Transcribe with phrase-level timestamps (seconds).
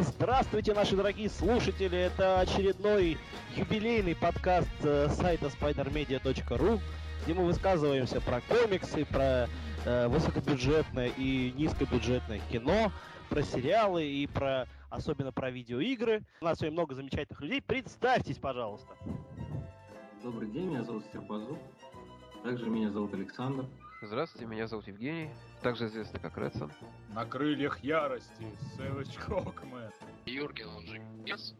[0.00, 1.98] Здравствуйте, наши дорогие слушатели!
[1.98, 3.18] Это очередной
[3.56, 6.78] юбилейный подкаст э, сайта spidermedia.ru,
[7.24, 9.48] где мы высказываемся про комиксы, про
[9.84, 12.92] э, высокобюджетное и низкобюджетное кино,
[13.28, 16.22] про сериалы и про особенно про видеоигры.
[16.42, 17.60] У нас сегодня много замечательных людей.
[17.60, 18.94] Представьтесь, пожалуйста.
[20.22, 21.58] Добрый день, меня зовут Стерпазу.
[22.44, 23.66] Также меня зовут Александр.
[24.00, 25.28] Здравствуйте, меня зовут Евгений,
[25.60, 26.70] также известный как Редсон.
[27.12, 29.90] На крыльях ярости, Сэвэдж Хокмен.
[30.24, 31.54] Юрген, он же Yes.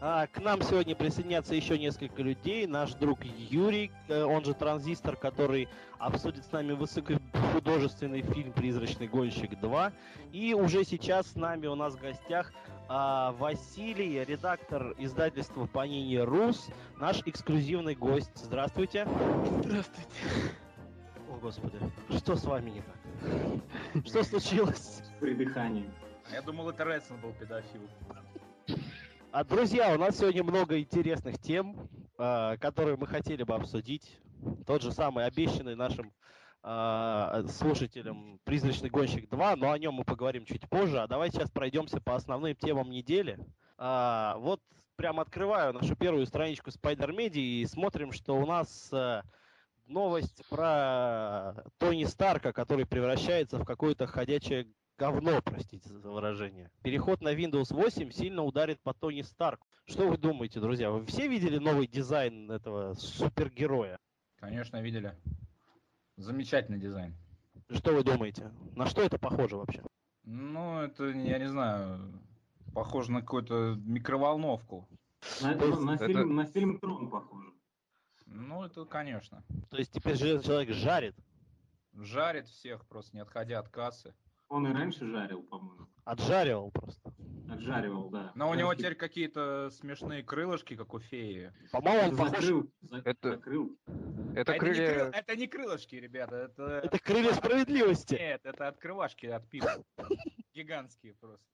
[0.00, 2.66] А, к нам сегодня присоединятся еще несколько людей.
[2.66, 9.52] Наш друг Юрий, э, он же Транзистор, который обсудит с нами высокохудожественный фильм «Призрачный гонщик
[9.52, 9.92] 2».
[10.32, 12.52] И уже сейчас с нами у нас в гостях
[12.88, 18.32] а, Василий, редактор издательства Панини Рус, наш эксклюзивный гость.
[18.34, 19.06] Здравствуйте.
[19.62, 20.08] Здравствуйте.
[21.32, 21.78] О, Господи,
[22.10, 24.06] что с вами не так?
[24.06, 25.00] Что случилось?
[25.02, 25.90] С придыханием.
[26.30, 27.80] А я думал, это Редсон был педофил.
[29.30, 31.88] А, друзья, у нас сегодня много интересных тем,
[32.18, 34.20] а, которые мы хотели бы обсудить.
[34.66, 36.12] Тот же самый обещанный нашим
[36.62, 41.00] а, слушателям «Призрачный гонщик 2», но о нем мы поговорим чуть позже.
[41.00, 43.38] А давайте сейчас пройдемся по основным темам недели.
[43.78, 44.60] А, вот
[44.96, 48.92] прям открываю нашу первую страничку Spider Media и смотрим, что у нас
[49.86, 56.70] новость про Тони Старка, который превращается в какое-то ходячее говно, простите за выражение.
[56.82, 59.66] Переход на Windows 8 сильно ударит по Тони Старку.
[59.86, 60.90] Что вы думаете, друзья?
[60.90, 63.98] Вы все видели новый дизайн этого супергероя?
[64.36, 65.16] Конечно, видели.
[66.16, 67.14] Замечательный дизайн.
[67.70, 68.52] Что вы думаете?
[68.76, 69.82] На что это похоже вообще?
[70.24, 72.12] Ну, это, я не знаю,
[72.74, 74.88] похоже на какую-то микроволновку.
[75.40, 77.48] На, То есть на это- фильм, на фильм Трон похоже.
[78.34, 79.44] Ну, это, конечно.
[79.70, 81.14] То есть теперь Железный человек жарит,
[81.94, 84.14] Жарит всех, просто не отходя от кассы.
[84.48, 85.86] Он и раньше жарил, по-моему.
[86.04, 87.12] отжаривал просто.
[87.50, 88.32] Отжаривал, да.
[88.34, 91.52] Но у него теперь какие-то смешные крылышки, как у феи.
[91.70, 92.30] По-моему, он похож...
[92.40, 93.78] закрыл, за- Это- закрыл.
[94.34, 94.94] Это крылья...
[94.94, 96.62] крыл- это не крылышки, ребята, это...
[96.82, 98.14] Это крылья справедливости.
[98.14, 99.84] Нет, это открывашки от пива.
[100.54, 101.44] Гигантские просто.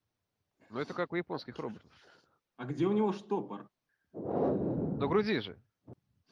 [0.71, 1.91] Ну это как у японских роботов.
[2.57, 3.69] А где у него штопор?
[4.13, 5.59] На груди же.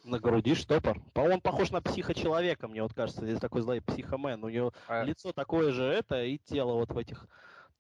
[0.07, 1.01] На груди штопор.
[1.15, 3.25] По-моему, он похож на психочеловека, мне вот кажется.
[3.27, 4.43] Здесь такой злой психомен.
[4.45, 7.27] У него А лицо такое же это, и тело вот в этих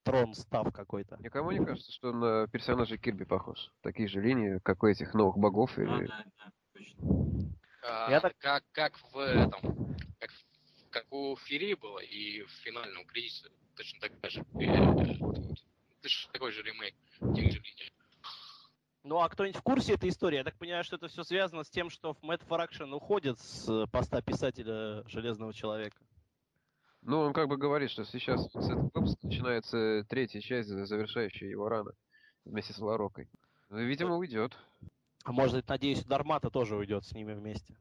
[0.03, 1.16] трон став какой-то.
[1.20, 3.70] никому не кажется, что на персонажей Кирби похож?
[3.81, 6.06] Такие же линии, как у этих новых богов А, или...
[6.06, 6.98] да, да, точно.
[7.84, 10.31] А, Я так- как, как в этом, как,
[10.91, 14.41] как у Фири было и в финальном кризисе точно такая же.
[14.60, 15.14] э.
[16.03, 16.94] Точно такой же ремейк,
[17.37, 17.93] тех же линий.
[19.06, 20.39] Ну а кто-нибудь в курсе этой истории?
[20.39, 23.87] Я так понимаю, что это все связано с тем, что Мэтт Фракшн уходит с э,
[23.87, 25.97] поста писателя Железного Человека.
[27.03, 31.69] Ну, он как бы говорит, что сейчас с этого выпуска начинается третья часть, завершающая его
[31.69, 31.93] run,
[32.44, 33.31] вместе с Ларокой.
[33.71, 34.59] Видимо, уйдет.
[35.23, 37.77] А может, надеюсь, Дармата тоже уйдет с ними вместе.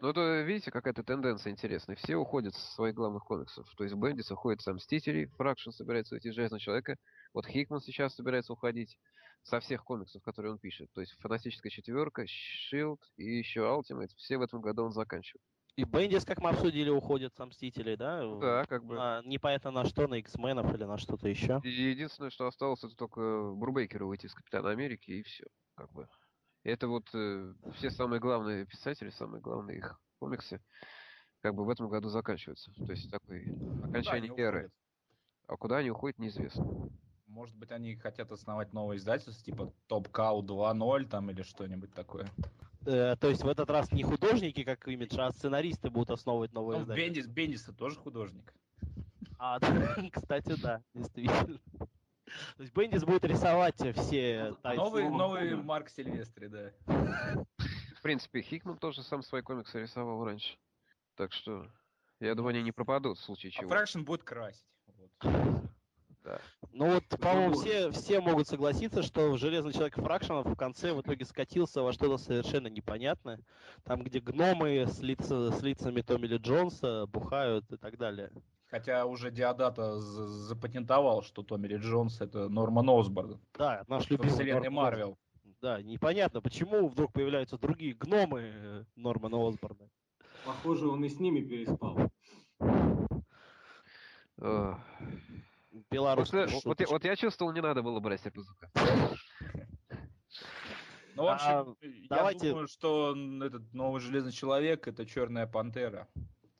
[0.00, 1.96] Ну, то видите, какая-то тенденция интересная.
[1.96, 3.68] Все уходят с своих главных комиксов.
[3.76, 6.96] То есть Бендис уходит со Мстителей, Фракшн собирается уйти из Железного Человека.
[7.34, 8.96] Вот Хикман сейчас собирается уходить
[9.42, 10.88] со всех комиксов, которые он пишет.
[10.92, 14.10] То есть Фантастическая Четверка, Shield и еще Ultimate.
[14.16, 15.42] Все в этом году он заканчивает.
[15.74, 18.20] И Бендис, как мы обсудили, уходит со Мстителей, да?
[18.40, 18.96] Да, как бы.
[18.96, 21.60] На- непонятно на что, на X-менов или на что-то еще.
[21.62, 25.44] И Единственное, что осталось, это только Брубейкеру выйти из Капитана Америки, и все.
[25.76, 26.08] Как бы.
[26.68, 30.60] Это вот э, все самые главные писатели, самые главные их комиксы,
[31.40, 32.70] как бы в этом году заканчиваются.
[32.74, 34.58] То есть такой Куда окончание эры.
[34.58, 34.72] уходят?
[35.46, 36.90] А куда они уходят, неизвестно.
[37.26, 42.28] Может быть, они хотят основать новое издательство, типа Топ Кау 2.0 там или что-нибудь такое.
[42.84, 46.76] Э, то есть в этот раз не художники, как имидж, а сценаристы будут основывать новое
[46.76, 47.06] Ну, издание.
[47.06, 48.52] Бендис, Бендис тоже художник.
[49.38, 49.58] А,
[50.12, 51.58] кстати, да, действительно.
[52.56, 54.82] То есть Бендис будет рисовать все тайцы.
[54.82, 55.62] Новый, слово новый «худо».
[55.62, 56.72] Марк Сильвестри, да.
[57.96, 60.56] В принципе, Хикман тоже сам свои комиксы рисовал раньше.
[61.16, 61.66] Так что,
[62.20, 63.70] я думаю, они не пропадут в случае А чего.
[63.70, 64.64] Фрэкшн будет красить.
[64.86, 65.10] Вот.
[66.22, 66.40] Да.
[66.72, 67.64] Ну вот, по-моему, вот.
[67.64, 72.18] все, все могут согласиться, что Железный Человек Фракшенов в конце в итоге скатился во что-то
[72.18, 73.40] совершенно непонятное.
[73.84, 78.30] Там, где гномы с, лица- с лицами Томми Ли Джонса бухают и так далее.
[78.70, 83.40] Хотя уже Диодата з- запатентовал, что Томми Ли Джонс это Норман Осборн.
[83.58, 85.16] Да, наш любимый вселенной Марвел.
[85.62, 89.88] Да, непонятно, почему вдруг появляются другие гномы э, Нормана Осборна.
[90.44, 91.98] Похоже, он и с ними переспал.
[94.40, 94.74] Э,
[95.90, 96.92] Белорусская Вот, вот я, шуточка.
[96.92, 98.70] вот я чувствовал, не надо было брать Серпузука.
[101.16, 106.06] Ну, в общем, А, я давайте- думаю, что этот новый Железный Человек это Черная Пантера.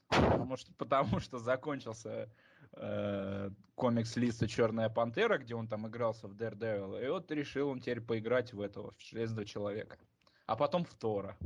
[0.09, 2.31] Потому что, потому что закончился
[2.73, 7.81] э, комикс Лиса Черная Пантера, где он там игрался в Daredevil, и вот решил он
[7.81, 9.99] теперь поиграть в этого, в Железного Человека.
[10.47, 11.37] А потом в Тора.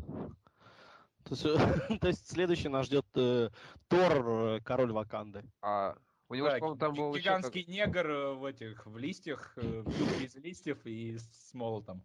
[1.24, 1.42] То есть,
[2.00, 3.50] то есть следующий нас ждет э,
[3.88, 5.44] Тор, э, король Ваканды.
[5.60, 5.96] А
[6.28, 9.82] у него, Да, же, там был еще гигантский негр э, в этих, в листьях, э,
[9.82, 12.02] в юбке из листьев и с молотом.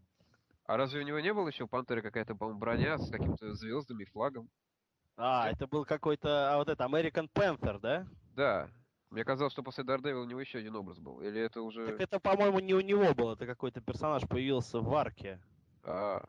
[0.66, 4.04] А разве у него не было еще у Пантеры какая-то, по-моему, броня с какими-то звездами,
[4.04, 4.50] флагом?
[5.18, 8.08] А, это был какой-то, а вот это American Panther, да?
[8.36, 8.70] Да.
[9.10, 11.22] Мне казалось, что после Daredevil у него еще один образ был.
[11.22, 11.88] Или это уже...
[11.88, 15.40] Так это, по-моему, не у него был, это какой-то персонаж появился в арке.
[15.84, 16.24] А,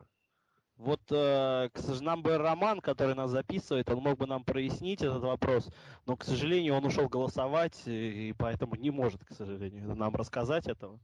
[0.76, 5.02] Вот, э, к сожалению, нам бы Роман, который нас записывает, он мог бы нам прояснить
[5.02, 5.68] этот вопрос,
[6.06, 10.68] но, к сожалению, он ушел голосовать, и, и поэтому не может, к сожалению, нам рассказать
[10.68, 11.00] этого.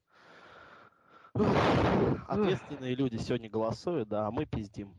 [2.28, 4.94] Ответственные люди сегодня голосуют, да, а мы пиздим.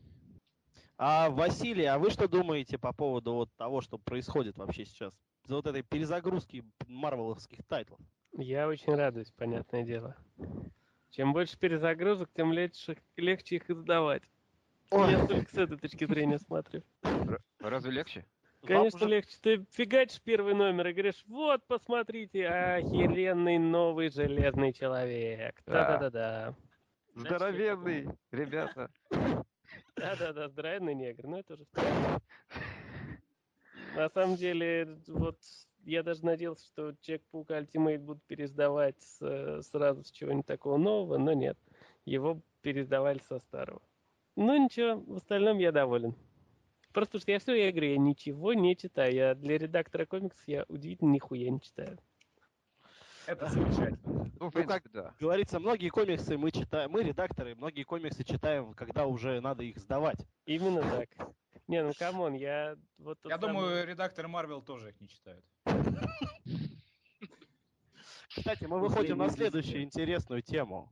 [0.97, 5.13] А, Василий, а вы что думаете по поводу вот того, что происходит вообще сейчас?
[5.45, 7.99] За вот этой перезагрузки марвеловских тайтлов?
[8.31, 10.15] Я очень радуюсь, понятное дело.
[11.11, 14.23] Чем больше перезагрузок, тем легче, легче их издавать.
[14.91, 16.83] Я только с этой точки зрения смотрю.
[17.59, 18.25] разве легче?
[18.61, 19.37] Вам Конечно, уже- легче.
[19.41, 25.61] Ты фигачишь первый номер и говоришь, вот, посмотрите, охеренный новый железный человек.
[25.67, 25.97] Да.
[25.99, 26.55] Да-да-да-да.
[27.13, 28.89] Здоровенный, ребята.
[29.95, 31.27] Да-да-да, здоровенный негр.
[31.27, 32.21] Ну, это второе.
[33.95, 35.37] На самом деле, вот
[35.85, 41.33] я даже надеялся, что Человек-паук Ultimate будут пересдавать с- сразу с чего-нибудь такого нового, но
[41.33, 41.57] нет.
[42.03, 43.81] Его пересдавали со старого.
[44.35, 46.13] Ну ничего, в остальном я доволен.
[46.91, 49.13] Просто что я все, я говорю, я ничего не читаю.
[49.13, 51.97] Я для редактора комиксов я удивительно нихуя не читаю.
[53.27, 54.31] Это замечательно.
[54.39, 55.13] Ну, в как- да.
[55.19, 60.19] Говорится, многие комиксы мы читаем, мы редакторы, многие комиксы читаем, когда уже надо их сдавать.
[60.45, 61.09] Именно так.
[61.67, 63.17] Не, ну come on, я вот...
[63.23, 65.43] Я думаю, редакторы Марвел тоже их не читают.
[68.29, 70.91] Кстати, мы Ну, выходим на следующую интересную тему.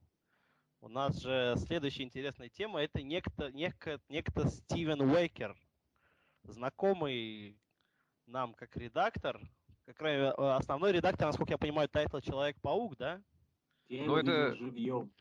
[0.81, 5.55] У нас же следующая интересная тема это некто, некто, некто Стивен Уэйкер,
[6.43, 7.57] знакомый
[8.25, 9.39] нам как редактор,
[9.85, 13.21] как раз, э, основной редактор, насколько я понимаю, title Человек-паук, да?
[13.89, 15.11] Я Ну, это- живьем.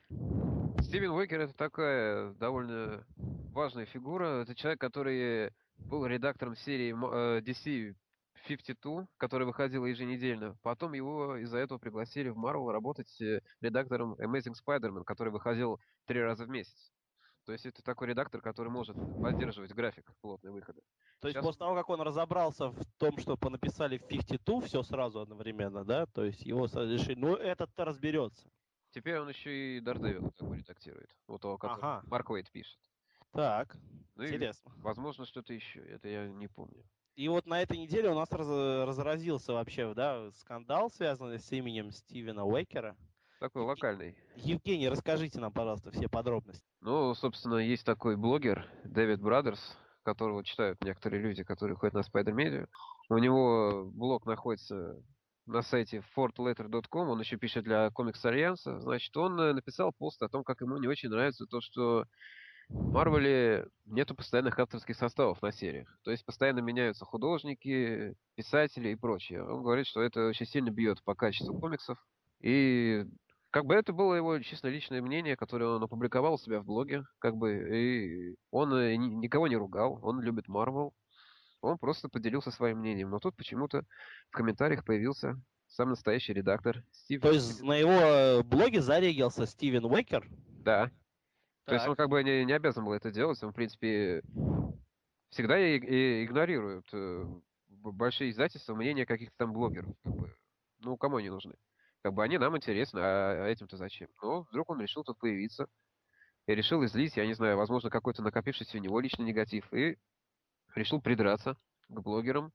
[0.81, 3.05] Стивен Уэкер это такая довольно
[3.53, 4.43] важная фигура.
[4.43, 7.95] Это человек, который был редактором серии э, DC
[8.47, 10.57] 52, которая выходила еженедельно.
[10.63, 16.21] Потом его из-за этого пригласили в Marvel работать э, редактором Amazing Spider-Man, который выходил три
[16.21, 16.93] раза в месяц.
[17.45, 20.81] То есть это такой редактор, который может поддерживать график плотные выходы.
[21.23, 24.83] То есть Щас- после того, как он разобрался в том, что понаписали в 52, все
[24.83, 26.07] сразу одновременно, да?
[26.07, 28.51] То есть его решили, ну этот-то разберется.
[28.91, 31.09] Теперь он еще и Daredevil как бы редактирует.
[31.29, 32.03] Вот того, который Ага.
[32.09, 32.77] Марк Уэйт пишет.
[33.31, 33.77] Так,
[34.17, 34.73] Ну и, интересно.
[34.79, 35.79] возможно, что-то еще.
[35.81, 36.85] Это я не помню.
[37.15, 41.93] И вот на этой неделе у нас раз- разразился вообще, да, скандал, связанный с именем
[41.93, 42.97] Стивена Уэйкера.
[43.39, 44.17] Такой локальный.
[44.37, 46.65] Евгений, расскажите нам, пожалуйста, все подробности.
[46.81, 52.35] Ну, собственно, есть такой блогер, Дэвид Брадерс, которого читают некоторые люди, которые ходят на Spider
[52.35, 52.69] Media.
[53.09, 54.97] У него блог находится
[55.47, 58.81] на сайте fortletter.com, он еще пишет для Comics Альянса.
[58.81, 62.07] Значит, он э, написал пост о том, как ему не очень нравится то, что
[62.69, 65.89] в Марвеле нету постоянных авторских составов на сериях.
[66.05, 69.43] То есть постоянно меняются художники, писатели и прочее.
[69.43, 71.99] Он говорит, что это очень сильно бьет по качеству комиксов.
[72.41, 73.05] И
[73.53, 77.05] как бы это было его чисто личное мнение, которое он опубликовал у себя в блоге,
[77.19, 80.95] как бы, и он э, ни- никого не ругал, он любит Марвел,
[81.61, 83.11] он просто поделился своим мнением.
[83.11, 83.85] Но тут почему-то
[84.31, 87.21] в комментариях появился сам настоящий редактор Стив.
[87.21, 90.27] То есть на его э, блоге зарегился Стивен Уэйкер.
[90.49, 90.91] Да.
[91.67, 91.91] То есть Так.
[91.91, 94.23] он как бы не, не обязан был это делать, он, в принципе,
[95.29, 97.25] всегда и, и игнорирует э,
[97.69, 99.95] большие издательства мнения каких-то там блогеров.
[100.03, 100.35] Как бы.
[100.79, 101.55] Ну, кому они нужны?
[102.03, 104.09] Как бы они нам интересны, а этим-то зачем?
[104.23, 105.69] Но вдруг он решил тут появиться
[106.47, 109.97] и решил излить, я не знаю, возможно, какой-то накопившийся у него личный негатив, и
[110.75, 111.57] решил придраться
[111.89, 112.53] к блогерам.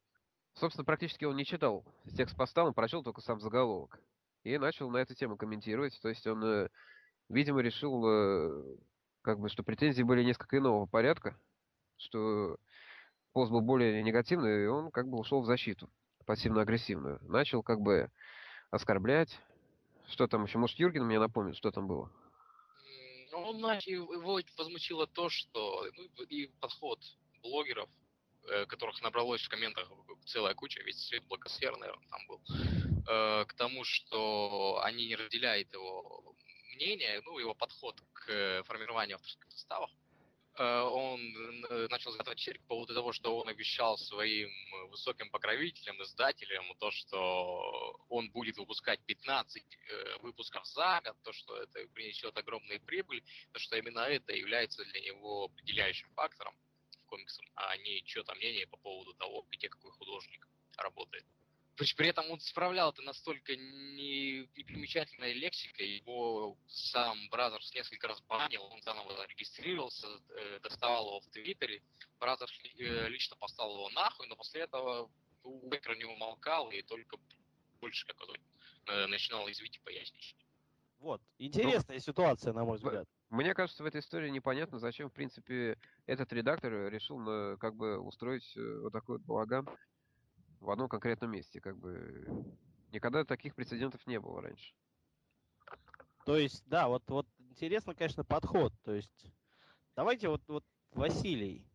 [0.56, 1.86] Собственно, практически он не читал
[2.16, 4.00] текст поста, он прочел только сам заголовок.
[4.44, 5.98] И начал на эту тему комментировать.
[6.02, 6.70] То есть он, э,
[7.30, 8.78] видимо, решил, э,
[9.22, 11.40] как бы, что претензии были несколько иного порядка,
[11.98, 12.58] что
[13.34, 15.90] пост был более негативный, и он как бы ушел в защиту,
[16.26, 17.20] пассивно-агрессивную.
[17.22, 18.10] Начал как бы
[18.72, 19.40] оскорблять.
[20.10, 20.58] Что там еще?
[20.58, 22.10] Может, Юрген мне напомнит, что там было?
[23.32, 27.00] Ну, он, его возмутило то, что ну, и подход
[27.42, 27.90] блогеров,
[28.50, 29.90] э, которых набралось в комментах
[30.26, 32.42] целая куча, весь свет блогосфер, наверное, там был,
[33.08, 36.36] э, к тому, что они не разделяют его
[36.76, 39.92] мнение, ну, его подход к э, формированию авторских составов.
[40.58, 41.20] Э, он
[41.70, 46.66] э, начал заготовить черик по поводу того, что он обещал своим э, высоким покровителям, издателям,
[46.80, 52.82] то, что он будет выпускать 15 э, выпусков за год, то, что это принесет огромную
[52.82, 53.24] прибыль,
[53.54, 56.56] то, что именно это является для него определяющим фактором
[57.04, 60.48] в комиксах, а не что-то мнение по поводу того, где какой художник
[60.78, 61.26] работает.
[61.78, 68.20] При, при этом он приправлял это настолько не- непримечательной лексикой, его сам Бразерс несколько раз
[68.22, 71.84] банил, он заново регистрировался, э, доставал его в Твиттере,
[72.20, 75.12] Бразерс э, лично послал его нахуй, но после этого
[75.44, 77.18] Уэкер не умолкал и только
[77.80, 78.18] больше как
[78.88, 80.36] э, начинал извить и поясничать.
[80.98, 81.22] Вот.
[81.38, 83.08] Интересная ситуация, на мой взгляд.
[83.30, 88.52] Мне кажется, в этой истории непонятно, зачем, в принципе, этот редактор решил как бы устроить
[88.56, 89.68] вот такой вот балаган
[90.60, 91.62] в одном конкретном месте.
[91.62, 92.28] Как бы
[92.92, 94.74] никогда таких прецедентов не было раньше.
[96.26, 98.74] То есть, да, вот, вот интересно, конечно, подход.
[98.84, 99.32] То есть,
[99.96, 101.66] давайте вот, вот Василий,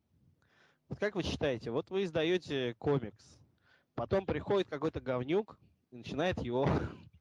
[0.89, 3.39] вот как вы считаете, вот вы издаете комикс,
[3.95, 5.59] потом приходит какой-то говнюк
[5.91, 6.69] и начинает его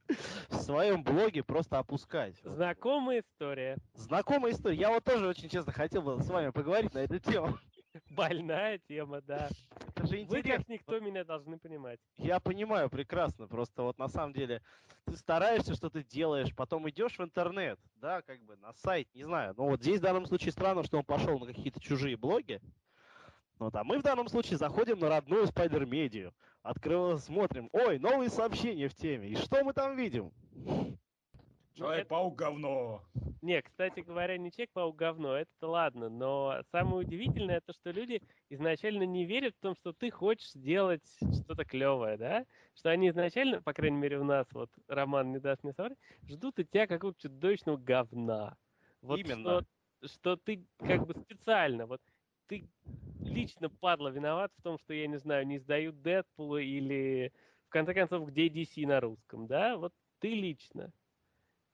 [0.50, 2.36] в своем блоге просто опускать.
[2.44, 3.78] Знакомая история.
[3.94, 4.78] Знакомая история.
[4.78, 7.58] Я вот тоже очень честно хотел бы с вами поговорить на эту тему.
[8.10, 9.50] Больная тема, да.
[9.96, 10.58] Это же Вы, интересно.
[10.58, 12.00] как никто, меня должны понимать.
[12.18, 14.62] Я понимаю прекрасно, просто вот на самом деле
[15.06, 19.24] ты стараешься, что ты делаешь, потом идешь в интернет, да, как бы на сайт, не
[19.24, 19.54] знаю.
[19.58, 22.62] Но вот здесь в данном случае странно, что он пошел на какие-то чужие блоги.
[23.60, 26.34] Вот, а мы в данном случае заходим на родную Spider Media,
[26.64, 30.32] открываем, смотрим, ой, новые сообщения в теме, и что мы там видим?
[31.82, 33.02] Ну, Человек-паук говно.
[33.42, 39.02] Не, кстати говоря, не Человек-паук говно, это ладно, но самое удивительное, это что люди изначально
[39.02, 41.02] не верят в том, что ты хочешь сделать
[41.42, 42.46] что-то клевое, да?
[42.76, 45.98] Что они изначально, по крайней мере у нас, вот Роман не даст мне соврать,
[46.30, 48.56] ждут от тебя какого-то чудовищного говна.
[49.02, 49.64] Вот Именно.
[50.02, 52.00] Что, что ты как бы специально, вот
[52.46, 52.70] ты
[53.22, 57.34] лично, падла, виноват в том, что, я не знаю, не издают Дэдпула или,
[57.66, 59.78] в конце концов, где DC на русском, да?
[59.78, 60.92] Вот ты лично.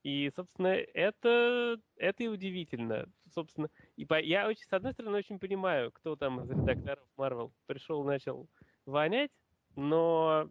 [0.03, 3.07] И, собственно, это, это и удивительно.
[3.33, 7.51] Собственно, и по- я очень, с одной стороны, очень понимаю, кто там из редакторов Marvel
[7.65, 8.47] пришел, начал
[8.85, 9.31] вонять,
[9.75, 10.49] но,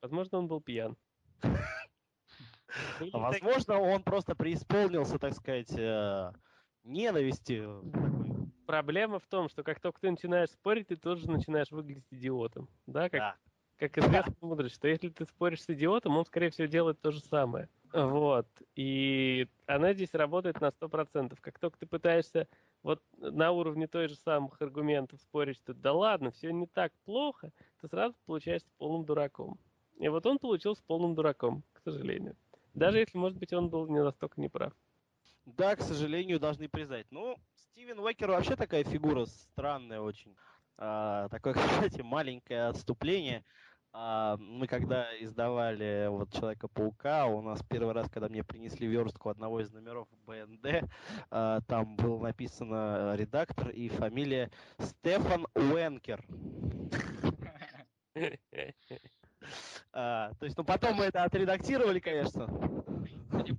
[0.00, 0.96] возможно, он был пьян.
[3.12, 6.32] Возможно, он просто преисполнился, так сказать, э,
[6.84, 7.64] ненависти.
[8.66, 12.68] Проблема в том, что как только ты начинаешь спорить, ты тоже начинаешь выглядеть идиотом.
[12.86, 13.36] Да, как, Да.
[13.78, 17.20] Как известная мудрость, что если ты споришь с идиотом, он, скорее всего, делает то же
[17.20, 17.68] самое.
[17.92, 18.46] Вот.
[18.76, 21.38] И она здесь работает на 100%.
[21.40, 22.48] Как только ты пытаешься
[22.82, 27.50] вот на уровне той же самых аргументов спорить, что да ладно, все не так плохо,
[27.80, 29.58] ты сразу получаешься полным дураком.
[29.98, 32.36] И вот он получился полным дураком, к сожалению.
[32.74, 34.72] Даже если, может быть, он был не настолько неправ.
[35.46, 37.06] Да, к сожалению, должны признать.
[37.10, 40.36] Ну, Стивен Уэкер вообще такая фигура странная очень.
[40.76, 41.54] А, такое,
[41.90, 43.44] кстати, маленькое отступление.
[43.92, 49.60] А, мы когда издавали вот Человека-паука, у нас первый раз, когда мне принесли верстку одного
[49.60, 50.90] из номеров БНД,
[51.30, 56.24] а, там было написано редактор и фамилия Стефан Уэнкер.
[59.92, 62.46] А, то есть, ну потом мы это отредактировали, конечно.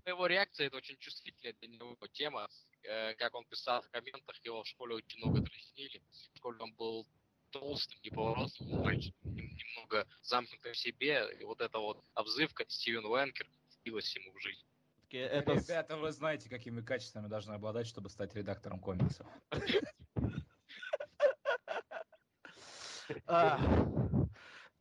[0.03, 2.47] По его реакции это очень чувствительная для него тема.
[2.83, 6.01] Э, Как он писал в комментах, его в школе очень много дразнили.
[6.33, 7.07] В школе он был
[7.51, 11.27] толстым, неповоротливым мальчиком, нем- немного замкнутым в себе.
[11.39, 14.63] И вот эта вот обзывка Стивен Уэнкер впилась ему в жизнь.
[15.11, 19.25] Это Ребята, вы знаете, какими качествами должны обладать, чтобы стать редактором комиксов.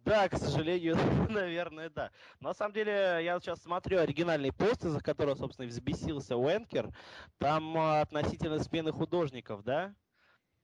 [0.05, 0.97] Да, к сожалению,
[1.29, 2.11] наверное, да.
[2.41, 6.89] На самом деле, я сейчас смотрю оригинальный пост, из-за которого, собственно, и взбесился Уэнкер.
[7.37, 9.95] Там а, относительно смены художников, да?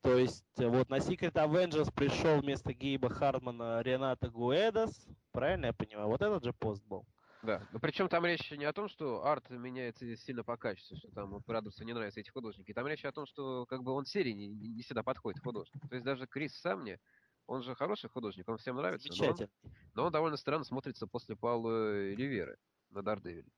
[0.04, 5.08] То есть, э, вот на Secret Avengers пришел вместо Гейба Хардмана Рената Гуэдас.
[5.32, 6.08] Правильно я понимаю?
[6.08, 7.06] Вот этот же пост был.
[7.42, 7.66] Да.
[7.72, 11.38] Но причем там речь не о том, что арт меняется сильно по качеству, что там
[11.46, 12.74] Брадерсу не нравятся эти художники.
[12.74, 15.80] Там речь о том, что как бы он серии не, не всегда подходит художник.
[15.88, 16.98] То есть даже Крис Самни,
[17.46, 19.48] он же хороший художник, он всем нравится, но он,
[19.94, 22.58] но он довольно странно смотрится после Паула Риверы
[22.90, 23.48] на Дардевиле.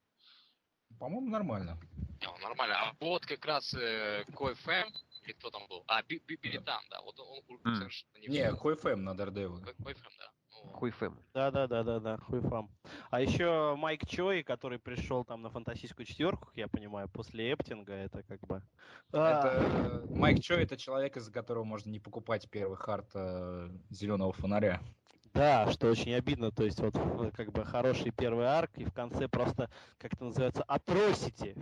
[1.01, 1.77] По-моему, нормально.
[2.21, 2.77] Не, он нормально.
[2.77, 4.89] А вот как раз э, Кой Фэм,
[5.27, 5.85] или кто там был?
[5.89, 7.01] А, Би- Би- Билетан, да.
[7.03, 8.29] Вот он совершенно не...
[8.29, 9.65] Не, Хойфэм на Дардевиле.
[9.65, 10.31] Кой Кой Фэм, да.
[10.53, 11.19] Ну, Хуй Фэм.
[11.35, 12.71] Да, да, да, да, да, хуйфам.
[13.11, 18.23] А еще Майк Чой, который пришел там на фантастическую четверку, я понимаю, после Эптинга, это
[18.23, 18.63] как бы.
[19.13, 23.11] а, Это э, Майк Чо это человек, из-за которого можно не покупать первый хард
[23.91, 24.81] зеленого фонаря.
[25.37, 28.93] Да, что очень обидно, то есть вот э, как бы хороший первый арк, и в
[28.95, 31.55] конце просто, как это называется, atrocity.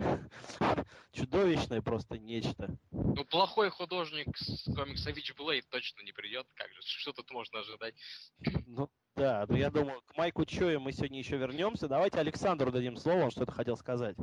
[1.11, 2.77] Чудовищное просто нечто.
[2.91, 6.47] Ну, плохой художник с комикса Witchblade точно не придет.
[6.55, 7.95] Как же, что тут можно ожидать?
[8.65, 11.89] Ну да, но я думаю, к Майку Чою мы сегодня еще вернемся.
[11.89, 14.15] Давайте Александру дадим слово, он что-то хотел сказать.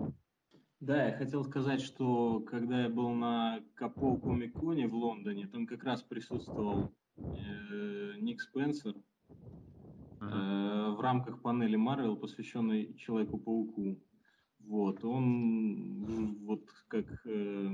[0.80, 5.84] Да, я хотел сказать, что когда я был на Капо Комик-Коне в Лондоне, там как
[5.84, 8.94] раз присутствовал э, Ник Спенсер
[10.20, 14.00] в рамках панели Марвел, посвященной Человеку-пауку.
[14.60, 17.68] Вот, он ж- вот как э,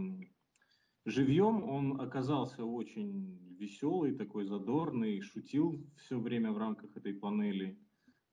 [1.04, 7.78] живьем он оказался очень веселый, такой задорный, шутил все время в рамках этой панели,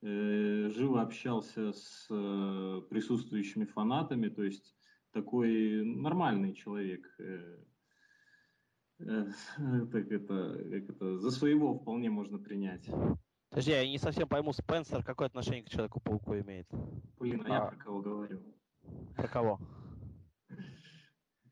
[0.02, 4.74] э, живо общался с э, присутствующими фанатами, то есть
[5.12, 7.14] такой нормальный человек.
[8.98, 9.26] Э,
[9.92, 12.88] так это, как это, за своего вполне можно принять.
[13.50, 16.66] Подожди, я не совсем пойму, Спенсер какое отношение к Человеку-пауку имеет?
[17.18, 17.66] Блин, а я А.
[17.68, 18.42] про кого говорю?
[19.16, 19.60] Про кого?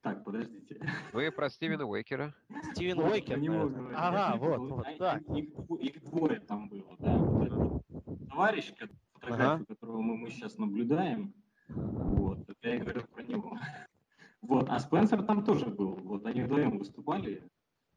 [0.02, 0.78] Так, подождите.
[1.14, 2.34] Вы про Стивена Уэйкера.
[2.72, 3.94] Стивен Вот, Уэйкер, говорю.
[3.96, 5.22] Ага, Я вот, вот, а- так.
[5.30, 5.48] Их,
[5.80, 7.16] их двое там было, да.
[7.16, 8.74] Вот этот товарищ,
[9.14, 11.32] фотографию которого мы, мы сейчас наблюдаем,
[11.68, 13.58] вот, это я и говорю про него.
[14.46, 15.96] Вот, а Спенсер там тоже был.
[16.02, 17.42] Вот они вдвоем выступали.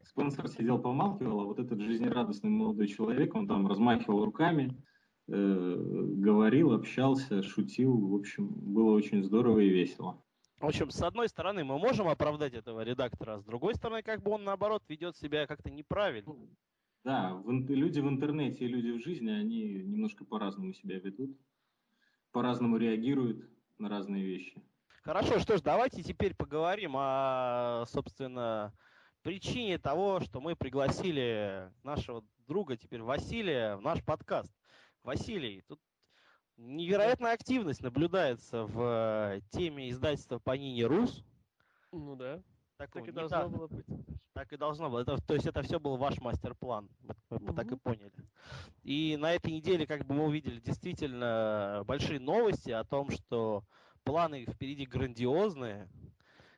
[0.04, 4.82] Спенсер сидел, помалкивал, а вот этот жизнерадостный молодой человек, он там размахивал руками,
[5.28, 5.76] э,
[6.18, 7.98] говорил, общался, шутил.
[8.08, 10.24] В общем, было очень здорово и весело.
[10.62, 14.24] В общем, с одной стороны, мы можем оправдать этого редактора, а с другой стороны, как
[14.24, 16.34] бы он, наоборот, ведет себя как-то неправильно.
[17.04, 21.38] Да, в люди в интернете и люди в жизни, они немножко по-разному себя ведут,
[22.32, 24.62] по-разному реагируют на разные вещи.
[25.08, 28.74] Хорошо, что ж, давайте теперь поговорим о, собственно,
[29.22, 34.52] причине того, что мы пригласили нашего друга, теперь Василия, в наш подкаст.
[35.04, 35.80] Василий, тут
[36.58, 41.24] невероятная активность наблюдается в э, теме издательства Panini Рус.
[41.94, 42.44] Ну да,
[42.76, 43.86] Так, так и должно было быть.
[44.34, 45.00] Так и должно было.
[45.04, 46.90] Это, то есть это все был ваш мастер-план.
[47.00, 48.12] Мы, мы так и поняли.
[48.84, 53.64] И на этой неделе, как бы мы увидели действительно большие новости о том, что
[54.08, 55.90] планы впереди грандиозные.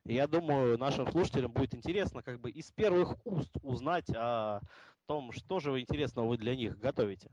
[0.05, 4.61] Я думаю, нашим слушателям будет интересно как бы из первых уст узнать о
[5.07, 7.31] том, что же вы интересного вы для них готовите.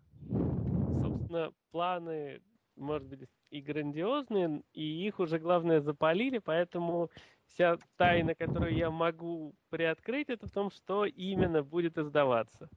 [1.03, 2.41] Собственно, планы,
[2.77, 7.11] может быть, и грандиозные, и их уже, главное, запалили, поэтому
[7.49, 12.69] вся тайна, которую я могу приоткрыть, это в том, что именно будет издаваться.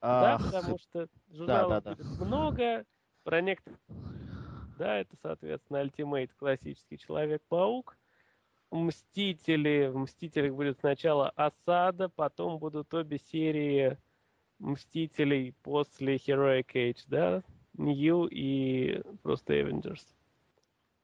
[0.00, 1.94] Да, Ах, потому что журналов да, да.
[1.94, 2.84] будет много,
[3.22, 3.78] про некоторых...
[4.82, 7.96] Да, это, соответственно, Ultimate классический Человек-паук.
[8.72, 9.86] Мстители.
[9.86, 13.96] В Мстителях будет сначала Осада, потом будут обе серии
[14.58, 17.44] Мстителей после Heroic Age, да?
[17.74, 20.04] New и просто Avengers.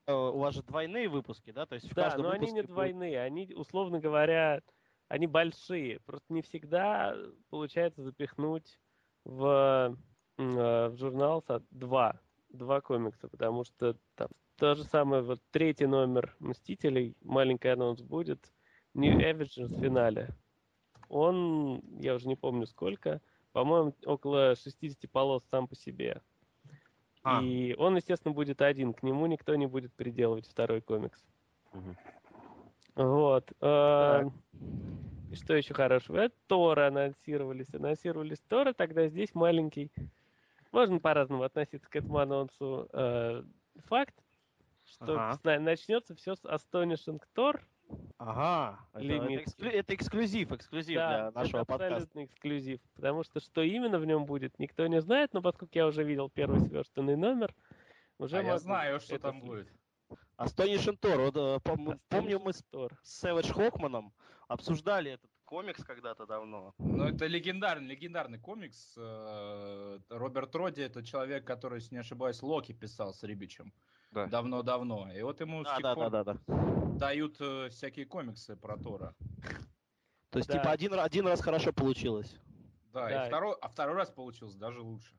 [0.08, 1.64] э, у вас же двойные выпуски, да?
[1.64, 4.60] То есть в Да, но они не выпуске будет- двойные, они, условно говоря,
[5.06, 6.00] они большие.
[6.00, 7.16] Просто не всегда
[7.48, 8.80] получается запихнуть
[9.24, 9.96] в,
[10.36, 16.34] э, в журнал два, два комикса, потому что там то же самое, вот третий номер
[16.40, 18.52] Мстителей, маленький анонс будет,
[18.94, 20.34] New Avengers в финале.
[21.08, 23.20] Он, я уже не помню сколько,
[23.52, 26.22] по-моему, около 60 полос сам по себе.
[27.22, 27.42] А.
[27.42, 31.24] И он, естественно, будет один, к нему никто не будет приделывать второй комикс.
[31.72, 31.96] Мгм.
[32.96, 33.52] Вот.
[33.60, 34.24] э,
[35.30, 36.18] и Что еще хорошего?
[36.18, 37.72] Это Тора анонсировались.
[37.72, 39.90] Анонсировались Тора, тогда здесь маленький.
[40.78, 42.88] Можно по-разному относиться к этому анонсу.
[42.92, 43.42] э,
[43.86, 44.14] Факт,
[44.84, 45.58] что Ага.
[45.58, 47.60] начнется все с Astonishing Thor.
[48.18, 49.48] Ага, это, это Лимитки.
[49.48, 51.94] эксклю- это эксклюзив, эксклюзив Да, для нашего это подкаста.
[51.96, 52.80] абсолютно эксклюзив.
[52.94, 56.28] Потому что что именно в нем будет, никто не знает, но поскольку я уже видел
[56.30, 57.52] первый сверстанный номер,
[58.18, 59.68] уже А я знаю, что это там будет.
[60.36, 61.16] Astonishing Thor.
[61.24, 62.62] Вот, э, пом- помню, мы с
[63.02, 64.12] Сэвидж Хокманом
[64.46, 66.74] обсуждали этот комикс когда-то давно.
[66.78, 68.94] Ну, это легендарный, легендарный комикс.
[68.98, 73.72] Э, Роберт Роди это человек, который, если не ошибаюсь, Локи писал с Рибичем.
[74.10, 74.26] Да.
[74.26, 75.10] Давно-давно.
[75.10, 76.38] И вот ему Да, да, да, да, да.
[76.98, 79.14] дают э, всякие комиксы про Тора.
[80.30, 80.58] То есть, Да.
[80.58, 82.36] типа, один, один раз хорошо получилось.
[82.92, 83.24] Да, Да.
[83.24, 85.14] И второй, а второй раз получилось даже лучше.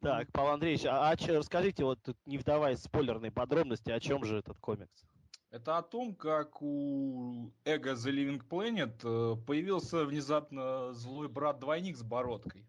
[0.00, 4.24] Так, Павел Андреевич, а, а расскажите, вот тут не вдаваясь в спойлерные подробности, о чем
[4.24, 5.04] же этот комикс?
[5.52, 12.02] Это о том, как у Эго The Living Planet э, появился внезапно злой брат-двойник с
[12.02, 12.66] бородкой.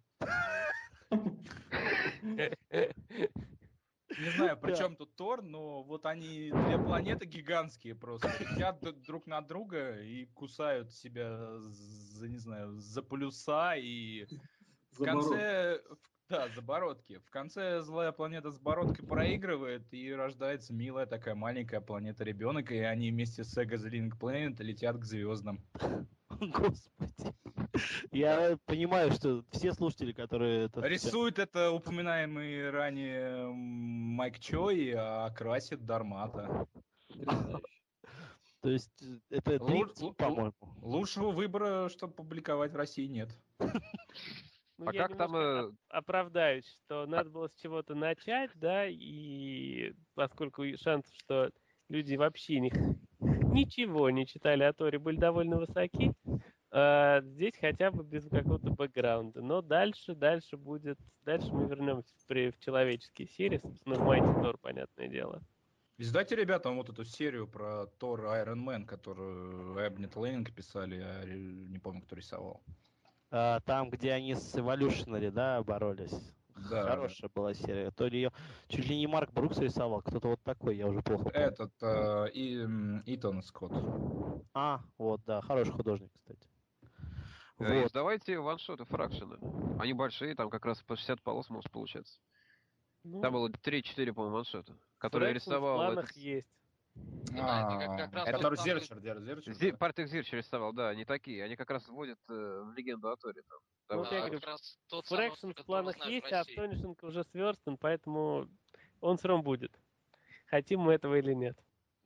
[4.19, 9.27] Не знаю, при чем тут Тор, но вот они две планеты гигантские просто летят друг
[9.27, 14.27] на друга и кусают себя за, не знаю, за полюса и
[14.91, 15.81] в конце,
[16.29, 17.19] Да, Забородки.
[17.19, 23.11] В конце злая планета с Бородкой проигрывает, и рождается милая такая маленькая планета-ребенок, и они
[23.11, 25.61] вместе с Эго The Link Planet летят к звездам.
[26.29, 27.35] Господи.
[28.11, 30.81] Я понимаю, что все слушатели, которые это...
[30.81, 36.67] Рисует это упоминаемый ранее Майк Чой, а красит Дармата.
[38.61, 40.53] То есть это лу- по-моему.
[40.81, 43.29] Лучшего выбора, чтобы публиковать в России, нет.
[44.77, 48.85] Ну, А я как там, э, оп- оправдаюсь, что надо было с чего-то начать, да,
[48.87, 51.51] и поскольку шансов, что
[51.89, 52.71] люди вообще ни-
[53.53, 56.11] ничего не читали о Торе, были довольно высоки,
[56.71, 59.41] а, здесь хотя бы без какого-то бэкграунда.
[59.43, 64.41] Но дальше, дальше будет, дальше мы вернемся в, при- в человеческие серии, собственно, в Mighty
[64.41, 65.43] Thor, понятное дело.
[65.99, 71.39] Издайте ребятам вот эту серию про Тор Iron Man, которую Эбнет Лейнинг писали, а ре-
[71.39, 72.63] не помню, кто рисовал.
[73.35, 76.13] А, Там, где они с Evolutionary, да, боролись.
[76.69, 76.83] Да.
[76.83, 77.89] Хорошая была серия.
[77.89, 78.31] То ли ее
[78.67, 81.39] чуть ли не Марк Брукс рисовал, кто-то вот такой, я уже плохо помню.
[81.39, 82.63] Этот, э, и,
[83.07, 83.73] Итан Скотт.
[84.53, 86.47] А, вот, да, хороший художник, кстати.
[87.57, 87.87] Э, Вот.
[87.87, 89.37] Издавайте ваншоты фракшены.
[89.79, 92.19] Они большие, там как раз по 60 полос может получаться.
[93.03, 95.73] Ну, Там было 3-4, по-моему, ваншота, которые рисовал...
[95.73, 96.47] в планах этот- есть.
[96.95, 99.77] Да, это самый- Зерчер, Зерчер?
[99.77, 101.43] Партек Зирч рисовал, да, они такие.
[101.43, 103.41] Они как раз вводят э, в легенду о Торе.
[103.89, 104.39] Ну, вот я говорю,
[105.05, 106.41] Фрэкшн в планах есть, а.
[106.41, 108.47] Astonishing уже сверстан, поэтому
[109.01, 109.71] он все равно будет.
[110.47, 111.57] Хотим мы этого или нет.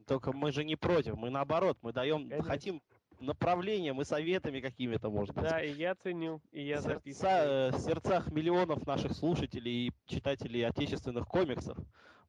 [0.05, 2.43] Только мы же не против, мы наоборот, мы даем, Конечно.
[2.43, 2.81] хотим
[3.19, 5.43] направлением и советами какими-то, может быть.
[5.43, 10.65] Да, и я ценю, и я Сердца, э, в сердцах миллионов наших слушателей и читателей
[10.65, 11.77] отечественных комиксов,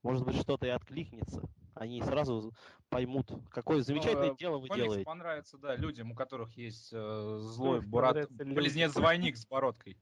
[0.02, 1.42] может быть, что-то и откликнется.
[1.78, 2.52] Они сразу
[2.88, 5.04] поймут, какое замечательное э, дело вы Комикс делаете.
[5.04, 8.54] понравится, да, людям, у которых есть э, злой людям.
[8.54, 9.96] близнец-двойник с бородкой.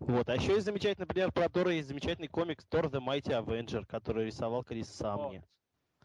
[0.00, 0.28] Вот.
[0.28, 4.26] А еще есть замечательный пример про Тора, есть замечательный комикс Thor the Mighty Avenger, который
[4.26, 5.44] рисовал Крис Самни.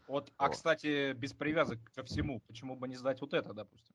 [0.06, 0.48] Вот, а, О.
[0.50, 3.94] кстати, без привязок ко всему, почему бы не сдать вот это, допустим?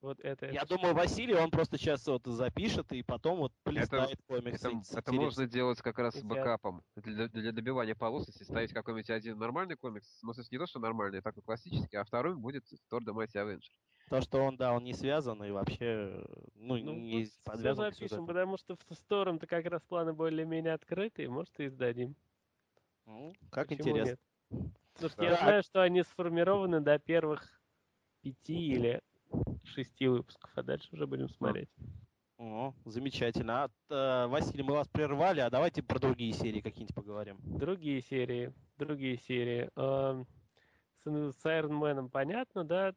[0.00, 4.16] Вот это, Я это думаю, Василий, он просто сейчас вот запишет и потом вот полистает
[4.28, 4.60] комикс.
[4.64, 5.16] Это, с это интересом.
[5.16, 6.84] можно делать как раз с бэкапом.
[6.94, 10.20] Для, для добивания полосности ставить какой-нибудь один нормальный комикс.
[10.22, 13.12] Ну, в смысле, не то, что нормальный, а такой классический, а второй будет Thor the
[13.12, 13.70] Mighty Avenger.
[14.08, 18.26] То, что он, да, он не связан и вообще, ну, Ну, не все подвязан запишем,
[18.26, 22.14] потому что в сторону-то как раз планы более-менее открытые, может, и издадим.
[23.04, 24.16] Ну, как Почему интересно.
[24.50, 24.70] нет?
[24.94, 25.28] Потому что Да.
[25.28, 27.60] я знаю, что они сформированы до первых
[28.22, 29.02] пяти или
[29.64, 31.68] шести выпусков, а дальше уже будем смотреть.
[32.38, 33.68] О, замечательно.
[33.90, 37.38] А, э, Василий, мы вас прервали, а давайте про другие серии какие-нибудь поговорим.
[37.42, 39.68] Другие серии, другие серии.
[39.74, 40.26] Эм,
[41.04, 42.94] С, с Iron Man понятно, да?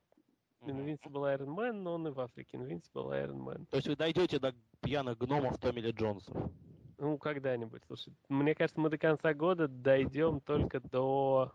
[0.62, 3.66] Invincible Iron Man, но он и в Африке Invincible Iron Man.
[3.68, 6.36] То есть вы дойдете до пьяных гномов Томми Ли Джонсов.
[7.00, 7.82] Ну, когда-нибудь.
[7.88, 11.52] Слушай, мне кажется, мы до конца года дойдем только до,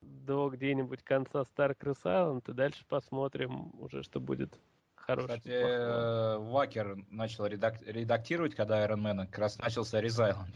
[0.00, 4.58] до где-нибудь конца Star Island, и дальше посмотрим уже, что будет
[4.94, 5.36] хорошего.
[5.36, 10.54] Кстати, э, Вакер начал редак- редактировать, когда Iron Man как раз начался Резайленд.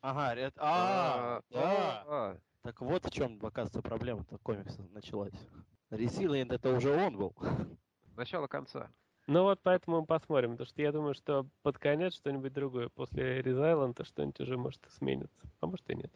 [0.00, 2.04] Ага, ряд- а, да.
[2.06, 5.34] а, Так вот в чем, оказывается, проблема-то комикса началась.
[5.90, 7.34] Ресилинд это уже он был.
[8.16, 8.90] начало конца.
[9.26, 12.88] Ну вот поэтому мы посмотрим, потому что я думаю, что под конец что-нибудь другое.
[12.88, 15.38] После Резайлента что-нибудь уже может и сменится.
[15.60, 16.10] А может и нет.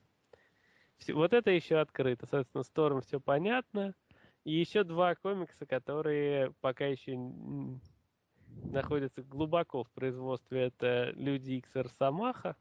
[1.09, 2.27] Вот это еще открыто.
[2.27, 3.95] Соответственно, с Тором все понятно.
[4.45, 7.17] И еще два комикса, которые пока еще
[8.65, 10.67] находятся глубоко в производстве.
[10.67, 12.57] Это Люди Икс и Росомаха.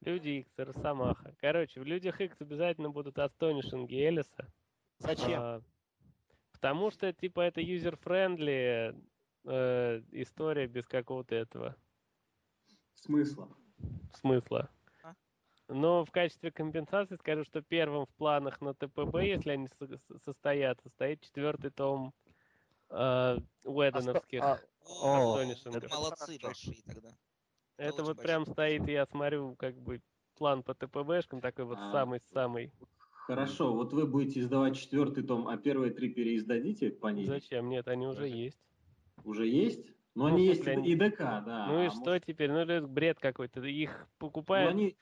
[0.00, 1.34] Люди Икс и Росомаха.
[1.40, 4.46] Короче, в Людях Икс обязательно будут Astonishing и Эллиса.
[4.98, 5.40] Зачем?
[5.40, 5.62] А,
[6.52, 8.94] потому что, типа, это user-friendly
[9.44, 11.76] э, история без какого-то этого
[12.94, 13.48] Смысла.
[14.14, 14.70] смысла.
[15.68, 15.74] А?
[15.74, 20.18] Но в качестве компенсации скажу, что первым в планах на ТПБ, если они со- со-
[20.24, 22.12] состоятся, стоит четвертый том
[22.90, 24.42] э, Уэдоновских.
[24.42, 24.58] А,
[25.02, 25.84] О, Астонишингов.
[25.84, 27.08] это молодцы большие тогда.
[27.76, 28.24] это очень вот большой.
[28.24, 30.00] прям стоит, я смотрю, как бы
[30.36, 31.92] план по ТПБшкам, такой вот А.
[31.92, 32.72] самый-самый.
[33.26, 37.26] Хорошо, вот вы будете издавать четвертый том, а первые три переиздадите по ней?
[37.26, 37.68] Зачем?
[37.68, 38.58] Нет, они уже есть.
[39.24, 39.84] Уже есть?
[40.18, 41.66] Но Ну, они есть смысле, и ДК, да.
[41.68, 42.50] ну и а что может- теперь?
[42.50, 43.60] Ну это бред какой-то.
[43.62, 44.96] Их Ну, покупают они,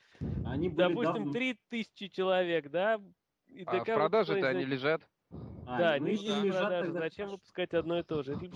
[0.44, 3.00] они были допустим, давно- 3000 человек, да?
[3.48, 5.00] И А в ДК продаже-то они лежат.
[5.64, 6.84] А, Да, ну, они если лежат, продаже.
[6.84, 8.32] тогда Зачем выпускать одно и то же?
[8.32, 8.46] Если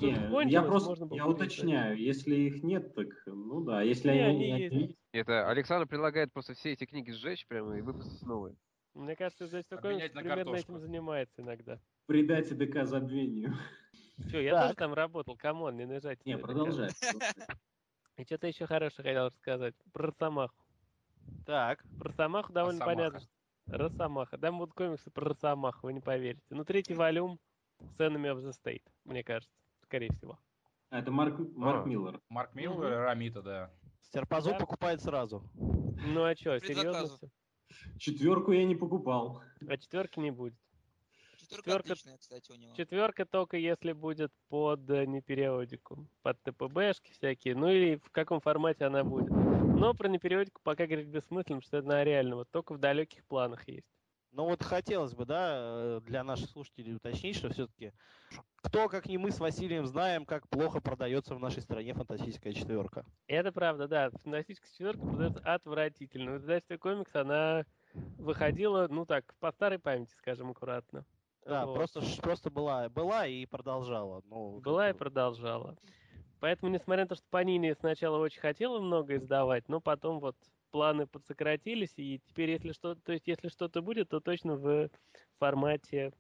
[0.45, 4.53] Не, я просто можно я уточняю, если их нет, так ну да, если Не, они,
[4.53, 4.97] они есть.
[5.13, 8.55] Это Александр предлагает просто все эти книги сжечь прямо и выпустить новые.
[8.95, 10.73] Мне кажется, здесь такой примерно картошку.
[10.75, 11.79] этим занимается иногда.
[12.07, 13.55] придать ДК забвению.
[14.29, 14.63] Все, я Так.
[14.63, 16.23] тоже там работал, come on, не наезжайте.
[16.25, 16.91] Не, продолжай.
[18.17, 19.75] И что-то еще хорошее хотел рассказать.
[19.93, 20.55] Про Росомаху.
[21.47, 21.83] Так.
[21.99, 22.97] Про Росомаху довольно Росомаха.
[22.97, 23.21] понятно.
[23.21, 23.31] что-
[23.79, 24.39] Росомаха.
[24.39, 26.43] Там будут комиксы про Росомаху, вы не поверите.
[26.51, 27.39] Ну, третий volume
[27.79, 29.55] с Enemy of the State, мне кажется.
[29.85, 30.39] Скорее всего.
[30.91, 31.89] А, Это Марк, Марк А.
[31.89, 32.21] Миллер.
[32.29, 32.85] Марк Миллер Мгм.
[32.87, 33.71] и Рамита, да.
[34.03, 34.59] Стерпозу Да.
[34.59, 35.43] покупает сразу.
[35.55, 37.29] Ну а что, серьезно?
[37.99, 39.43] Четверку я не покупал.
[39.69, 40.55] А четверки не будет.
[41.51, 42.75] Четверка Четверка- отличная, кстати, у него.
[42.75, 48.85] Четверка только если будет под э, непериодику, под ТПБшки всякие, ну или в каком формате
[48.85, 49.31] она будет.
[49.31, 53.67] Но про непериодику пока говорить бессмысленно, что это на реально, вот только в далеких планах
[53.69, 53.87] есть.
[54.33, 57.93] Ну вот хотелось бы, да, э, для наших слушателей уточнить, что все-таки
[58.63, 63.05] кто, как не мы с Василием, знаем, как плохо продается в нашей стране фантастическая четверка.
[63.27, 64.11] Это правда, да.
[64.23, 66.33] Фантастическая четверка продается отвратительно.
[66.33, 67.65] В издательстве комикс она
[68.19, 71.05] выходила, ну так, по старой памяти, скажем аккуратно.
[71.45, 71.75] Да, Вот.
[71.75, 74.23] просто, просто была, была и продолжала.
[74.27, 75.77] Ну, Была и продолжала.
[76.41, 80.37] Поэтому, несмотря на то, что Панини сначала очень хотела много издавать, но потом вот
[80.71, 84.91] планы подсократились, и теперь, если что-то, то есть, если что-то будет, то точно в
[85.39, 86.13] формате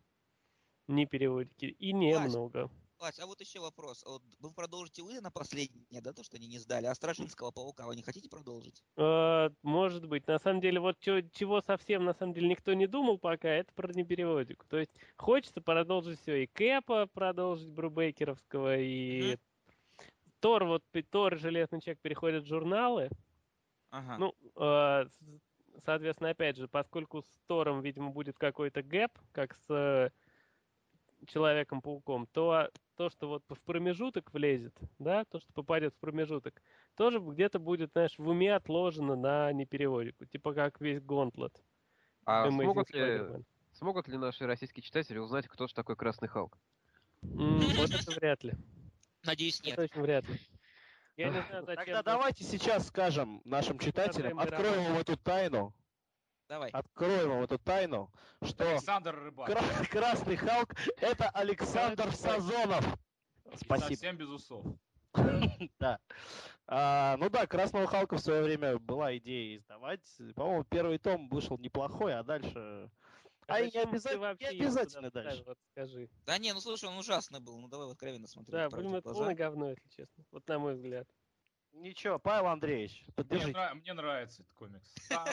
[0.89, 1.67] не переводики.
[1.67, 2.65] И немного.
[2.65, 4.03] Вась, а вот еще вопрос.
[4.07, 7.51] А Вот вы продолжите вы на последнее, да, то, что они не сдали, а Страшинского
[7.51, 8.83] паука вы не хотите продолжить?
[8.97, 10.27] Э, Может быть.
[10.27, 13.93] На самом деле, вот чего совсем, на самом деле, никто не думал пока, это про
[13.93, 14.67] непереводику.
[14.69, 16.45] То есть, хочется продолжить все.
[16.45, 19.37] И Кэпа продолжить Брубейкеровского, и
[20.41, 23.11] Тор, вот Тор Железный Человек переходят в журналы.
[23.91, 24.19] Ага.
[24.19, 25.07] Ну, э,
[25.85, 30.11] соответственно, опять же, поскольку с Тором, видимо, будет какой-то гэп, как с э,
[31.27, 36.61] Человеком-пауком, то то, что вот в промежуток влезет, да, то, что попадет в промежуток,
[36.97, 41.63] тоже где-то будет, знаешь, в уме отложено на непереводику, типа как весь Гонтлет.
[42.27, 43.45] А Amazing смогут ли, Spider-Man.
[43.73, 46.59] смогут ли наши российские читатели узнать, кто же такой Красный Халк?
[47.23, 48.53] М, Вот это вряд ли.
[49.25, 49.79] Надеюсь, нет.
[49.79, 50.39] Это очень вряд ли.
[51.17, 51.77] Я не знаю, зачем...
[51.87, 55.75] Тогда давайте сейчас скажем нашим читателям, откроем вам эту тайну,
[56.51, 56.69] Давай.
[56.73, 58.11] откроем вам эту тайну,
[58.43, 59.47] что Александр Рыбак.
[59.47, 62.85] Кра- Красный Халк это Александр Сазонов.
[63.53, 63.89] И Спасибо.
[63.89, 64.67] совсем без усов.
[65.79, 66.01] Да.
[66.67, 70.01] А, ну да, Красного Халка в свое время была идея издавать.
[70.35, 72.91] По-моему, первый том вышел неплохой, а дальше...
[73.47, 75.45] А и не обязательно, не обязательно дальше.
[75.47, 76.09] вот скажи.
[76.27, 77.59] Да не, ну слушай, он ужасный был.
[77.61, 78.53] Ну давай вот откровенно смотреть.
[78.53, 80.25] Да, блин, это полное говно, если честно.
[80.33, 81.09] Вот на мой взгляд.
[81.73, 83.75] Ничего, Павел Андреевич, Мне, поддержите.
[83.75, 84.93] мне нравится этот комикс.
[85.09, 85.27] Там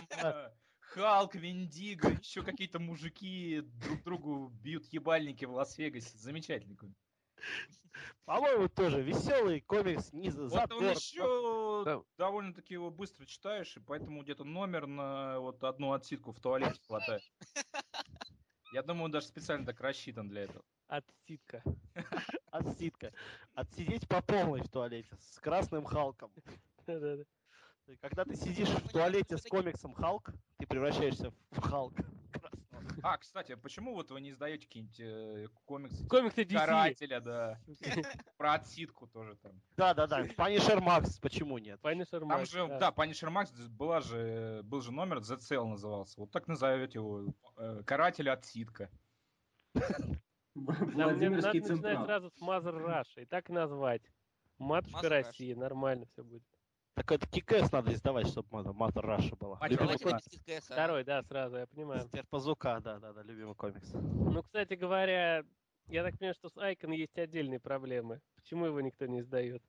[0.97, 6.17] Халк, Виндиго, еще какие-то мужики друг другу бьют ебальники в Лас-Вегасе.
[6.17, 6.97] Замечательный комикс.
[8.25, 12.01] По-моему, тоже веселый комикс, не за- Вот он еще Да.
[12.17, 17.21] довольно-таки его быстро читаешь, и поэтому где-то номер на вот одну отсидку в туалете хватает.
[18.73, 20.63] Я думаю, он даже специально так рассчитан для этого.
[20.87, 21.63] Отсидка.
[22.51, 23.13] Отсидка.
[23.53, 26.31] Отсидеть по полной в туалете с Красным Халком.
[26.87, 27.23] Да-да-да.
[28.01, 31.93] Когда ты сидишь понятно, в туалете с комиксом Халк, ты превращаешься в Халк.
[33.03, 36.55] А, кстати, почему вот вы не издаете какие-нибудь э, комиксы типа Комиксы DC.
[36.55, 37.59] Карателя, да,
[38.37, 39.61] про отсидку тоже там.
[39.75, 41.79] Да-да-да, Punisher Max, почему нет?
[41.81, 46.19] Punisher Там Max, же, да, Punisher Max была же, был же номер, The Cell назывался.
[46.19, 47.33] Вот так назовете его.
[47.57, 48.89] э, Каратель отсидка.
[49.73, 49.83] Там
[50.55, 54.01] мне надо Владимирский начинать сразу с Mother Russia и так назвать.
[54.57, 56.43] Матушка России, нормально все будет.
[56.97, 59.59] Так это Кикэс надо издавать, чтобы Матер Раша была.
[59.67, 60.73] Любимый КС, а?
[60.73, 62.01] Второй, да, сразу, я понимаю.
[62.01, 63.93] Стерпазука, да-да-да, любимый комикс.
[63.93, 65.43] Ну, кстати говоря,
[65.89, 68.19] я так понимаю, что с Айкон есть отдельные проблемы.
[68.35, 69.61] Почему его никто не издает?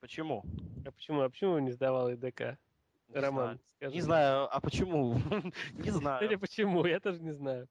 [0.00, 0.44] Почему?
[0.84, 1.20] А почему?
[1.20, 2.58] А почему его не сдавал ИДК?
[3.06, 3.60] Не Роман, знаю.
[3.76, 3.94] скажи.
[3.94, 5.14] Не знаю, а почему?
[5.74, 6.40] Не Или знаю.
[6.40, 6.84] почему?
[6.86, 7.68] Я тоже не знаю.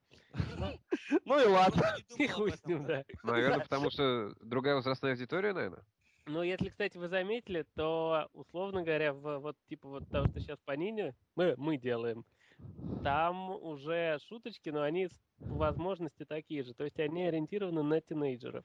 [1.25, 1.97] Ну и ладно.
[2.17, 3.03] И хуй с ним, да.
[3.23, 5.83] Наверное, потому что другая возрастная аудитория, наверное.
[6.25, 10.59] Ну, если, кстати, вы заметили, то, условно говоря, в, вот типа вот того, что сейчас
[10.65, 12.25] по Нине мы, мы делаем,
[13.03, 16.73] там уже шуточки, но они по возможности такие же.
[16.73, 18.63] То есть они ориентированы на тинейджеров.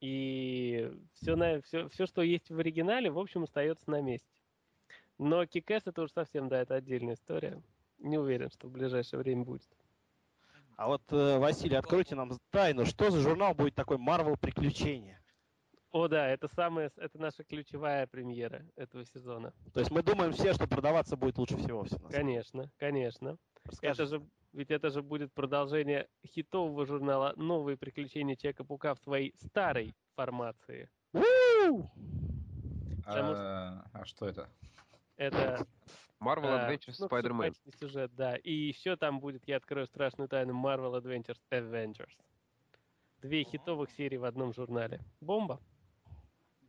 [0.00, 4.28] И все, на, все, все, что есть в оригинале, в общем, остается на месте.
[5.18, 7.62] Но Кикэс это уже совсем, да, это отдельная история.
[7.98, 9.68] Не уверен, что в ближайшее время будет.
[10.76, 12.86] А вот, э, Василий, откройте нам тайну.
[12.86, 15.19] Что за журнал будет такой Marvel Приключения?
[15.92, 19.52] О, да, это самая, это наша ключевая премьера этого сезона.
[19.74, 21.84] То есть мы думаем все, что продаваться будет лучше всего.
[21.84, 23.36] Все, Конечно, конечно.
[23.64, 23.92] Расскажи.
[23.92, 24.22] Это же,
[24.52, 30.88] ведь это же будет продолжение хитового журнала «Новые приключения Человека-паука» в своей старой формации.
[31.12, 31.88] Потому
[33.06, 34.48] А, а что это?
[35.16, 35.66] Это
[36.20, 37.54] Marvel а, Adventures ну, Spider-Man.
[37.80, 38.36] сюжет, да.
[38.36, 42.12] И еще там будет, я открою страшную тайну, Marvel Adventures Avengers.
[43.22, 45.00] Две хитовых серии в одном журнале.
[45.20, 45.60] Бомба.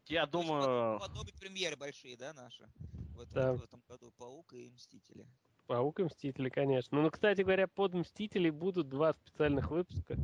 [0.08, 2.68] Я думаю, Adobe премьеры большие, да, наши?
[3.16, 3.54] В этом, Да.
[3.54, 5.26] в этом году Паук и Мстители.
[5.68, 7.02] Паук и Мстители, конечно.
[7.02, 10.18] Ну, кстати говоря, под Мстителей будут два специальных выпуска,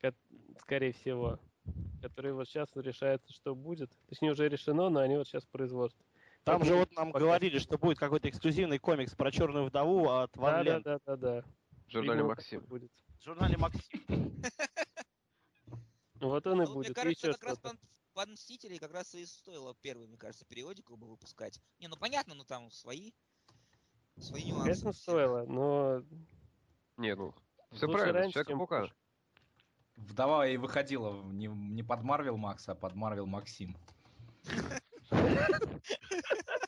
[0.00, 0.14] ко-
[0.60, 1.38] скорее всего,
[2.02, 3.90] которые вот сейчас решается, что будет.
[4.08, 6.04] Точнее, уже решено, но они вот сейчас в производстве.
[6.44, 10.52] там же вот нам говорили, что будет какой-то эксклюзивный комикс про черную вдову от Ван
[10.52, 10.82] Да, да, Лен.
[10.82, 11.44] да, да, да.
[11.88, 12.60] В журнале Максим.
[12.66, 12.92] будет.
[13.18, 14.04] В журнале Максим.
[16.20, 16.86] Вот он и вот будет.
[16.86, 17.60] мне кажется, как раз.
[18.16, 21.60] Под, Мстителей как раз и стоило первый, мне кажется, периодику бы выпускать.
[21.78, 23.12] Не, ну понятно, но там свои,
[24.18, 24.64] свои нюансы.
[24.64, 26.02] Конечно, стоило, но
[26.96, 27.34] Не, ну,
[27.72, 28.94] все Лучше правильно, раньше, человек чем позже.
[29.96, 33.76] Вдова и выходила не, не под Марвел Макс, а под Марвел Максим.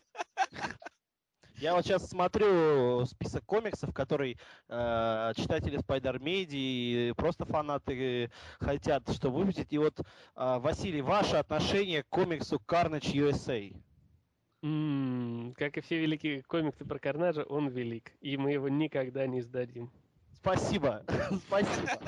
[1.61, 9.31] Я вот сейчас смотрю список комиксов, который э, читатели Media и просто фанаты хотят, что
[9.31, 9.73] выпустить.
[9.73, 13.75] И вот, э, Василий, ваше отношение к комиксу Carnage USA?
[14.63, 18.13] м, как и все великие комиксы про Карнажа, он велик.
[18.21, 19.91] И мы его никогда не сдадим.
[20.33, 21.05] Спасибо,
[21.47, 22.01] спасибо.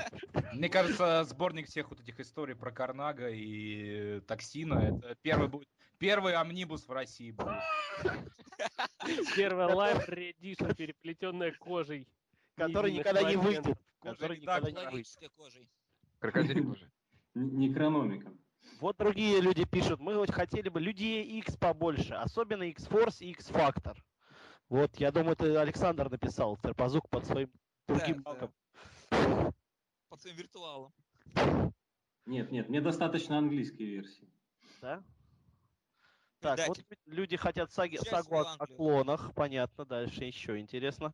[0.53, 5.67] Мне кажется, сборник всех вот этих историй про Карнага и э, Токсина, это первый будет,
[6.01, 7.61] первый амнибус в России будет.
[9.35, 12.07] Первая Live Edition, переплетенная кожей.
[12.55, 13.77] Который никогда не выйдет.
[14.01, 15.07] Который никогда не выйдет.
[15.07, 15.69] Человеческой кожей.
[17.35, 18.39] Некрономиком.
[18.79, 23.95] Вот другие люди пишут, мы вот хотели бы людей X побольше, особенно X-Force и X-Factor.
[24.69, 27.51] Вот, я думаю, это Александр написал, Терпозук под своим
[27.87, 28.51] другим Да,
[29.09, 29.51] да.
[30.09, 30.93] Под своим виртуалом.
[32.27, 34.31] Нет, нет, мне достаточно английской версии.
[34.79, 35.03] Да?
[36.41, 41.13] Так, вот люди хотят саги, сагу о, о клонах, понятно, дальше еще интересно.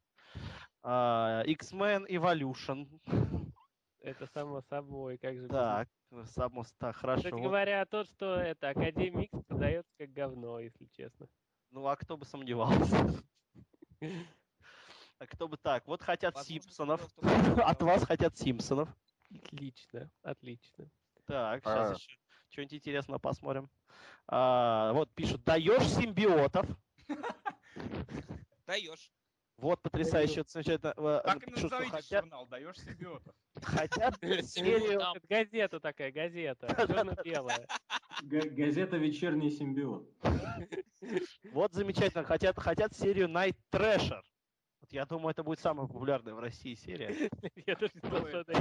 [0.81, 2.87] А, X-Men Evolution.
[3.99, 5.43] Это само собой, как же.
[5.43, 5.89] без Так,
[6.27, 7.23] само, так, хорошо.
[7.23, 11.27] Кстати говоря, то, что это Академия Икс продается как говно, если честно.
[11.71, 12.95] Ну, а кто бы сомневался?
[15.19, 15.87] А кто бы так?
[15.87, 17.01] Вот хотят Симпсонов.
[17.57, 18.87] От вас хотят Симпсонов.
[19.33, 20.91] Отлично, отлично.
[21.25, 21.87] Так, А.
[21.87, 22.17] сейчас еще
[22.49, 23.69] что-нибудь интересное посмотрим.
[24.27, 26.65] А, вот пишут, даешь симбиотов.
[28.65, 29.11] Даешь.
[29.57, 30.93] Вот потрясающе, замечательно.
[30.95, 33.33] э, Так и назовите журнал, даешь симбиотов.
[33.61, 35.01] хотят серию.
[35.27, 37.67] Газета такая, газета, черно-белая.
[38.21, 40.07] Га- газета «Вечерний симбиот».
[41.51, 44.21] Вот замечательно, хотят, хотят серию Night Thrasher.
[44.87, 47.29] Вот я думаю, это будет самая популярная в России серия.
[47.65, 48.59] Я даже не знал, что она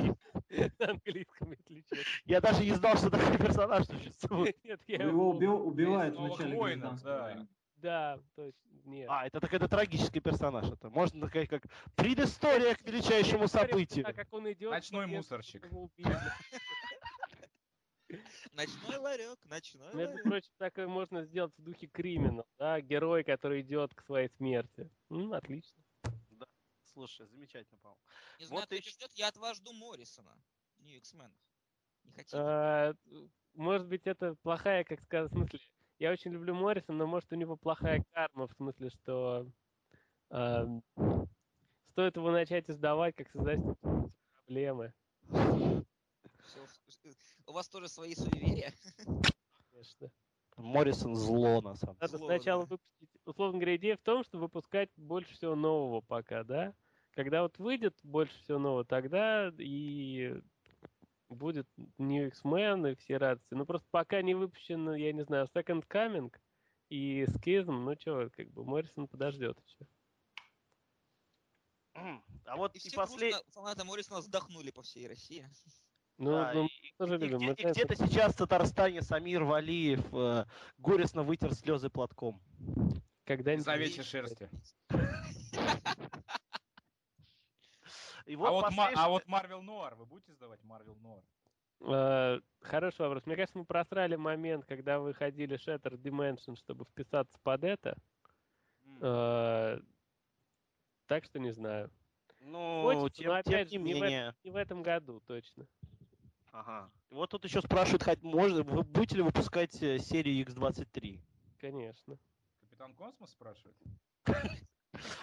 [0.50, 2.04] есть на английском, если честно.
[2.24, 4.56] Я даже не знал, что такой персонаж существует.
[4.88, 5.30] Его его...
[5.34, 7.48] уби- убивают в Новых начале воинов, гражданской да.
[7.76, 9.06] Да, точно, нет.
[9.08, 10.68] А, это так это трагический персонаж.
[10.68, 11.62] Это можно сказать как
[11.94, 14.04] предыстория к величайшему событию.
[14.04, 15.68] да, как он идет, Ночной мусорщик.
[18.52, 20.22] Ночной ларек, ночной Между ларек.
[20.22, 24.90] прочим, такое можно сделать в духе криминал, да, герой, который идет к своей смерти.
[25.10, 25.82] М, отлично.
[26.96, 28.00] Слушай, замечательно, по-моему.
[28.38, 30.35] Не знаю, Вот кто и- ждет, я от вас жду Моррисона.
[30.78, 31.30] Не X-Men.
[32.04, 32.38] Не хотите?
[32.38, 32.94] А,
[33.52, 35.61] Может быть, это плохая, как сказать, в смысле,
[35.98, 39.46] я очень люблю Моррисона, но может у него плохая карма, в смысле, что
[40.30, 40.66] а,
[41.90, 43.61] стоит его начать издавать, как создать
[44.46, 44.94] проблемы.
[45.32, 45.82] Э,
[47.46, 48.72] У вас тоже свои суеверия?
[49.70, 50.11] Конечно.
[50.56, 52.06] Моррисон зло, на самом деле.
[52.06, 52.68] Надо Зло, сначала да.
[52.70, 56.74] выпустить, условно говоря, идея в том, что выпускать больше всего нового пока, да?
[57.16, 60.38] Когда вот выйдет больше всего нового, тогда и
[61.31, 63.55] будет New X-Men и все радости.
[63.55, 66.31] Ну просто пока не выпущен, я не знаю, Second Coming
[66.90, 69.88] и Schism, ну что, как бы Моррисон подождет еще.
[72.44, 73.35] А вот И и, все послед...
[73.48, 75.48] фанаты Моррисона вздохнули по всей России.
[76.18, 77.37] Ну, Да, ну, и- тоже и любим.
[77.37, 80.44] и знаем, где-то сейчас в Татарстане Самир Валиев э,
[80.76, 82.42] горестно вытер слезы платком.
[83.24, 83.64] когда-нибудь...
[83.64, 84.50] Из овечьей шерсти.
[88.26, 91.22] И А вот, вот, Ма- последний- а вот Марвел Нуар, вы будете сдавать Марвел Нуар?
[91.80, 93.24] Э, Хороший вопрос.
[93.26, 97.96] Мне кажется, мы просрали момент, когда выходили Shattered Dimension, чтобы вписаться под это.
[99.01, 99.80] Э,
[101.07, 101.90] Так что не знаю.
[102.40, 104.34] Ну, Хочется, тем, но тем опять не же, не в менее.
[104.42, 105.66] Не в этом году, точно.
[106.53, 106.90] Ага.
[107.11, 111.20] Вот тут еще спрашивают, хоть можно, вы будете ли выпускать э, серию X23?
[111.59, 112.18] Конечно.
[112.61, 113.76] Капитан Космос спрашивает?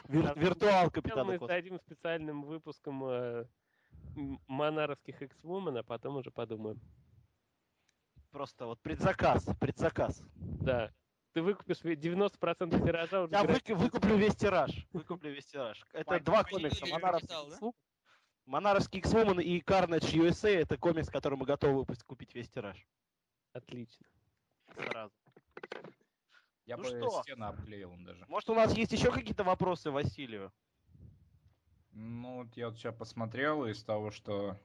[0.07, 1.77] Вир- А виртуал Капитана мы Космоса.
[1.85, 3.45] специальным выпуском э,
[4.47, 6.79] манаровских X-Women, а потом уже подумаем.
[8.31, 10.21] Просто вот предзаказ, предзаказ.
[10.35, 10.91] Да.
[11.33, 14.87] Ты выкупишь ве- 90% тиража уже Я выку- выкуплю весь тираж.
[14.93, 15.83] Выкуплю весь тираж.
[15.93, 16.85] Это два комикса.
[16.87, 17.47] Монаровский да?
[17.55, 17.73] X-Woman.
[18.45, 22.85] Монаровский X-Woman и Carnage USA это комикс, который мы готовы выпустить, купить весь тираж.
[23.53, 24.05] Отлично.
[24.75, 25.13] Сразу.
[26.65, 27.09] Я Ну бы что?
[27.09, 28.25] стены обклеил даже.
[28.27, 30.51] Может, у нас есть еще какие-то вопросы Василию?
[31.91, 34.59] Ну, вот я вот сейчас посмотрел из того, что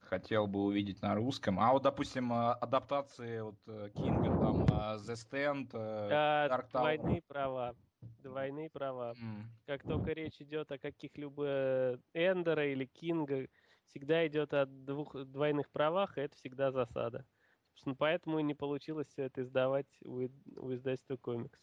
[0.00, 1.58] хотел бы увидеть на русском.
[1.58, 5.70] А вот, допустим, э, адаптации вот э, Кинга, там, э, The Stand,
[6.08, 6.98] Да, Dark Tower.
[6.98, 7.76] двойные права.
[8.18, 9.16] Двойные права.
[9.16, 9.46] М.
[9.66, 13.48] Как только речь идет о каких-либо Эндера или Кинга,
[13.86, 17.26] всегда идет о двух двойных правах, и это всегда засада.
[17.72, 21.58] Собственно, поэтому и не получилось все это издавать у, у издательства комикс.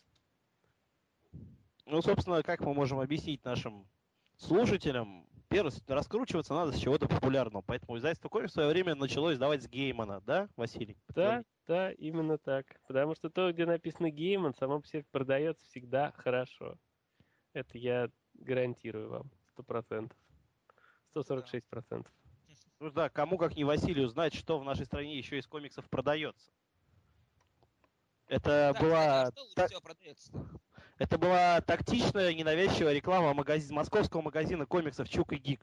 [1.86, 3.88] Ну, собственно, как мы можем объяснить нашим
[4.38, 7.64] слушателям, первое, раскручиваться надо с чего-то популярного.
[7.64, 10.98] Поэтому издательство комикс в свое время начало издавать с Геймана, да, Василий?
[11.10, 12.66] Да, да, именно так.
[12.88, 16.76] Потому что то, где написано Гейман, само по себе продается всегда хорошо.
[17.54, 19.32] Это я гарантирую вам.
[19.52, 20.18] Сто процентов.
[21.12, 22.14] 146 процентов.
[22.80, 26.52] Ну да, кому как не Василию знать, что в нашей стране еще из комиксов продается.
[28.28, 29.68] Это Да, была, та-
[30.98, 35.62] это была тактичная, ненавязчивая реклама магазин, московского магазина комиксов Чук и Гик,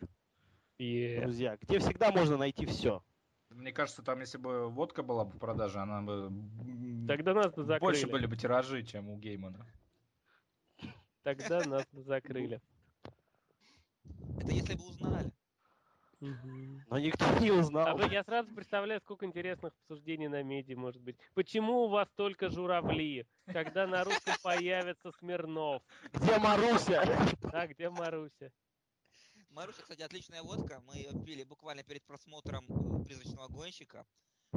[0.79, 3.03] И друзья, где всегда можно найти все.
[3.51, 6.31] Мне кажется, там, если бы водка была бы в продаже, она бы...
[7.07, 7.81] тогда нас бы закрыли.
[7.81, 9.65] Больше были бы тиражи, чем у Геймана.
[11.23, 12.61] Тогда нас бы закрыли.
[14.39, 15.33] Это если бы узнали.
[16.21, 17.97] Но никто не А узнал.
[17.97, 21.17] вы- я сразу представляю, сколько интересных обсуждений на меди может быть.
[21.35, 23.27] Почему у вас только журавли?
[23.47, 25.83] Когда на русском появится Смирнов?
[26.13, 27.03] Где Маруся?
[27.53, 28.51] А где Маруся?
[29.51, 30.81] Маруся, кстати, отличная водка.
[30.87, 34.05] Мы ее пили буквально перед просмотром э, «Призрачного гонщика».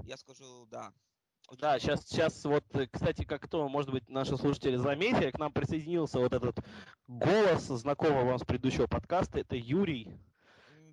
[0.03, 0.93] Я скажу, да.
[1.57, 5.51] Да, сейчас, сейчас вот, э, кстати, как кто, может быть, наши слушатели заметили, к нам
[5.53, 6.59] присоединился вот этот
[7.07, 10.19] голос знакомого вам с предыдущего подкаста, это Юрий.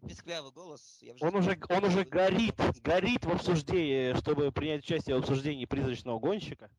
[0.02, 0.98] М, Песклявый голос.
[1.00, 5.64] Я в Он уже, он уже горит, горит в обсуждении, чтобы принять участие в обсуждении
[5.64, 6.70] призрачного гонщика.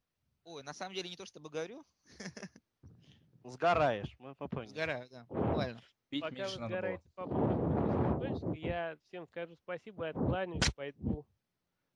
[0.43, 1.86] Ой, на самом деле не то чтобы говорю.
[3.43, 4.70] Сгораешь, мы, поняли.
[4.70, 5.26] Сгораю, да.
[5.30, 5.82] Буквально.
[6.09, 10.70] Пить Пока вы меньше сгораете по поводу «Призрачного гонщика», я всем скажу спасибо и откланяюсь,
[10.76, 11.26] пойду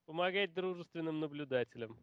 [0.05, 1.97] помогать дружественным наблюдателям.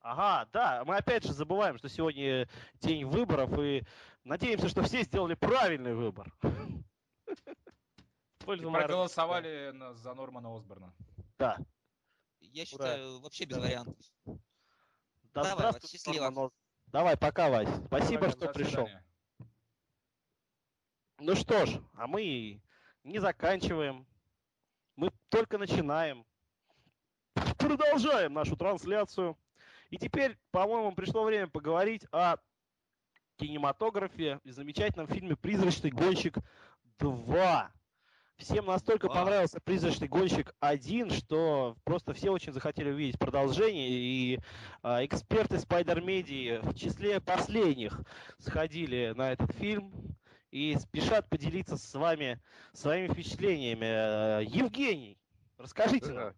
[0.00, 2.48] Ага, да, мы опять же забываем, что сегодня
[2.80, 3.84] день выборов, и
[4.24, 6.32] надеемся, что все сделали правильный выбор.
[8.50, 10.92] Пользу проголосовали на- за Нормана Осборна.
[11.38, 11.58] Да.
[12.40, 13.96] Я считаю, вообще без вариантов.
[14.24, 14.34] Да
[15.44, 16.24] Давай, здравствуй, Вась, счастливо.
[16.24, 16.50] Норман
[16.86, 17.68] Давай, пока, Вась.
[17.86, 18.86] Спасибо, Давай, что пришел.
[18.86, 19.06] свидания.
[21.18, 22.60] Ну что ж, а мы
[23.04, 24.08] не заканчиваем.
[24.96, 26.26] Мы только начинаем.
[27.56, 29.38] Продолжаем нашу трансляцию.
[29.90, 32.36] И теперь, по-моему, пришло время поговорить о
[33.36, 36.36] кинематографе и замечательном фильме «Призрачный гонщик
[36.98, 37.70] 2».
[38.40, 39.16] Всем настолько Два.
[39.16, 43.88] понравился «Призрачный гонщик 1», что просто все очень захотели увидеть продолжение.
[43.90, 44.40] И
[44.82, 48.00] а, эксперты Spider Media в числе последних
[48.38, 50.16] сходили на этот фильм
[50.50, 52.40] и спешат поделиться с вами
[52.72, 54.40] своими впечатлениями.
[54.40, 55.18] Э, Евгений,
[55.58, 56.34] расскажите нам, Да.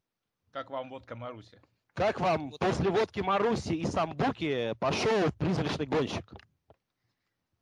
[0.51, 1.61] Как вам водка Маруси?
[1.95, 2.59] как вам Вот.
[2.59, 6.33] после водки Маруси и Самбуки пошел «Призрачный гонщик»?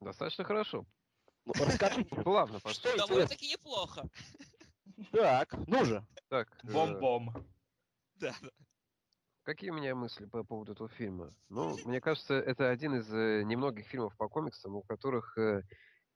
[0.00, 0.86] Достаточно хорошо.
[1.44, 2.14] Ну, расскажите.
[2.16, 2.90] Плавно пошел.
[2.90, 2.96] Что?
[2.96, 4.08] Довольно-таки неплохо.
[5.12, 6.06] Так, ну же.
[6.28, 7.32] Так, э, Бом-бом.
[8.16, 8.50] Да, да.
[9.42, 11.34] Какие у меня мысли по поводу этого фильма?
[11.48, 15.62] Ну, мне кажется, это один из э, немногих фильмов по комиксам, у которых э,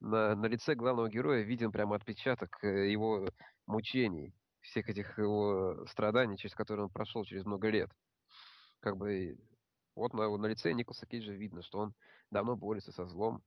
[0.00, 3.26] на, на лице главного героя виден прямо отпечаток его
[3.66, 7.90] мучений, всех этих его страданий, через которые он прошел через много лет.
[8.80, 9.38] Как бы
[9.94, 11.94] вот на, на лице Николаса Кейджа видно, что он
[12.30, 13.42] давно борется со злом,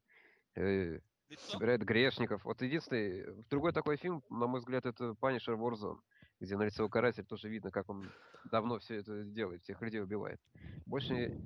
[0.55, 0.99] э,
[1.29, 1.51] Лицо?
[1.51, 2.43] собирает грешников.
[2.45, 5.99] Вот единственный, другой такой фильм, на мой взгляд, это Punisher Warzone,
[6.39, 8.09] где на лицевой каратель тоже видно, как он
[8.51, 10.39] давно все это делает, всех людей убивает.
[10.85, 11.37] Больше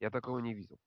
[0.00, 0.78] я такого не видел.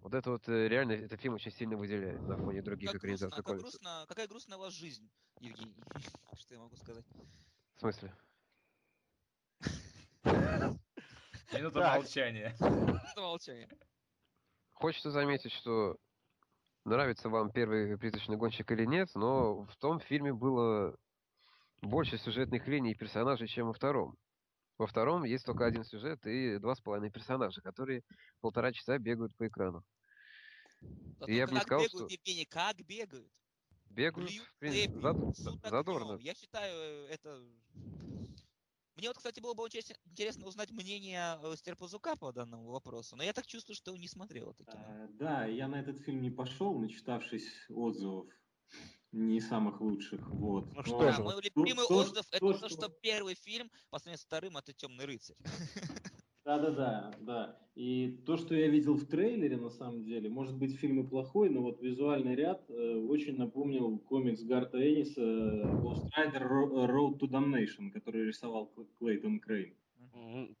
[0.00, 3.06] Вот это вот э, реально, этот фильм очень сильно выделяет на фоне других Как грустно,
[3.06, 3.70] экранизаций как комиксов.
[3.70, 5.74] грустно, какая грустная у вас жизнь, Евгений.
[6.38, 7.04] Что я могу сказать?
[7.76, 8.14] В смысле?
[11.52, 12.54] Минута молчания.
[12.60, 13.68] Это молчание.
[14.72, 15.98] Хочется заметить, что
[16.88, 20.96] нравится вам первый призрачный гонщик или нет, но в том фильме было
[21.82, 24.16] больше сюжетных линий и персонажей, чем во втором.
[24.78, 28.02] Во втором есть только один сюжет и два с половиной персонажа, которые
[28.40, 29.84] полтора часа бегают по экрану.
[31.18, 33.32] Зато Я бы не как сказал, бегают, что- Евгений, как бегают?
[33.90, 36.18] Бегают, Плюют в принципе, зад- задорно.
[36.20, 37.42] Я считаю, э, это...
[38.98, 43.22] Мне вот, кстати, было бы очень интересно узнать мнение э, Стерпазука по данному вопросу, но
[43.22, 44.96] я так чувствую, что он не смотрел это кино.
[44.96, 48.28] А, Да, я на этот фильм не пошел, начитавшись отзывов
[49.12, 50.30] не самых лучших.
[50.30, 50.66] Вот.
[50.74, 53.34] Ну Но что Да, же, мой то- любимый то, отзыв это то, то, что первый
[53.34, 55.36] фильм по сравнению с вторым это Темный рыцарь.
[56.44, 57.58] Да-да-да, да.
[57.74, 61.48] И то, что я видел в трейлере, на самом деле, может быть, фильм и плохой,
[61.48, 66.42] но вот визуальный ряд э, очень напомнил комикс Гарта Энниса Ghost Rider
[66.88, 69.74] Road to Damnation, который рисовал Клейтон Крейн.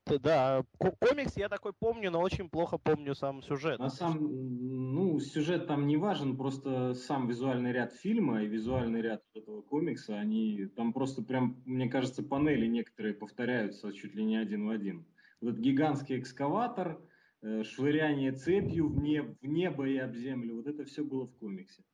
[0.06, 3.78] Да, ко- комикс я такой помню, но очень плохо помню сам сюжет.
[3.78, 9.24] На самом, ну, сюжет там не важен, просто сам визуальный ряд фильма и визуальный ряд
[9.34, 14.66] этого комикса, они там просто прям, мне кажется, панели некоторые повторяются чуть ли не один
[14.66, 15.04] в один.
[15.40, 17.00] Вот этот гигантский экскаватор,
[17.42, 21.36] э, швыряние цепью в, неб- в небо и об землю, вот это все было в
[21.38, 21.84] комиксе.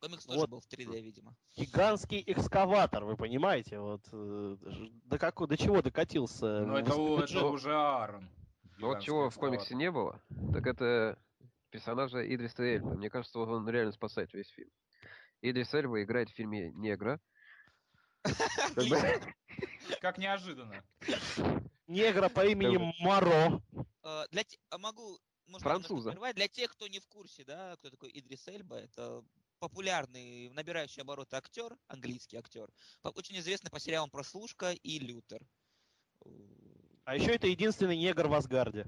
[0.00, 0.50] Комикс тоже Вот.
[0.50, 1.36] был в 3D, видимо.
[1.56, 3.78] Гигантский экскаватор, вы понимаете?
[3.78, 4.56] Вот э,
[5.04, 6.64] до, какого, до чего докатился?
[6.64, 8.28] Ну, это, у- это уже Аарон.
[8.78, 10.20] Но вот чего в комиксе не было,
[10.52, 11.18] так это
[11.70, 12.94] персонажа Идриса Эльба.
[12.94, 14.70] Мне кажется, он реально спасает весь фильм.
[15.40, 17.20] Идрис Эльба играет в фильме «Негра».
[18.24, 19.34] Как.
[20.00, 20.82] Как неожиданно.
[21.92, 23.62] Негра по имени Маро.
[24.02, 26.12] Э, Для те- а могу, может, Француза.
[26.34, 29.22] Для тех, кто не в курсе, да, кто такой Идрис Эльба, это
[29.58, 32.72] популярный, набирающий обороты актер, английский актер,
[33.02, 35.46] очень известный по сериалам «Прослушка» и «Лютер».
[37.04, 38.86] А еще это единственный негр в Асгарде.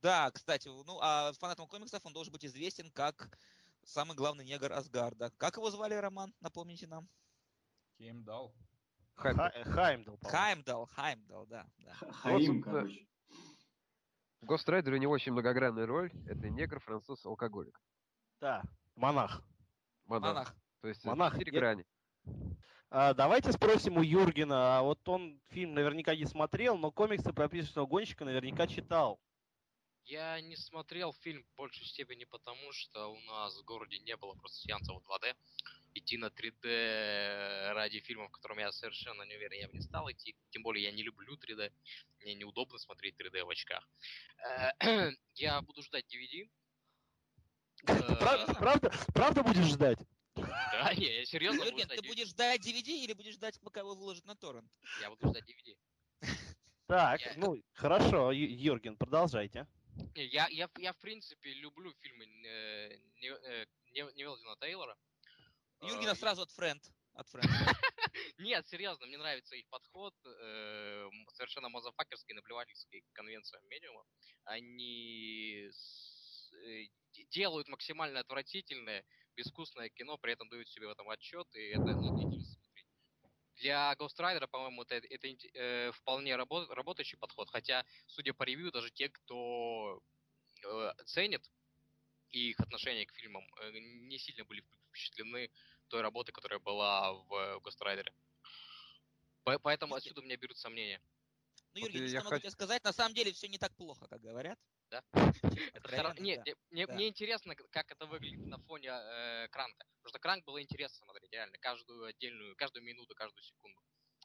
[0.00, 3.36] Да, кстати, ну, а фанатам комиксов он должен быть известен как
[3.84, 5.32] самый главный негр Асгарда.
[5.38, 6.32] Как его звали, Роман?
[6.40, 7.08] Напомните нам.
[7.98, 8.22] Кем
[9.22, 9.50] дал.
[9.50, 9.62] Хаймдл.
[9.62, 10.28] Ха- Хаймдл, по-моему.
[10.30, 11.66] Хаймдал, Хаймдал, да.
[11.78, 11.92] да.
[12.12, 13.06] Хаим, короче.
[14.40, 16.12] В Ghost Rider у него очень многогранная роль.
[16.26, 17.80] Это негр, француз, алкоголик.
[18.40, 18.62] Да,
[18.94, 19.42] монах.
[20.06, 20.34] Монах.
[20.34, 20.56] Монах.
[20.80, 21.32] То есть Монах.
[21.34, 21.86] четыре Я- грани.
[22.90, 24.78] А, давайте спросим у Юргена.
[24.78, 29.20] А Вот он фильм наверняка не смотрел, но комиксы про призрачного гонщика наверняка читал.
[30.04, 34.32] Я не смотрел фильм в большей степени потому, что у нас в городе не было
[34.34, 35.34] просто сеансов 2D.
[35.98, 40.08] Идти на 3D ради фильмов, в котором я совершенно не уверен, я бы не стал
[40.10, 40.36] идти.
[40.50, 41.72] Тем более я не люблю 3D.
[42.20, 43.88] Мне неудобно смотреть 3D в очках.
[44.80, 46.48] Э, Я буду ждать DVD.
[47.86, 48.16] Э,
[48.58, 49.98] Правда, правда, будешь ждать?
[50.34, 53.94] Да, я серьезно буду Юрген, ждать ты будешь ждать DVD или будешь ждать, пока его
[53.94, 54.70] выложат на торрент?
[55.00, 55.76] Я буду ждать DVD.
[56.86, 59.66] Так, Я- ну, хорошо, Юрген, продолжайте.
[60.14, 64.96] Я, я, я, в принципе, люблю фильмы э, Не- э, Не- Невелдина Тейлора.
[65.82, 66.82] Юргена Э, сразу от френд.
[67.14, 67.46] От френд.
[68.38, 74.04] Нет, серьезно, мне нравится их подход, э, совершенно мазафакерский, наплевательский к конвенциям медиума.
[74.44, 79.04] Они с- э, де- делают максимально отвратительное,
[79.36, 82.86] безвкусное кино, при этом дают себе в этом отчет, и это ну, интересно смотреть.
[83.56, 88.70] Для Ghost Rider, по-моему, это, это э, вполне работ- работающий подход, хотя, судя по ревью,
[88.72, 90.00] даже те, кто
[90.64, 91.48] э, ценит
[92.30, 94.62] их отношение к фильмам, э, не сильно были
[94.98, 95.50] впечатлены
[95.88, 98.06] той работы, которая была в Ghost Rider.
[99.44, 99.98] По- Поэтому Юрген.
[100.08, 101.00] отсюда у меня берут сомнения.
[101.74, 103.74] Ну, Вот Юрген, я что могу хочу- тебе сказать, на самом деле все не так
[103.76, 104.58] плохо, как говорят.
[104.90, 105.02] Да?
[106.18, 106.42] Не, да.
[106.70, 106.94] мне, да.
[106.94, 109.84] мне интересно, как это выглядит на фоне э, Кранка.
[109.98, 113.80] Потому что Кранк было интересно смотреть, реально, каждую отдельную, каждую минуту, каждую секунду.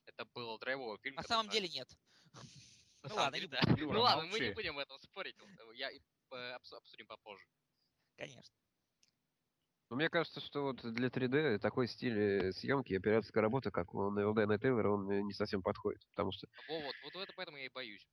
[0.06, 1.16] Это был драйвовый фильм.
[1.16, 1.90] На самом деле нет.
[2.34, 2.42] На
[3.10, 3.62] ну ладно, деле, да.
[3.68, 5.36] Ну ладно, мы не будем в этом спорить.
[5.76, 6.00] Я э,
[6.32, 7.46] обс- обсудим попозже.
[8.16, 8.42] Конечно.
[9.90, 13.94] Но мне кажется, что вот для 3D такой стиль э, съемки и операторская работа, как
[13.94, 16.02] у Нейл Дэна Тейлора, он э, не совсем подходит.
[16.10, 18.08] Потому что, Вот, вот, вот это поэтому я и боюсь.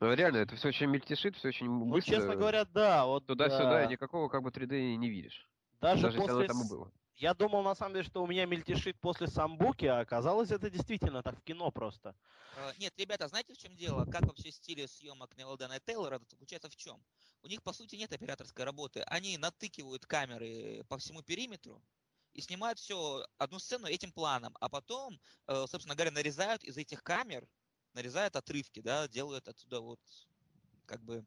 [0.00, 2.14] ну, реально, это все очень мельтешит, все очень Ну, быстро.
[2.14, 5.46] честно говоря, да, вот Туда-сюда, да, и никакого как бы 3D не видишь.
[5.80, 6.48] даже, Даже если оно после...
[6.48, 6.92] там и было.
[7.20, 11.22] Я думал, на самом деле, что у меня мельтешит после самбуки, а оказалось, это действительно
[11.22, 12.16] так в кино просто.
[12.56, 14.06] Э, Нет, ребята, знаете, в чем дело?
[14.06, 16.98] Как вообще стиль съемок Нейла Дэна и Тейлора заключается в чем?
[17.42, 19.02] У них, по сути, нет операторской работы.
[19.02, 21.82] Они натыкивают камеры по всему периметру
[22.32, 27.02] и снимают все одну сцену этим планом, а потом, э, собственно говоря, нарезают из этих
[27.02, 27.46] камер,
[27.92, 30.00] нарезают отрывки, да, делают оттуда вот
[30.86, 31.22] как бы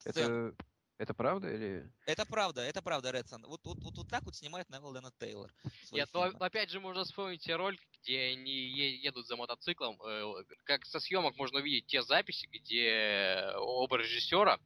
[0.00, 0.50] сцену.
[0.50, 0.64] Это,
[0.98, 1.90] это правда или...
[2.06, 3.44] Это правда, это правда, Редсон.
[3.46, 5.52] Вот, вот, вот, вот так вот снимает Невил Дэна Тейлор.
[5.92, 6.46] Нет, ну, фильмы.
[6.46, 10.00] опять же можно вспомнить те ролики, где они едут за мотоциклом.
[10.02, 14.58] Э, Как со съемок можно увидеть те записи, где оба режиссера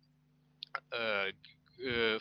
[0.92, 1.32] э,
[1.78, 2.18] э,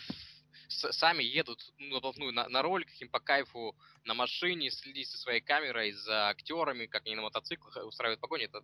[0.69, 5.91] сами едут ну, на, на роликах, им по кайфу на машине, следить со своей камерой
[5.91, 8.45] за актерами, как они на мотоциклах устраивают погони.
[8.45, 8.63] Это,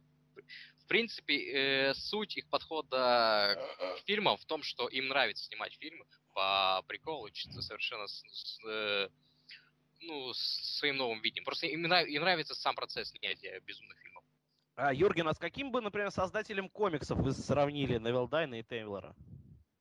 [0.86, 3.58] в принципе, э, суть их подхода
[3.98, 9.10] к фильмам в том, что им нравится снимать фильмы по приколу, совершенно с- с, э,
[10.02, 11.46] ну, с своим новым видением.
[11.46, 14.24] Просто им, им нравится сам процесс снятия безумных фильмов.
[14.76, 19.16] А, Юрген, а с каким бы, например, создателем комиксов вы сравнили Невилдайна и Тейлора?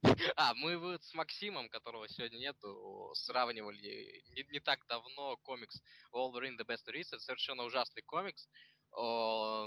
[0.36, 5.82] А, мы вот с Максимом, которого сегодня нету, сравнивали не, не так давно комикс
[6.12, 7.08] Wolverine The Best Reads.
[7.12, 8.48] Это совершенно ужасный комикс.
[8.96, 9.66] Э,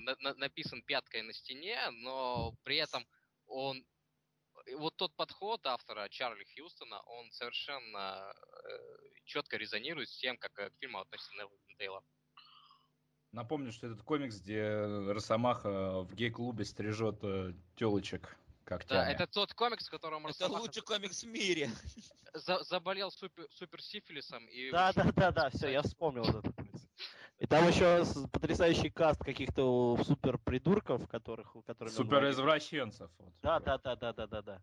[0.00, 3.06] на- на- написан пяткой на стене, но при этом
[3.46, 3.84] он
[4.76, 8.34] вот тот подход автора Чарли Хьюстона, он совершенно
[9.24, 12.02] четко резонирует с тем, как э, к фильму относится Невил Тейлор.
[13.32, 14.66] Напомню, что этот комикс, где
[15.12, 18.98] Росомаха в гей-клубе стрижет э, телочек Да, когтями.
[19.00, 19.14] когтями.
[19.14, 21.68] это тот комикс, в котором Это Росомаха лучший комикс в мире.
[22.34, 26.46] за- заболел супер, суперсифилисом и Да, вышел да, да, да, все, я вспомнил этот.
[27.38, 33.10] И там еще потрясающий каст каких-то супер придурков, которых, которыми он Супер извращенцев.
[33.18, 33.32] вот.
[33.42, 34.62] Да, да, да, да, да, да, да.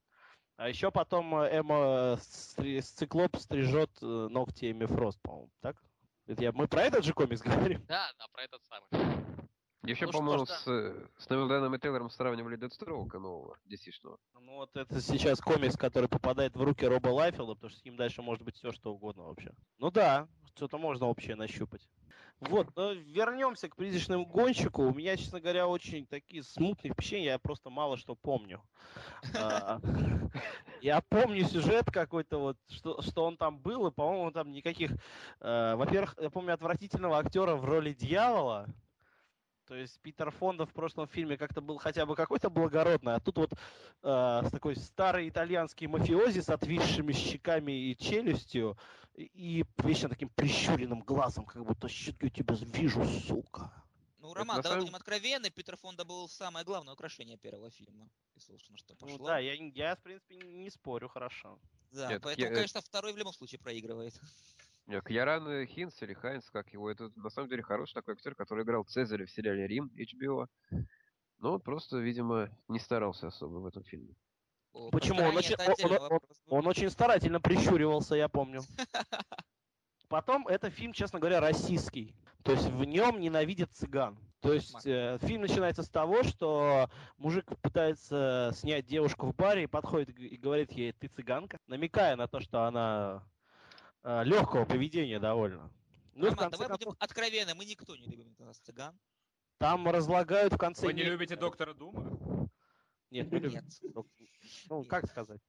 [0.56, 5.78] А еще потом э, Эмма стри- с циклоп стрижет э, ногти Эми Фрост, по-моему, так?
[6.26, 7.84] Это я, мы про этот же комикс говорим?
[7.88, 9.14] Да, да, про этот самый.
[9.84, 10.56] Еще, Ну что по-моему, да.
[10.56, 13.92] с, э, с Невилденом и Тейлором сравнивали Дедстроука нового, dc
[14.40, 17.98] Ну вот это сейчас комикс, который попадает в руки Роба Лайфилда, потому что с ним
[17.98, 19.52] дальше может быть все что угодно вообще.
[19.80, 21.82] Ну да, что-то можно общее нащупать.
[22.50, 24.84] Вот, но вернемся к призрачному гонщику.
[24.84, 28.62] У меня, честно говоря, очень такие смутные впечатления, я просто мало что помню.
[29.36, 29.80] А,
[30.82, 34.92] Я помню сюжет какой-то, вот, что, что он там был, и, по-моему, там никаких...
[35.40, 38.68] э, Во-первых, я помню отвратительного актера в роли дьявола.
[39.66, 43.38] То есть Питер Фонда в прошлом фильме как-то был хотя бы какой-то благородный, а тут
[43.38, 48.78] вот э, с такой старый итальянский мафиози с отвисшими щеками и челюстью
[49.16, 53.72] и, и вечно таким прищуренным глазом, как будто щеки у тебя вижу, сука.
[54.20, 58.10] Ну, Роман, давай самом- будем откровенны, Питер Фонда был самое главное украшение первого фильма.
[58.36, 59.28] Если уж на что Ну пошло.
[59.28, 61.60] да, я, я, в принципе, не, не спорю, хорошо.
[61.92, 64.14] Да, Нет, поэтому, я- конечно, второй в любом случае проигрывает.
[64.88, 68.64] Э, Кьяран Хинс или Хайнс, как его, это на самом деле хороший такой актер, который
[68.64, 70.48] играл Цезаря в сериале Рим, HBO.
[71.40, 74.16] Но он просто, видимо, не старался особо в этом фильме.
[74.74, 75.22] О, Почему?
[75.22, 76.58] Он очень- он- он- вопрос был.
[76.58, 78.62] Он очень старательно прищуривался, я помню.
[80.10, 82.16] Потом это фильм, честно говоря, российский.
[82.44, 84.18] То есть в нем ненавидят цыган.
[84.42, 89.68] То есть э, фильм начинается с того, что мужик пытается снять девушку в баре и
[89.68, 93.24] подходит и говорит ей, ты цыганка, намекая на то, что она
[94.04, 95.72] легкого поведения довольно.
[96.16, 99.00] Ну Роман, давай концов, будем откровенны, мы никто не любим нас цыган.
[99.58, 100.86] там разлагают в конце...
[100.86, 102.50] Вы не любите доктора Дума?
[103.10, 103.56] Нет, не любим.
[103.56, 104.06] Нет.
[104.70, 104.90] Ну, Нет.
[104.90, 105.42] как сказать?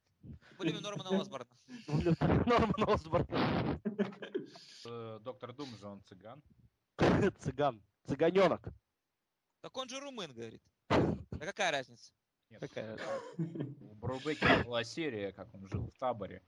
[0.58, 1.46] Мы любим Нормана Осборна.
[2.46, 3.26] Норман Осборн.
[4.86, 6.42] Э, Доктор Дум же он цыган.
[7.40, 7.82] Цыган.
[8.06, 8.68] Цыганенок.
[9.60, 10.62] Так он же румын, говорит.
[10.88, 12.12] Да какая разница?
[12.50, 12.98] Нет, Какая?
[13.38, 16.42] У Брубекера была серия, как он жил в таборе.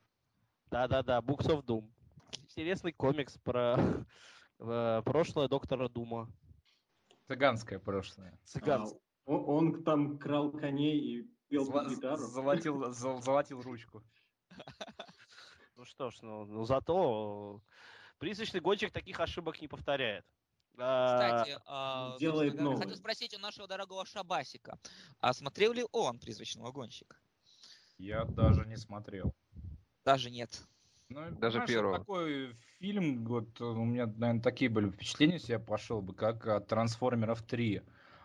[0.71, 1.89] Да-да-да, Books of Doom.
[2.43, 3.77] Интересный комикс про
[4.59, 6.29] э, прошлое доктора Дума.
[7.29, 8.39] Цыганское прошлое.
[8.45, 8.83] Цыган.
[8.83, 8.87] А,
[9.27, 12.17] он, он там крал коней и пел Зла- гитару.
[12.19, 14.03] Золотил, зол- золотил ручку.
[15.77, 17.61] Ну что ж, ну, ну зато
[18.17, 20.25] призрачный гонщик таких ошибок не повторяет.
[20.79, 22.79] А, Кстати, а, делает говоря, новое.
[22.79, 24.79] хотел спросить у нашего дорогого Шабасика,
[25.21, 27.19] а смотрел ли он «Призрачного гонщика»?
[27.99, 29.35] Я даже не смотрел.
[30.07, 30.63] Даже нет.
[31.09, 31.99] Ну, Даже понимаешь, первого.
[31.99, 36.47] Такой фильм, вот э, у меня, наверное, такие были впечатления, если я пошел бы, как
[36.47, 37.83] от Трансформеров 3.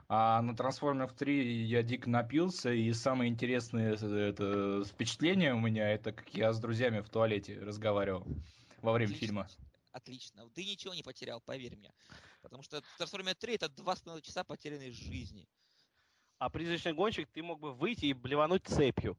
[0.07, 6.11] А на Трансформеров 3 я дико напился, и самое интересное это, впечатление у меня, это
[6.11, 8.27] как я с друзьями в туалете разговаривал
[8.81, 9.27] во время Отлично.
[9.27, 9.47] фильма.
[9.91, 10.49] Отлично.
[10.51, 11.93] Ты ничего не потерял, поверь мне.
[12.41, 15.47] Потому что Трансформер 3 это два с половиной часа потерянной жизни.
[16.39, 19.17] а призрачный гонщик ты мог бы выйти и блевануть цепью.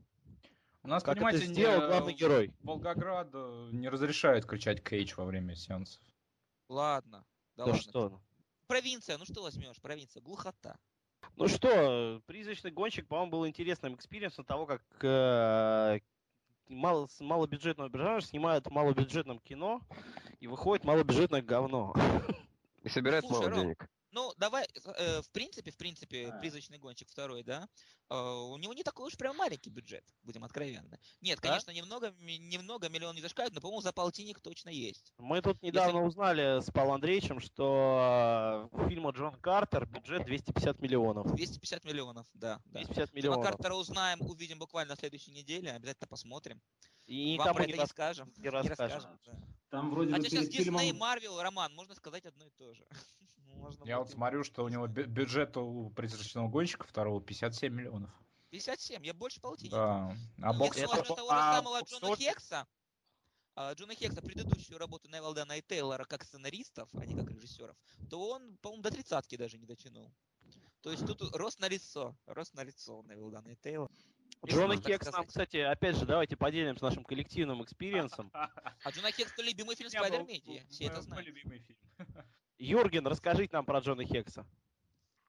[0.84, 2.52] У нас, Как понимаете, это не- сделал главный герой.
[2.62, 3.32] Волгоград
[3.72, 6.00] не разрешают кричать Кейдж во время сеансов.
[6.68, 7.24] Ладно.
[7.56, 7.80] Да, Да ладно.
[7.82, 8.20] что?
[8.66, 9.80] Провинция, ну что возьмешь?
[9.80, 10.76] Провинция, глухота.
[11.36, 16.00] Ну что, призрачный гонщик, по-моему, был интересным experience ом того, как э,
[16.68, 19.80] мало, с малобюджетного персонажа снимают в малобюджетном кино
[20.40, 21.94] и выходит малобюджетное говно.
[22.82, 23.88] И собирает Слушай, мало Ром, денег.
[24.12, 24.66] Ну, давай,
[24.98, 26.38] э, в принципе, в принципе, А.
[26.38, 27.66] призрачный гонщик второй, да,
[28.10, 30.98] э, у него не такой уж прям маленький бюджет, будем откровенны.
[31.22, 31.48] Нет, Да?
[31.48, 35.14] конечно, немного, ми- немного миллион не зашкаливает, но, по-моему, за полтинник точно есть.
[35.16, 41.34] Мы тут недавно узнали с Павлом Андреевичем, что у фильма Джон Картер бюджет 250 миллионов.
[41.34, 42.60] 250 миллионов, да.
[42.66, 42.80] да.
[42.80, 43.46] 250 Джона миллионов.
[43.46, 46.60] Картера узнаем, увидим буквально на следующей неделе, обязательно посмотрим.
[47.06, 48.32] И Вам никому про не это не скажем.
[48.36, 49.18] не расскажем.
[49.24, 49.32] да.
[49.70, 50.82] Там вроде бы Хотя сейчас перед фильмом...
[50.82, 52.86] Дисней, Марвел, Роман, можно сказать одно и то же.
[53.62, 58.10] Можно Я вот смотрю, что у него бю- бюджет у призрачного гонщика второго 57 миллионов.
[58.50, 59.76] 57, я больше полтинника.
[59.76, 60.16] Да.
[60.42, 60.76] А Если бокс...
[60.76, 62.66] это возьмем того же а самого бокс Джона Хекса,
[63.54, 67.76] а, Джона Хекса, предыдущую работу Невилдена и Тейлора как сценаристов, а не как режиссеров,
[68.10, 70.12] то он, по-моему, до тридцатки даже не дотянул.
[70.82, 73.92] То есть тут рост на лицо, рост на лицо у Невилдена и Тейлора.
[74.44, 78.28] Джона Если Хекс нам, кстати, опять же, давайте поделимся нашим коллективным experience ом.
[78.32, 81.26] А Джона Хекс это любимый фильм был- Спайдер-Медиа, был все это знают.
[81.26, 81.78] любимый фильм.
[82.62, 84.46] Юрген, расскажите нам про Джона Хекса.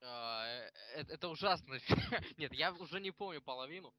[0.02, 1.80] А, э, э, Это ужасно.
[2.38, 3.92] Нет, я уже не помню половину.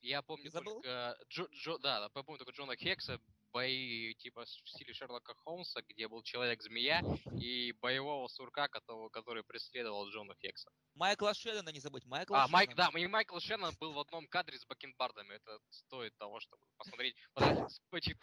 [0.00, 0.80] Я помню Забыл?
[0.80, 3.20] только Джо, Джо- да, да, я помню только Джона Хекса,
[3.52, 7.02] бои типа в стиле Шерлока Холмса, где был человек-змея,
[7.40, 10.70] и боевого сурка, которого, который преследовал Джона Хекса.
[10.94, 12.04] Майкла Шеннона не забудь.
[12.06, 15.34] Майкла А, Майк, да, и Майкл Шеннон был в одном кадре с бакенбардами.
[15.34, 17.16] Это стоит того, чтобы посмотреть,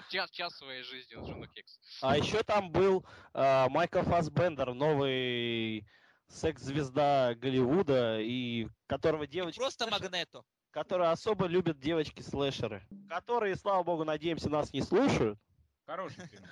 [0.10, 1.80] час, час своей жизни на Джона Хекса.
[2.02, 5.86] А еще там был э, Майкл Фассбендер, новый
[6.28, 9.60] секс-звезда Голливуда, и которого девочки...
[9.60, 10.44] Просто Магнето.
[10.76, 15.40] Которые особо любят девочки-слэшеры, которые, слава богу, надеемся, нас не слушают.
[15.86, 16.44] Хороший фильм.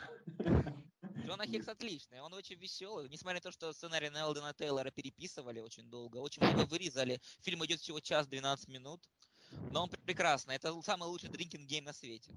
[1.25, 3.09] Джона Хикс отличный, он очень веселый.
[3.09, 7.19] Несмотря на то, что сценарий Нелдена Тейлора переписывали очень долго, очень много вырезали.
[7.41, 9.01] Фильм идет всего час 12 минут.
[9.71, 10.55] Но он прекрасный.
[10.55, 12.33] Это самый лучший drinking game на свете.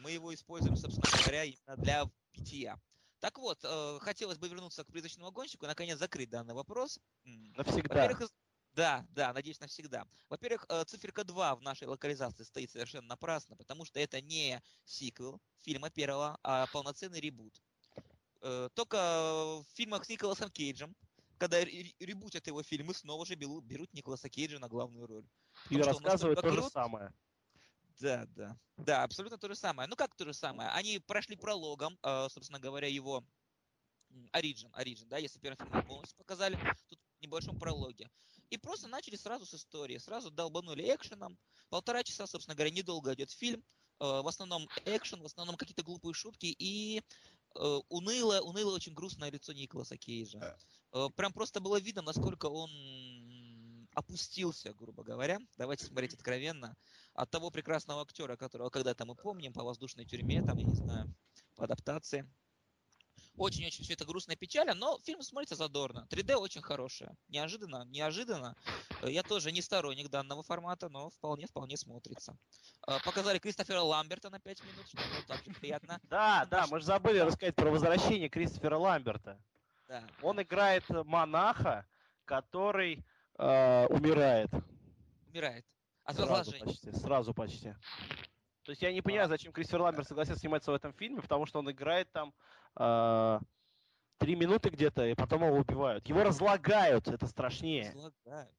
[0.00, 2.78] Мы его используем, собственно говоря, именно для питья.
[3.20, 6.98] Так вот, э, хотелось бы вернуться к призрачному гонщику и наконец закрыть данный вопрос.
[7.24, 7.94] Навсегда.
[7.94, 8.32] Во-первых, из-
[8.80, 10.06] да, да, надеюсь, навсегда.
[10.30, 15.38] Во-первых, э, циферка 2 в нашей локализации стоит совершенно напрасно, потому что это не сиквел
[15.58, 17.60] фильма первого, а полноценный reboot.
[18.40, 18.96] Э, Только
[19.60, 20.96] в фильмах с Николасом Кейджем,
[21.36, 25.28] когда ре- reboot ят его фильмы, снова же берут, Николаса Кейджа на главную роль.
[25.68, 27.12] И Потому рассказывают то же самое.
[28.00, 28.56] Да, да.
[28.78, 29.86] Да, абсолютно то же самое.
[29.90, 30.70] Ну как то же самое?
[30.70, 33.26] Они прошли прологом, э, собственно говоря, его
[34.32, 36.58] Origin, Origin, да, если первый фильм полностью показали,
[36.88, 38.10] тут в небольшом прологе.
[38.50, 41.38] И просто начали сразу с истории, сразу долбанули экшеном.
[41.68, 43.62] Полтора часа, собственно говоря, недолго идет фильм.
[44.00, 47.00] Э, В основном экшен, в основном какие-то глупые шутки и
[47.54, 50.58] э, унылое, унылое, очень грустное лицо Николаса Кейджа.
[50.92, 52.70] Э, Прям просто было видно, насколько он
[53.94, 55.38] опустился, грубо говоря.
[55.56, 56.76] Давайте смотреть откровенно.
[57.14, 61.14] От того прекрасного актера, которого когда-то мы помним по воздушной тюрьме, там, я не знаю,
[61.54, 62.28] по адаптации.
[63.36, 66.06] Очень-очень все это грустно и печально, но фильм смотрится задорно.
[66.10, 67.16] 3D очень хорошая.
[67.28, 68.54] Неожиданно, неожиданно.
[69.02, 72.36] Э, Я тоже не сторонник данного формата, но вполне-вполне смотрится.
[72.86, 76.00] Э, Показали Кристофера Ламберта на 5 минут, что было также приятно.
[76.10, 79.40] Да, да, мы же забыли рассказать про возвращение Кристофера Ламберта.
[79.88, 80.06] Да.
[80.22, 81.86] Он играет монаха,
[82.24, 83.04] который
[83.38, 84.50] э, умирает.
[85.28, 85.64] Умирает.
[86.04, 87.74] От Сразу почти, сразу почти.
[88.70, 91.58] То есть я не понимаю, зачем Кристофер Ламберт согласился сниматься в этом фильме, потому что
[91.58, 92.32] он играет там
[92.76, 93.40] э,
[94.18, 96.06] три минуты где-то, и потом его убивают.
[96.06, 97.90] Его разлагают, это страшнее.
[97.90, 98.54] Разлагают.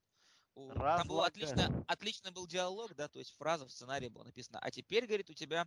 [0.53, 4.59] Там был отлично, отличный был диалог, да, то есть фраза в сценарии была написана.
[4.59, 5.65] А теперь, говорит, у тебя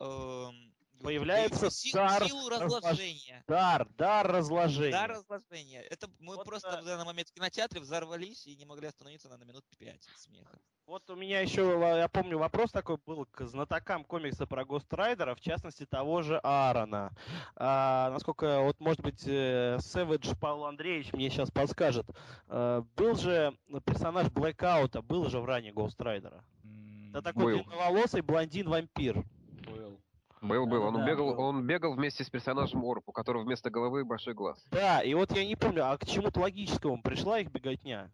[0.00, 3.44] эм, Появляется си- дар силу разлож- разложения.
[3.46, 4.90] Дар, дар разложения.
[4.92, 5.82] Дар разложения.
[5.82, 9.28] Это мы Вот, просто э, в данный момент в кинотеатре взорвались и не могли остановиться
[9.28, 10.58] на минут пять смеха.
[10.86, 15.34] Вот у меня еще, я помню, вопрос такой был к знатокам комикса про Гост Райдера,
[15.34, 17.12] в частности, того же Аарона.
[17.56, 22.06] А, насколько, вот, может быть, э, Сэвидж Павел Андреевич мне сейчас подскажет.
[22.48, 26.42] Э, Был же персонаж Блэкаута, был же в ране Гост Райдера.
[26.64, 27.64] М, Это такой Был.
[27.64, 29.22] длинноволосый блондин-вампир.
[29.66, 30.00] Был.
[30.40, 30.82] Был, был.
[30.82, 31.40] Он Да-да-да, бегал, был.
[31.40, 34.64] он бегал вместе с персонажем Орп, у которого вместо головы большой глаз.
[34.70, 38.10] Да, и вот я не помню, а к чему-то логическому пришла их беготня?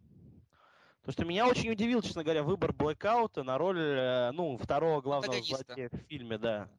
[1.04, 5.42] То, что меня очень удивил, честно говоря, выбор Блэкаута на роль, э, ну, второго главного
[5.42, 6.70] злодея в фильме, да.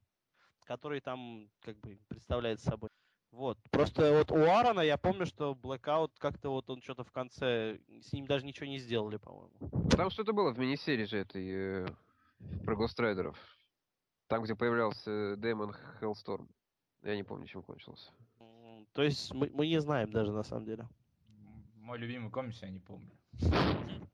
[0.66, 2.90] Который там, как бы, представляет собой.
[3.30, 3.60] Вот.
[3.70, 8.14] Просто вот у Аарона я помню, что Blackout как-то вот он что-то в конце, с
[8.14, 9.52] ним даже ничего не сделали, по-моему.
[9.92, 11.88] Там что-то было в мини-серии же этой, э,
[12.64, 13.38] про Гострайдеров.
[14.28, 16.50] Там, где появлялся Дэймон Хеллсторм.
[17.04, 18.12] Я не помню, чем кончился.
[18.94, 20.88] То есть мы, мы не знаем даже на самом деле.
[21.76, 23.12] Мой любимый комикс я не помню.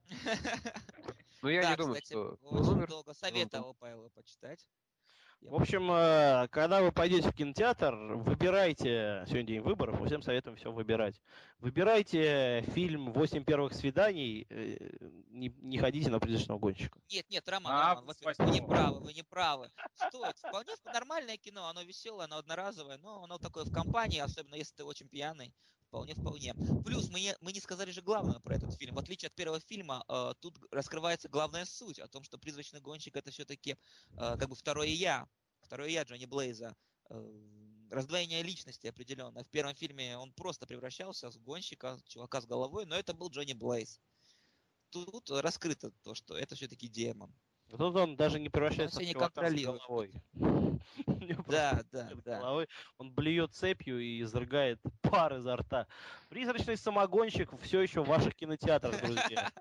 [1.44, 2.38] Ну, я не думаю, что...
[2.42, 2.88] очень он умер.
[2.88, 4.64] долго советовал Павел почитать.
[5.42, 10.56] В общем, э, когда вы пойдете в кинотеатр, выбирайте, сегодня день выборов, мы всем советуем
[10.56, 11.20] все выбирать.
[11.58, 14.78] Выбирайте фильм «Восемь первых свиданий», э,
[15.30, 17.00] не, не ходите на призрачного гонщика.
[17.10, 19.72] Нет, нет, Роман, А, Роман, во-первых, вы не правы, вы не правы.
[19.96, 20.38] Стоит.
[20.38, 24.84] Вполне нормальное кино, оно веселое, оно одноразовое, но оно такое в компании, особенно если ты
[24.84, 25.54] очень пьяный.
[25.92, 26.54] Вполне, вполне.
[26.86, 28.96] Плюс мы не, мы не сказали же главное про этот фильм.
[28.96, 33.18] В отличие от первого фильма, э, тут раскрывается главная суть о том, что призрачный гонщик
[33.18, 33.76] это все-таки
[34.16, 35.28] как бы второе я,
[35.60, 36.78] второе я Джонни Блейза.
[37.10, 39.44] Э, раздвоение личности определенное.
[39.44, 43.52] В первом фильме он просто превращался в гонщика, чувака с головой, но это был Джонни
[43.52, 44.00] Блейз.
[44.92, 47.36] Тут раскрыто то, что это все-таки демон.
[47.78, 50.12] Тут он даже не превращается Он в чувака с головой.
[51.48, 52.40] Да, да, да.
[52.40, 52.68] головой.
[52.98, 55.88] Он блюет цепью и изрыгает пар изо рта.
[56.30, 59.52] Призрачный самогонщик все еще в ваших кинотеатрах, друзья.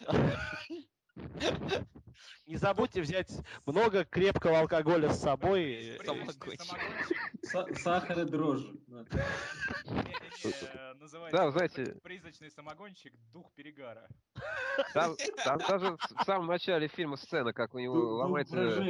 [2.46, 3.30] Не забудьте взять
[3.66, 5.98] много крепкого алкоголя с собой.
[7.76, 8.74] Сахар и дрожжи.
[11.30, 11.50] да.
[11.50, 14.08] Знаете- призрачный самогонщик дух перегара.
[14.94, 15.16] Там,
[15.68, 18.82] даже в самом начале фильма сцена, как у него ломается,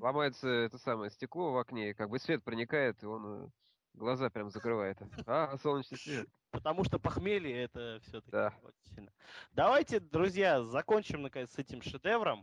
[0.00, 3.48] ломается это самое стекло в окне, как бы свет проникает, и он э,
[3.96, 4.98] глаза прям закрывает.
[5.26, 6.28] А, солнечный свет.
[6.50, 8.54] Потому что похмелье это все-таки Да.
[8.62, 9.12] очень сильно.
[9.52, 12.42] Давайте, друзья, закончим наконец с этим шедевром.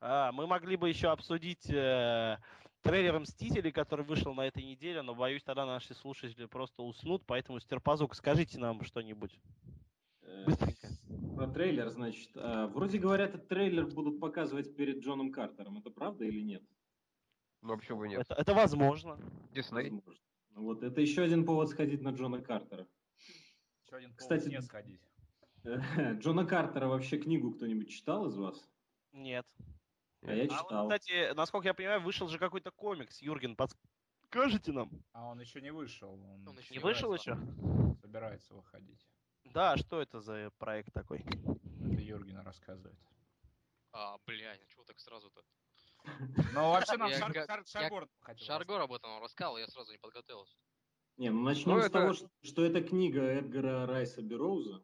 [0.00, 2.38] А, Мы могли бы еще обсудить э,
[2.82, 7.60] трейлер Мстителей, который вышел на этой неделе, но боюсь, тогда наши слушатели просто уснут, поэтому
[7.60, 9.38] Стерпазук, скажите нам что-нибудь.
[10.22, 10.88] Э, Быстренько.
[11.36, 12.30] Про трейлер, значит.
[12.36, 15.78] а, Вроде говорят, этот трейлер будут показывать перед Джоном Картером.
[15.78, 16.62] Это правда или нет?
[17.62, 18.20] Ну, почему бы нет?
[18.20, 19.18] Это, это возможно.
[19.52, 19.84] Дисней.
[19.90, 20.20] Возможно.
[20.54, 22.86] Вот, это еще один повод сходить на Джона Картера.
[23.84, 25.00] Еще один повод Кстати, не сходить.
[26.20, 28.68] Джона Картера вообще книгу кто-нибудь читал из вас?
[29.12, 29.46] Нет.
[30.22, 30.88] А я А вот, читал.
[30.88, 33.20] кстати, насколько я понимаю, вышел же какой-то комикс.
[33.20, 34.90] Юрген, подскажите нам?
[35.12, 36.12] А он еще не вышел.
[36.12, 37.36] Он, Он еще Не вышел еще?
[38.00, 39.06] Собирается выходить.
[39.44, 41.20] Да, что это за проект такой?
[41.20, 42.98] Это Юргена рассказывает.
[43.92, 45.42] А, бля, ну чего так сразу-то?
[46.54, 50.56] Ну, вообще нам Шаргор хотел Шаргор об этом рассказал, я сразу не подготовился.
[51.16, 54.82] Не, ну начнем Ну, с это- того, что, что это книга Эдгара Райса Бероуза.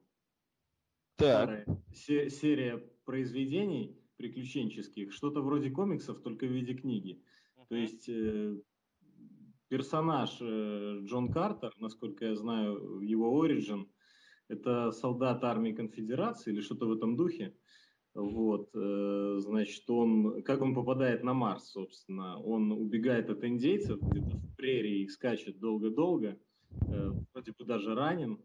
[1.17, 1.67] Так.
[1.67, 5.13] Старая серия произведений приключенческих.
[5.13, 7.23] Что-то вроде комиксов, только в виде книги.
[7.69, 8.57] То есть э,
[9.69, 13.91] персонаж э, Джон Картер, насколько я знаю, его оригин,
[14.49, 17.57] это солдат армии конфедерации или что-то в этом духе.
[18.15, 24.37] Вот, э, значит, он, как он попадает на Марс, собственно, он убегает от индейцев, где-то
[24.37, 26.37] в прерии скачет долго-долго,
[26.89, 28.41] э, вроде бы даже ранен,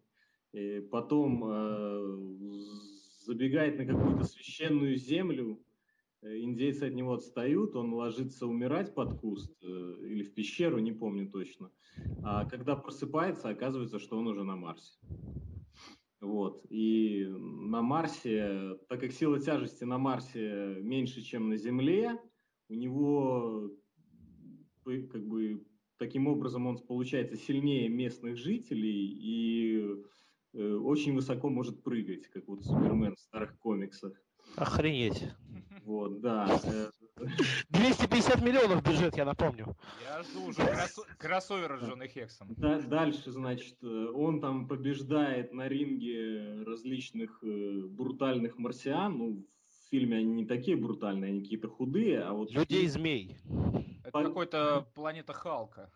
[0.53, 2.17] и потом э,
[3.25, 5.59] забегает на какую-то священную землю,
[6.27, 11.69] Индейцы от него отстают, он ложится умирать под куст или в пещеру, не помню точно.
[12.23, 14.97] А когда просыпается, оказывается, что он уже на Марсе.
[16.25, 16.65] Вот.
[16.69, 22.19] И на Марсе, так как сила тяжести на Марсе меньше, чем на Земле,
[22.67, 23.71] у него
[24.83, 25.63] как бы
[25.97, 30.03] таким образом он получается сильнее местных жителей и
[30.53, 34.13] э, очень высоко может прыгать, как вот Супермен в старых комиксах.
[34.55, 35.23] Охренеть.
[35.83, 36.59] Вот, да.
[36.63, 36.89] Э,
[37.69, 39.75] 250 миллионов бюджет, я напомню.
[40.03, 42.53] Я жду уже кросо- кроссовера с Джоной Хексом.
[42.57, 49.17] да- Дальше, значит, э, он там побеждает на ринге различных э, брутальных марсиан.
[49.17, 52.51] Ну, в фильме они не такие брутальные, они какие-то худые, а вот...
[52.51, 53.37] Людей-змей.
[54.03, 55.91] Это По- какой-то планета Халка.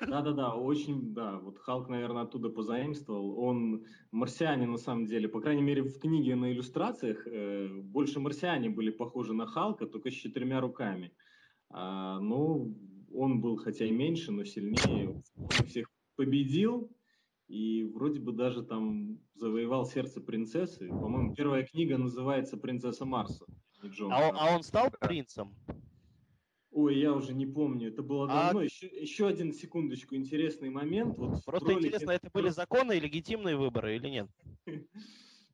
[0.00, 3.38] Да-да-да, очень, да, вот Халк, наверное, оттуда позаимствовал.
[3.38, 8.70] Он марсиане, на самом деле, по крайней мере, в книге на иллюстрациях э, больше марсиане
[8.70, 11.12] были похожи на Халка, только с четырьмя руками.
[11.70, 12.76] А, ну,
[13.12, 15.22] он был, хотя и меньше, но сильнее.
[15.36, 16.90] Он всех победил
[17.48, 20.88] и вроде бы даже там завоевал сердце принцессы.
[20.88, 23.46] По-моему, первая книга называется «Принцесса Марса».
[23.84, 25.54] Джон А он, а он стал принцем?
[26.76, 28.60] Ой, я уже не помню, это было А- давно.
[28.62, 31.16] Еще, еще один секундочку, интересный момент.
[31.16, 34.28] Вот Просто ролике- интересно, это были законные, легитимные выборы или нет?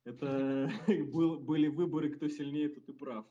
[0.04, 0.68] Это
[1.12, 3.24] был- были выборы, кто сильнее, тот и прав.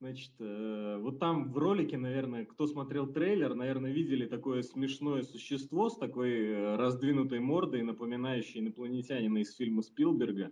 [0.00, 5.88] Значит, э, вот там в ролике, наверное, кто смотрел трейлер, наверное, видели такое смешное существо
[5.88, 10.50] с такой э, раздвинутой мордой, напоминающей инопланетянина из фильма Спилберга.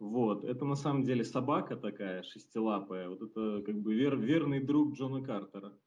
[0.00, 3.10] Вот, это на самом деле собака такая, шестилапая.
[3.10, 5.78] Вот это как бы вер- верный друг Джона Картера.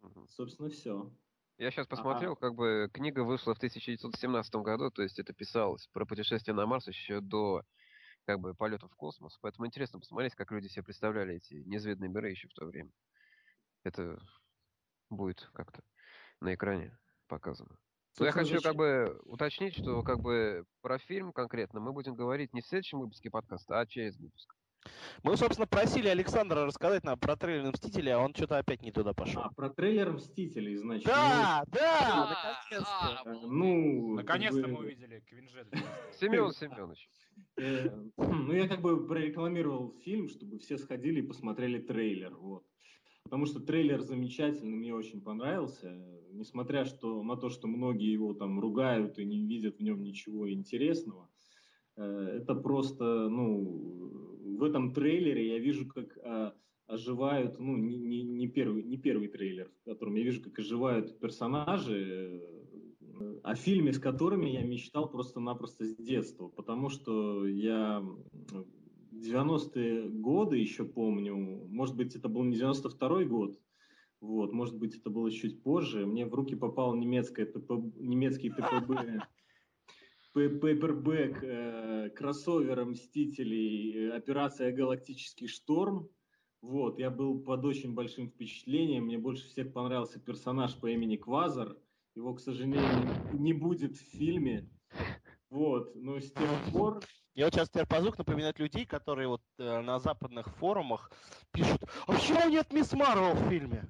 [0.00, 0.28] Мгм.
[0.28, 1.12] Собственно, все.
[1.58, 1.96] Я сейчас Ага.
[1.96, 6.64] посмотрел, как бы книга вышла в 1917 году, то есть это писалось про путешествие на
[6.64, 7.64] Марс еще до
[8.24, 9.36] как бы полетов в космос.
[9.40, 12.92] Поэтому интересно посмотреть, как люди себе представляли эти неизведанные миры еще в то время.
[13.82, 14.16] Это
[15.10, 15.82] будет как-то
[16.40, 17.78] на экране показано.
[18.18, 22.52] Но я хочу как бы уточнить, что как бы про фильм конкретно мы будем говорить
[22.52, 24.54] не в следующем выпуске подкаста, а через выпуск.
[25.22, 29.14] Мы, собственно, просили Александра рассказать нам про трейлер Мстители, а он что-то опять не туда
[29.14, 29.42] пошел.
[29.42, 31.06] А, про трейлер Мстителей, значит.
[31.06, 33.20] Да, да, А, наконец-то.
[33.20, 35.68] а, ну, ну, Наконец-то как бы, мы увидели Квинжет.
[36.20, 37.08] Семен Семенович.
[37.56, 42.64] э, ну, я как бы прорекламировал фильм, чтобы все сходили и посмотрели трейлер, вот.
[43.24, 45.90] Потому что трейлер замечательный, мне очень понравился.
[46.30, 50.50] Несмотря что, на то, что многие его там ругают и не видят в нем ничего
[50.52, 51.30] интересного.
[51.96, 56.54] Э, Это просто, ну, в этом трейлере я вижу, как а,
[56.86, 61.18] оживают, ну, не, не, не, первый, не первый трейлер, в котором я вижу, как оживают
[61.18, 62.42] персонажи,
[63.20, 68.04] э, о фильме, с которыми я мечтал просто-напросто с детства, потому что я
[69.20, 73.60] 90-е годы еще помню, может быть, это был не 92-й год,
[74.20, 79.22] вот, может быть, это было чуть позже, мне в руки попал немецкое ПП, немецкий ППБ
[80.34, 86.08] пейпербэк э, кроссовера Мстителей э, «Операция Галактический шторм».
[86.60, 89.04] Вот, я был под очень большим впечатлением.
[89.04, 91.76] Мне больше всех понравился персонаж по имени Квазар.
[92.14, 94.68] Его, к сожалению, не будет в фильме.
[95.54, 97.00] Вот, но с тех пор...
[97.36, 101.12] Я вот сейчас Терпозук напоминает людей, которые вот э, на западных форумах
[101.52, 103.84] пишут, а почему нет Мисс Марвел в фильме?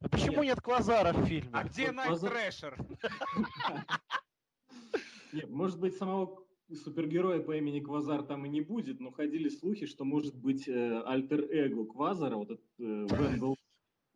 [0.00, 1.48] А почему нет, нет Квазара в фильме?
[1.54, 2.76] А где Найт Трэшер?
[5.32, 6.44] Нет, может быть, самого
[6.74, 11.02] супергероя по имени Квазар там и не будет, но ходили слухи, что может быть э,
[11.06, 13.56] альтер-эго Квазара, вот этот э, Вендел,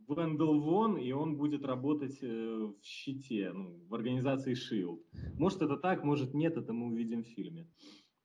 [0.09, 5.01] Вендел Вон, и он будет работать э, в щите, ну, в организации SHIELD.
[5.39, 7.69] Может это так, может нет, это мы увидим в фильме.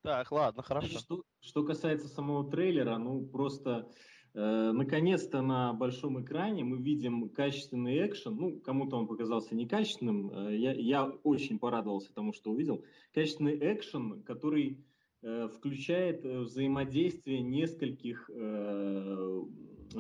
[0.01, 0.99] Так, ладно, хорошо.
[0.99, 3.89] Что, что касается самого трейлера, ну, просто
[4.36, 8.36] Э, наконец-то на большом экране мы видим качественный экшен.
[8.36, 10.32] Ну, кому-то он показался некачественным.
[10.32, 12.84] Э, я, я очень порадовался тому, что увидел.
[13.13, 14.86] Качественный экшен, который
[15.21, 19.41] э, включает взаимодействие нескольких э,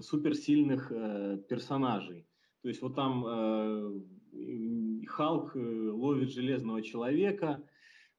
[0.01, 2.27] суперсильных э, персонажей.
[2.61, 4.01] То есть вот там э,
[5.07, 7.63] Халк ловит железного человека,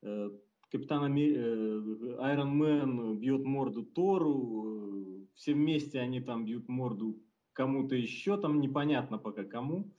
[0.03, 0.31] э,
[0.71, 7.21] Капитан Айрон Мэн бьет морду Тору, все вместе они там бьют морду
[7.53, 9.93] кому-то еще, там непонятно пока кому.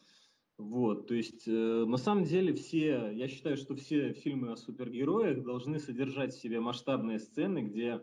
[0.58, 5.44] Вот, то есть, э, на самом деле, все, я считаю, что все фильмы о супергероях
[5.44, 8.00] должны содержать в себе масштабные сцены, где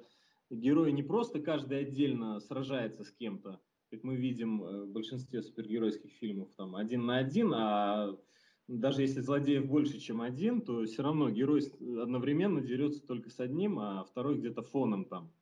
[0.51, 6.13] герои не просто каждый отдельно сражается с кем-то, как мы видим э, в большинстве супергеройских
[6.13, 8.17] фильмов, там, один на один, а
[8.69, 11.63] даже если злодеев больше, чем один, то все равно герой
[12.01, 15.33] одновременно дерется только с одним, а второй где-то фоном там.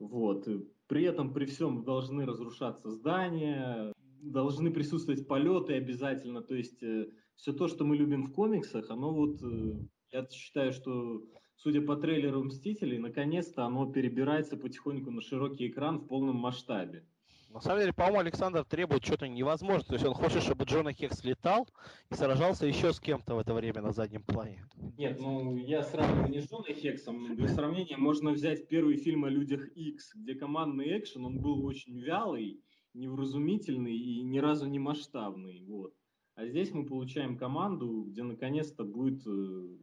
[0.00, 0.48] Вот.
[0.88, 6.42] При этом, при всем, должны разрушаться здания, должны присутствовать полеты обязательно.
[6.42, 9.74] То есть э, все то, что мы любим в комиксах, оно вот, э,
[10.10, 11.22] я считаю, что,
[11.64, 17.04] судя по трейлеру «Мстителей», наконец-то оно перебирается потихоньку на широкий экран в полном масштабе.
[17.48, 19.86] На самом деле, по-моему, Александр требует что-то невозможного.
[19.86, 21.66] То есть он хочет, чтобы Джона Хекс летал
[22.10, 24.66] и сражался еще с кем-то в это время на заднем плане.
[24.98, 27.34] Нет, ну я сравниваю не с Джоной Хексом.
[27.34, 31.98] Для сравнения можно взять первый фильм о людях X, где командный экшен, он был очень
[31.98, 32.60] вялый,
[32.92, 35.64] невразумительный и ни разу не масштабный.
[35.66, 35.94] Вот.
[36.34, 39.76] А здесь мы получаем команду, где наконец-то будет э,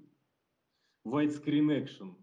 [1.06, 2.18] widescreen экшен.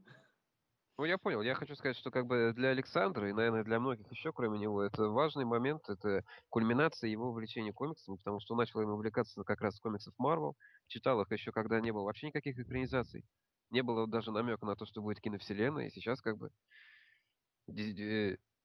[0.98, 1.42] Ну, я понял.
[1.42, 4.82] Я хочу сказать, что как бы для Александра и, наверное, для многих еще, кроме него,
[4.82, 9.60] это важный момент, это кульминация его увлечения комиксами, потому что он начал им увлекаться как
[9.60, 10.56] раз комиксов Марвел,
[10.88, 13.24] читал их еще, когда не было вообще никаких экранизаций.
[13.70, 16.50] Не было даже намека на то, что будет киновселенная, и сейчас как бы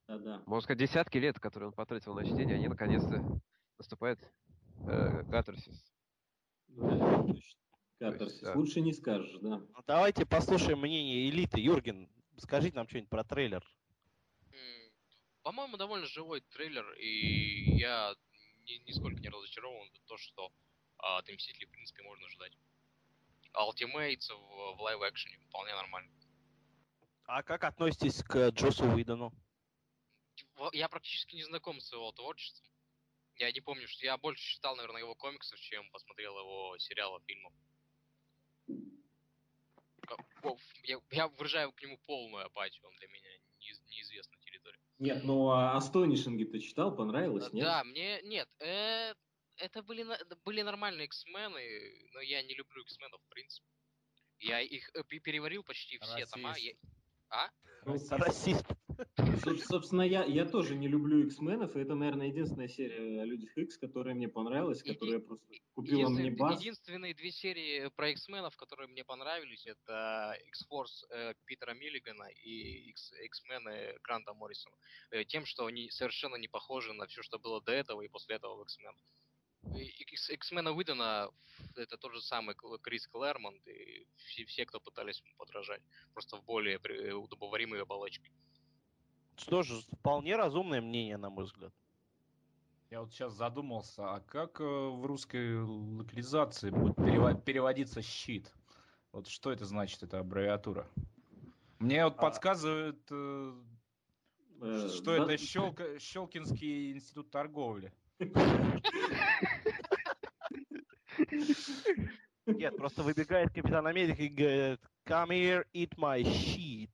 [0.08, 0.44] да-да.
[0.46, 3.24] Можно сказать, десятки лет, которые он потратил на чтение, они наконец-то
[3.78, 4.20] наступает
[4.88, 5.94] э, катарсис.
[6.68, 7.26] Да,
[8.04, 8.34] Катарсис.
[8.34, 8.54] Есть, да.
[8.54, 9.58] Лучше не скажешь, да.
[9.58, 11.60] Ну, давайте послушаем мнение элиты.
[11.60, 13.64] Юрген, скажите нам что-нибудь про трейлер.
[15.42, 18.16] По-моему, довольно живой трейлер, и я
[18.66, 20.52] ни, нисколько не разочарован в то, что
[21.00, 22.54] а, от Мстителей, в принципе, можно ждать.
[23.54, 26.10] Ultimates в, в лайв-экшене вполне нормально.
[27.26, 29.34] А как относитесь к Джосу Уидону?
[30.72, 32.66] Я практически не знаком с его творчеством.
[33.36, 37.54] Я не помню, что я больше читал, наверное, его комиксов, чем посмотрел его сериалов, фильмов
[40.84, 44.80] я, я выражаю к нему полную апатию, он для меня не, неизвестная территория.
[45.00, 47.66] Нет, ну а Астонишинги ты читал, понравилось, нет?
[47.66, 49.14] Да, мне, нет, э,
[49.58, 50.06] это были,
[50.46, 53.68] были нормальные X-мены, но я не люблю X-менов в принципе.
[54.40, 56.34] Я их э, переварил почти все Расист.
[56.34, 56.56] тома.
[56.58, 56.74] Я...
[57.30, 57.50] А?
[57.86, 58.66] Расист.
[59.68, 63.78] Собственно, я, я тоже не люблю X-менов, и это, наверное, единственная серия о Людях X,
[63.78, 66.60] которая мне понравилась, которую я просто купила мне бас.
[66.60, 73.98] Единственные две серии про X-менов, которые мне понравились, это X-Force э, Питера Миллигана и X-мены
[74.04, 74.76] Гранта Моррисона.
[75.12, 78.36] Э, тем, что они совершенно не похожи на все, что было до этого и после
[78.36, 78.96] этого в X-Men.
[80.30, 81.30] X-мена Уидона
[81.76, 85.82] это тот же самый Крис Клэрмонт и все, все, кто пытались ему подражать,
[86.14, 86.80] просто в более
[87.16, 88.30] удобоваримой оболочке.
[89.36, 91.74] Что же, вполне разумное мнение, на мой взгляд.
[92.90, 96.96] Я вот сейчас задумался, а как э, в русской локализации будет
[97.44, 98.54] переводиться щит?
[99.12, 100.88] Вот что это значит, эта аббревиатура?
[101.80, 102.22] Мне вот а...
[102.22, 103.54] подсказывают, э,
[104.62, 105.24] э, что да...
[105.24, 105.82] это Щелк...
[106.00, 107.92] Щелкинский институт торговли.
[112.46, 116.92] Нет, просто выбегает Капитан Америка и говорит, come here, eat my shit.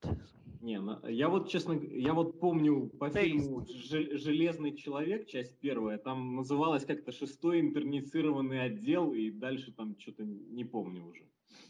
[0.61, 5.97] Не, на- я вот, честно, я вот помню по фильму «Же- «Железный человек», часть первая,
[5.97, 11.23] там называлось как-то «Шестой интерницированный отдел», и дальше там что-то не помню уже.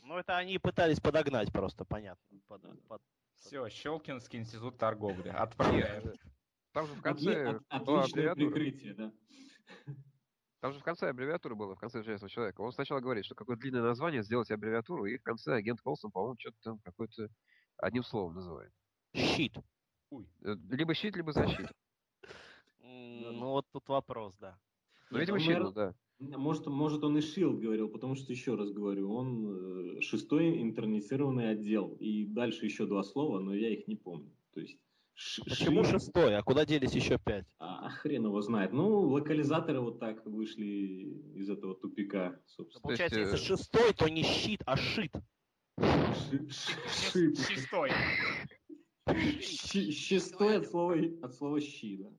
[0.03, 2.39] Ну, это они пытались подогнать просто, понятно.
[2.47, 3.01] под- под-
[3.35, 5.29] Все, Щелкинский институт торговли.
[5.29, 6.13] Отправляем.
[6.73, 9.13] Там же в Отли- конце от- была отличное прикрытие, да.
[10.61, 12.61] Там же в конце аббревиатура была, в конце Железного человека.
[12.61, 16.35] Он сначала говорит, что какое длинное название, сделать аббревиатуру, и в конце агент Колсон, по-моему,
[16.37, 17.29] что-то там какое-то
[17.77, 18.73] одним словом называет.
[19.13, 19.53] Щит.
[20.11, 20.25] Уй.
[20.43, 21.71] Э, Либо щит, либо защита.
[22.81, 24.57] М, Ну, вот тут вопрос, да.
[25.11, 25.93] Ну, видимо, щит да.
[26.19, 31.49] Может, может, он и Шилд говорил, потому что, еще раз говорю, он э, шестой интерницированный
[31.51, 31.95] отдел.
[32.01, 34.29] И дальше еще два слова, но я их не помню.
[34.53, 34.77] То есть
[35.13, 36.35] ш- Почему Шилд- шестой?
[36.35, 37.45] А куда делись еще пять?
[37.57, 38.73] А хрен его знает.
[38.73, 40.65] Ну, локализаторы вот так вышли
[41.35, 42.81] из этого тупика, Да, собственно.
[42.81, 45.13] Получается, есть, если э, шестой, то не щит, а шит.
[45.79, 47.37] Ши- ш- шип.
[47.37, 47.91] Шестой.
[49.41, 52.09] Щи- Шестой от слова, от слова щи, да.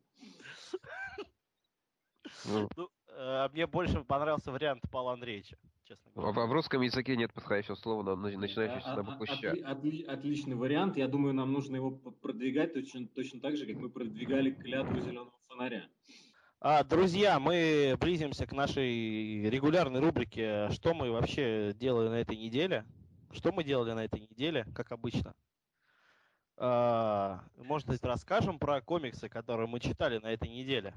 [2.45, 2.69] Ну,
[3.09, 6.47] э, мне больше понравился вариант Павла Андреевича, честно а говоря.
[6.47, 9.45] в в русском языке нет подходящего слова, на- на- начинающегося А- на а- букву «щ».
[9.45, 10.97] отли- отли- Отличный вариант.
[10.97, 15.33] Я думаю, нам нужно его продвигать точно, точно так же, как мы продвигали клятву зеленого
[15.49, 15.89] фонаря.
[16.61, 22.85] А, друзья, мы близимся к нашей регулярной рубрике «Что мы вообще делали на этой неделе?»
[23.33, 25.35] Что мы делали на этой неделе, как обычно?
[26.63, 30.95] А, может быть, расскажем про комиксы, которые мы читали на этой неделе?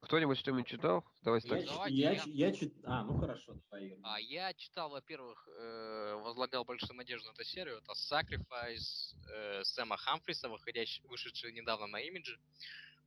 [0.00, 1.04] Кто-нибудь что-нибудь читал?
[1.22, 1.64] Давайте Я, так.
[1.64, 2.18] ч- Давайте я, я.
[2.24, 3.96] ч- я чит- А, ну хорошо, давай.
[4.02, 7.76] А я читал, во-первых, э, возлагал большую надежду на эту серию.
[7.78, 12.40] Это Sacrifice э, Сэма Хамфриса, выходящий, вышедший недавно на имидже,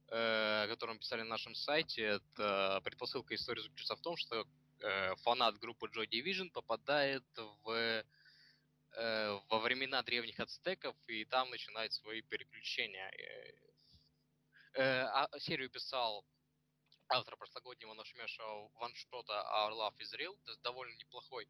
[0.07, 2.01] э, о котором писали на нашем сайте.
[2.37, 4.45] Это предпосылка истории заключается в том, что
[4.81, 7.25] э, фанат группы Joy Division попадает
[7.63, 8.03] в
[8.99, 13.09] э, во времена древних ацтеков, и там начинает свои переключения.
[13.09, 13.53] Э,
[14.73, 16.25] э, а серию писал
[17.07, 21.47] автор прошлогоднего нашумевшего ваншота Our Love is Real, довольно неплохой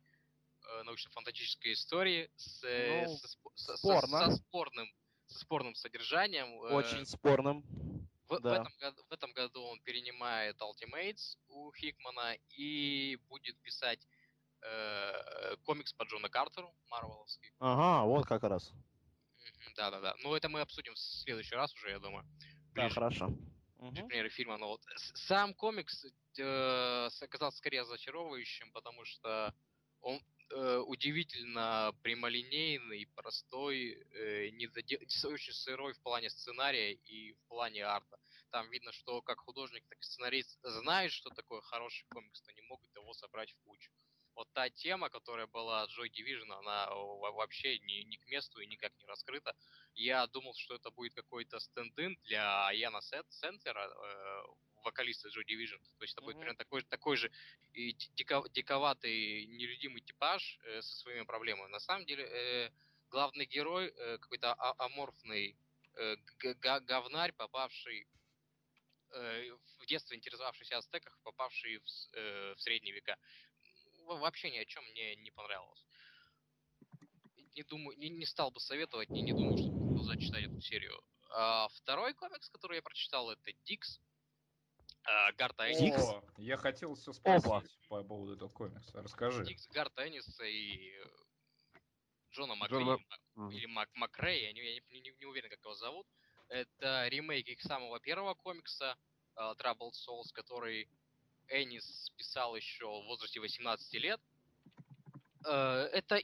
[0.62, 4.26] э, научно-фантастической истории с, Ну, со, спо- со- со- спорно.
[4.26, 4.88] со спорным,
[5.28, 6.48] со спорным содержанием.
[6.64, 7.62] Э, Очень спорным.
[8.28, 8.56] в, в да.
[8.62, 14.08] этом году, в этом году он перенимает Ultimates у Хикмана и будет писать
[14.62, 17.52] э, комикс по Джона Картеру, Марвеловский.
[17.60, 18.72] Ага, вот как раз.
[19.76, 20.16] Да-да-да.
[20.24, 22.24] Ну, это мы обсудим в следующий раз уже, я думаю.
[22.74, 23.34] Да, ближе хорошо.
[23.78, 23.96] Мгм.
[23.96, 24.58] премьере фильма.
[24.58, 24.82] Но вот
[25.16, 26.06] сам комикс
[26.38, 29.54] э, оказался скорее разочаровывающим, потому что
[30.02, 37.40] он э, удивительно прямолинейный, простой, э, недоде- с- очень сырой в плане сценария и в
[37.48, 38.18] плане арта.
[38.52, 42.62] Там видно, что как художник, так и сценарист знают, что такое хороший комикс, но не
[42.64, 43.92] могут его собрать в кучу.
[44.40, 48.68] Вот та тема, которая была Joy Division, она во- вообще не, не к месту и
[48.68, 49.54] никак не раскрыта.
[49.96, 54.44] Я думал, что это будет какой-то стенд-ин для Яна Сентлера, э,
[54.86, 55.80] вокалиста Joy Division.
[55.98, 56.40] То есть это будет Мгм.
[56.40, 57.30] примерно такой, такой же
[57.74, 61.70] и ди- дико- диковатый, нелюдимый типаж э, со своими проблемами.
[61.72, 62.72] На самом деле, э,
[63.10, 65.58] главный герой э, какой-то а- аморфный
[65.96, 66.16] э,
[66.88, 68.08] говнарь, попавший
[69.12, 71.84] э, в детстве интересовавшийся ацтеках, попавший в,
[72.14, 73.18] э, в средние века.
[74.10, 75.86] Во- Вообще ни о чем мне не понравилось.
[77.56, 80.60] Не думаю, не, не стал бы советовать, не, не думаю, что буду продолжать читать эту
[80.62, 81.00] серию.
[81.32, 84.00] А второй комикс, который я прочитал, это Дикс.
[85.04, 85.66] А, Гарта?
[85.66, 87.40] О, я хотел все Опа.
[87.40, 89.02] спросить по поводу этого комикса.
[89.02, 89.46] Расскажи.
[89.46, 90.92] Дикс Гарта Энниса и
[92.32, 93.50] Джона Джон Макрей, Мак- или Мак- Мгм.
[93.52, 96.08] или Мак Макрей, я, не, я не- не- не уверен, как его зовут.
[96.48, 98.98] Это ремейк их самого первого комикса
[99.36, 100.90] э, Troubled Souls, который
[101.50, 104.22] Эннис писал еще в возрасте 18 лет.
[105.46, 106.22] Э, Это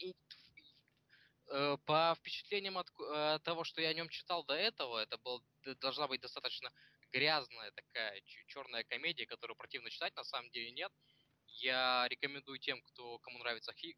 [1.48, 5.44] э, по впечатлениям от э, того, что я о нем читал до этого, это был,
[5.82, 6.72] должна быть достаточно
[7.12, 10.92] грязная такая черная комедия, которую противно читать, на самом деле нет.
[11.48, 13.96] Я рекомендую тем, кто кому нравится Хи-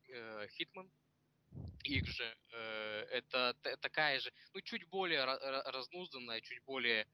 [0.50, 0.92] Хитман,
[1.84, 2.38] их же.
[2.52, 7.08] это такая же, ну, чуть более ра- ра- разнузданная, чуть более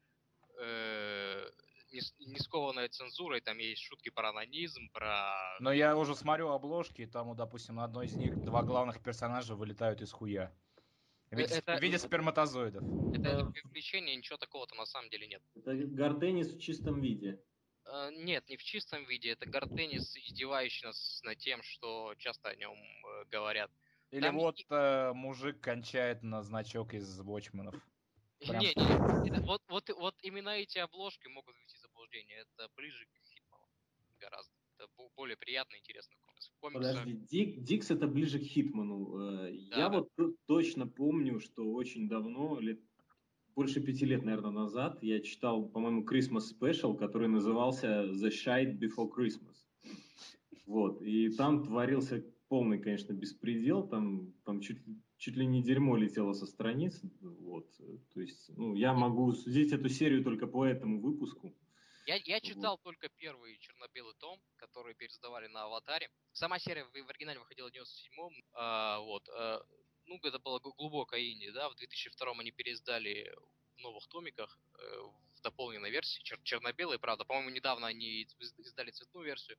[1.94, 3.40] не, не скованная цензурой.
[3.40, 5.32] Там есть шутки про анонизм, про...
[5.60, 9.54] Но я уже смотрю обложки, и там, допустим, на одной из них два главных персонажа
[9.54, 10.52] вылетают из хуя.
[11.30, 12.82] В виде, Э, это- в виде сперматозоидов.
[13.14, 15.42] Это, Э, это привлечение, ничего такого-то на самом деле нет.
[15.56, 17.40] Это Гартенис в чистом виде.
[17.86, 19.30] Э, Нет, не в чистом виде.
[19.30, 23.70] Это Гартенис, издевающий нас над тем, что часто о нем э, говорят.
[24.10, 27.74] Или Там вот и- э, мужик кончает на значок из Watchmen'ов.
[28.40, 28.60] Прям.
[28.62, 31.83] Не, не, это- вот, вот, вот именно эти обложки могут ввести в
[32.14, 32.44] заблуждение.
[32.56, 33.66] Это ближе к Хитману
[34.20, 34.52] гораздо.
[34.78, 36.50] Это бо- более приятный, интересный комикс.
[36.60, 39.18] Комиксы- Подожди, Дик, Дикс это ближе к Хитману.
[39.46, 40.00] Э, Я Да.
[40.00, 40.08] вот
[40.46, 42.80] точно помню, что очень давно, лет
[43.56, 49.08] больше пяти лет, наверное, назад, я читал, по-моему, Christmas Special, который назывался The Shite Before
[49.08, 49.54] Christmas.
[50.66, 54.78] Вот, и там творился полный, конечно, беспредел, там, там чуть,
[55.18, 57.70] чуть ли не дерьмо летело со страниц, вот,
[58.12, 61.54] то есть, ну, я могу судить эту серию только по этому выпуску.
[62.06, 66.10] Я, я читал только первый черно-белый том, который пересдавали на Аватаре.
[66.32, 68.44] Сама серия в, в оригинале выходила в 97-м.
[68.52, 69.28] а, вот.
[69.30, 69.62] а,
[70.06, 71.70] ну, это было гл- глубокая инди, да.
[71.70, 73.34] В 2002-м они пересдали
[73.76, 74.98] в новых томиках э,
[75.34, 77.24] в дополненной версии, чер- черно-белый, правда.
[77.24, 79.56] По-моему, недавно они из- издали цветную версию.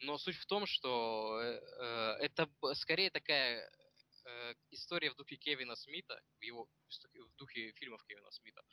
[0.00, 3.70] Но суть в том, что э, э, это скорее такая
[4.24, 6.68] э, история в духе Кевина Смита, в его
[7.14, 8.64] в духе фильмов Кевина Смита а,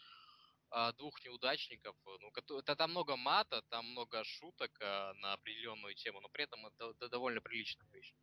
[0.97, 1.95] двух неудачников.
[2.05, 6.45] Ну, кото- это, там много мата, там много шуток а, на определенную тему, но при
[6.45, 8.13] этом это, это довольно приличная вещь.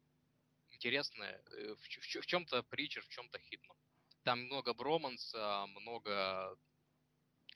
[0.70, 1.42] Интересная.
[1.52, 3.76] э, В, чем-то Притчер, в чем-то Хитман.
[4.24, 6.56] Там много броманса, много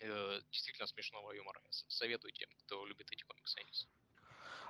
[0.00, 1.60] э, действительно смешного юмора.
[1.64, 3.60] Я советую тем, кто любит эти комиксы.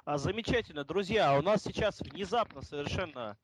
[0.04, 1.38] А, замечательно, друзья.
[1.38, 3.38] У нас сейчас внезапно совершенно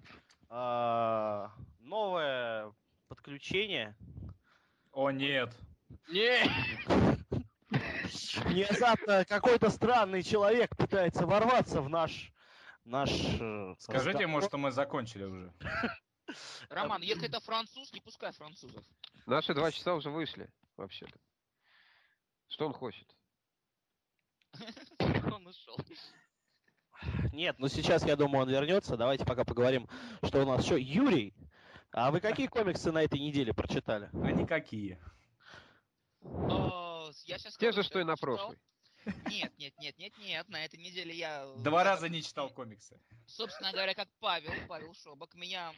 [0.48, 2.74] а, новое
[3.08, 3.96] подключение.
[4.92, 5.54] О, нет.
[6.08, 6.42] Не!
[8.44, 12.32] Внезапно какой-то странный человек пытается ворваться в наш
[12.84, 13.10] наш.
[13.10, 15.52] э, Скажите ему, что мы закончили уже.
[16.68, 18.84] Роман, если это француз, не пускай французов.
[19.26, 21.18] Наши два часа уже вышли, вообще-то.
[22.48, 23.06] Что он хочет?
[25.32, 25.76] Он ушел.
[27.32, 28.96] Нет, ну сейчас я думаю, он вернется.
[28.96, 29.88] Давайте пока поговорим,
[30.24, 30.78] что у нас еще.
[30.78, 31.32] Юрий,
[31.92, 34.10] а вы какие комиксы на этой неделе прочитали?
[34.12, 34.98] А никакие.
[36.22, 38.58] Э, Я сейчас Те же, что и на прошлой.
[39.30, 40.48] Нет, нет, нет, нет, нет.
[40.50, 41.44] На этой неделе я...
[41.46, 43.00] э, Два раза не читал комиксы.
[43.26, 45.72] Собственно говоря, как Павел, Павел Шобок, меня,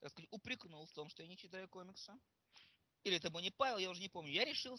[0.00, 2.12] так сказать, упрекнул в том, что я не читаю комиксы.
[3.04, 4.30] Или это был не Павел, я уже не помню.
[4.32, 4.76] Я решил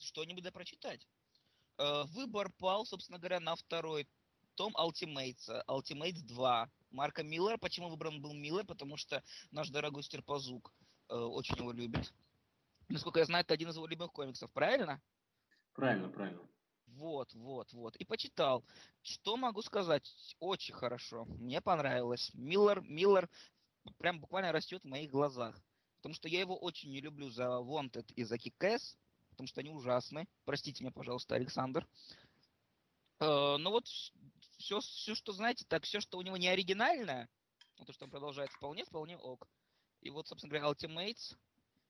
[0.00, 1.08] что-нибудь да прочитать.
[1.78, 4.08] Э, Выбор пал, собственно говоря, на второй
[4.54, 7.56] том Ultimates, Ultimates 2 Марка Миллера.
[7.56, 8.64] Почему выбран был Миллер?
[8.64, 10.72] Потому что наш дорогой Стерпазук
[11.08, 12.12] э, очень его любит.
[12.88, 15.02] Насколько я знаю, это один из его любимых комиксов, правильно?
[15.72, 16.40] Правильно, правильно.
[16.86, 17.96] Вот, вот, вот.
[17.96, 18.64] И почитал.
[19.02, 20.08] Что могу сказать?
[20.38, 21.24] Очень хорошо.
[21.24, 22.30] Мне понравилось.
[22.32, 23.28] Миллер, Миллер
[23.98, 25.60] прям буквально растет в моих глазах.
[25.98, 28.96] Потому что я его очень не люблю за Wanted и за Kick-Ass,
[29.30, 30.28] потому что они ужасны.
[30.44, 31.86] Простите меня, пожалуйста, Александр.
[33.18, 37.28] Э, но вот все, все, что знаете, так все, что у него не оригинальное,
[37.78, 39.48] ну, то, что он продолжает вполне, вполне ок.
[40.00, 41.36] И вот, собственно говоря, Ultimates,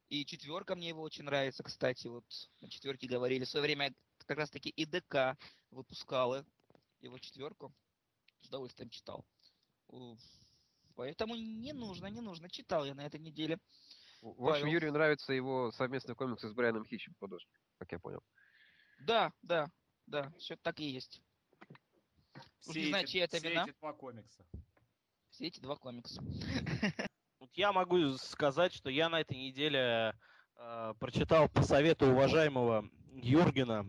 [0.08, 2.24] и четверка мне его очень нравится, кстати, вот
[2.60, 3.44] на четверке говорили.
[3.44, 3.94] В свое время
[4.26, 5.36] как раз таки ИДК
[5.70, 6.44] выпускала
[7.00, 7.74] его четверку.
[8.40, 9.26] С удовольствием читал.
[10.94, 12.48] Поэтому не нужно, не нужно.
[12.48, 13.58] Читал я на этой неделе.
[14.22, 14.66] В общем, Павел.
[14.66, 18.22] Юрию нравится его совместный комикс с Брайаном Хитчем, художник, как я понял.
[19.00, 19.70] Да, да,
[20.06, 21.20] да, все так и есть.
[22.66, 23.64] Уж не знаю, чья это все вина.
[23.64, 24.46] эти два комикса.
[25.30, 26.22] Все эти два комикса.
[27.56, 30.14] Я могу сказать, что я на этой неделе
[30.56, 33.86] э, прочитал по совету уважаемого Юргена.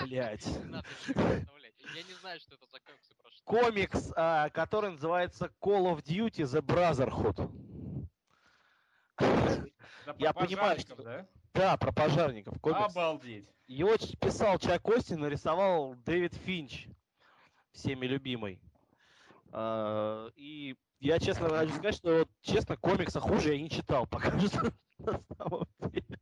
[0.00, 0.46] Блять.
[0.46, 3.44] Я не знаю, что это за комиксы про что.
[3.44, 7.50] Комикс, а, который называется Call of Duty The Brotherhood.
[9.18, 11.26] Да, Я про понимаю, пожарников, что- да?
[11.54, 12.60] Да, про пожарников.
[12.60, 12.92] Комикс.
[12.94, 13.48] Обалдеть.
[13.68, 16.88] Его писал Чак Остин, нарисовал Дэвид Финч,
[17.72, 18.60] всеми любимый.
[19.52, 24.30] А, И я честно хочу сказать, что вот, честно, комикса хуже я не читал пока
[24.40, 24.72] что.
[24.98, 26.18] на самом деле.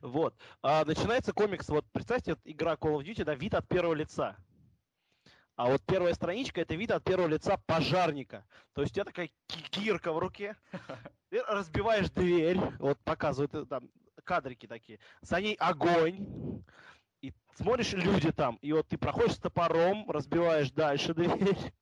[0.00, 0.34] Вот.
[0.62, 4.36] А начинается комикс, вот представьте, вот игра Call of Duty, да, вид от первого лица.
[5.54, 8.44] А вот первая страничка это вид от первого лица пожарника.
[8.72, 10.56] То есть у тебя такая ки- кирка в руке,
[11.30, 13.90] ты разбиваешь дверь, вот показывают э, там
[14.24, 16.64] кадрики такие, за ней огонь,
[17.20, 21.72] и смотришь, люди там, и вот ты проходишь с топором, разбиваешь дальше дверь.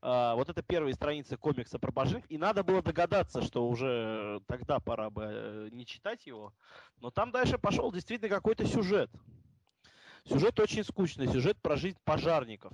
[0.00, 4.78] А, вот это первые страницы комикса про божинок, и надо было догадаться, что уже тогда
[4.78, 6.52] пора бы э, не читать его,
[7.00, 9.10] но там дальше пошел действительно какой-то сюжет.
[10.24, 12.72] Сюжет очень скучный, сюжет про жизнь пожарников.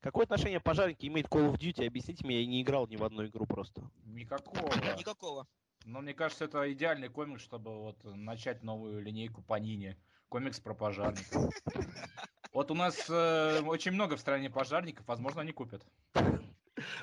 [0.00, 1.86] Какое отношение пожарники имеют к Call of Duty?
[1.86, 3.82] Объясните мне, я не играл ни в одну игру просто.
[4.04, 4.72] Никакого.
[4.96, 5.46] Никакого.
[5.84, 9.98] Но мне кажется, это идеальный комикс, чтобы вот начать новую линейку по Нине.
[10.28, 11.52] Комикс про пожарников.
[12.52, 15.82] Вот у нас э, очень много в стране пожарников, возможно, они купят.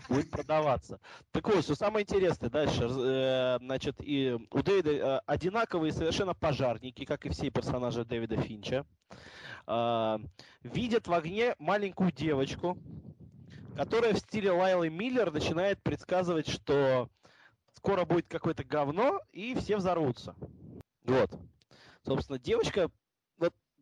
[0.10, 1.00] будет продаваться.
[1.32, 7.06] Так вот, что самое интересное дальше, э, значит, и у Дэвида э, одинаковые совершенно пожарники,
[7.06, 8.86] как и все персонажи Дэвида Финча.
[9.68, 10.18] э,
[10.64, 12.78] видят в огне маленькую девочку,
[13.76, 17.10] которая в стиле Лайлы Миллер начинает предсказывать, что
[17.74, 20.36] скоро будет какое-то говно, и все взорвутся.
[21.04, 21.32] Вот.
[22.04, 22.90] Собственно, девочка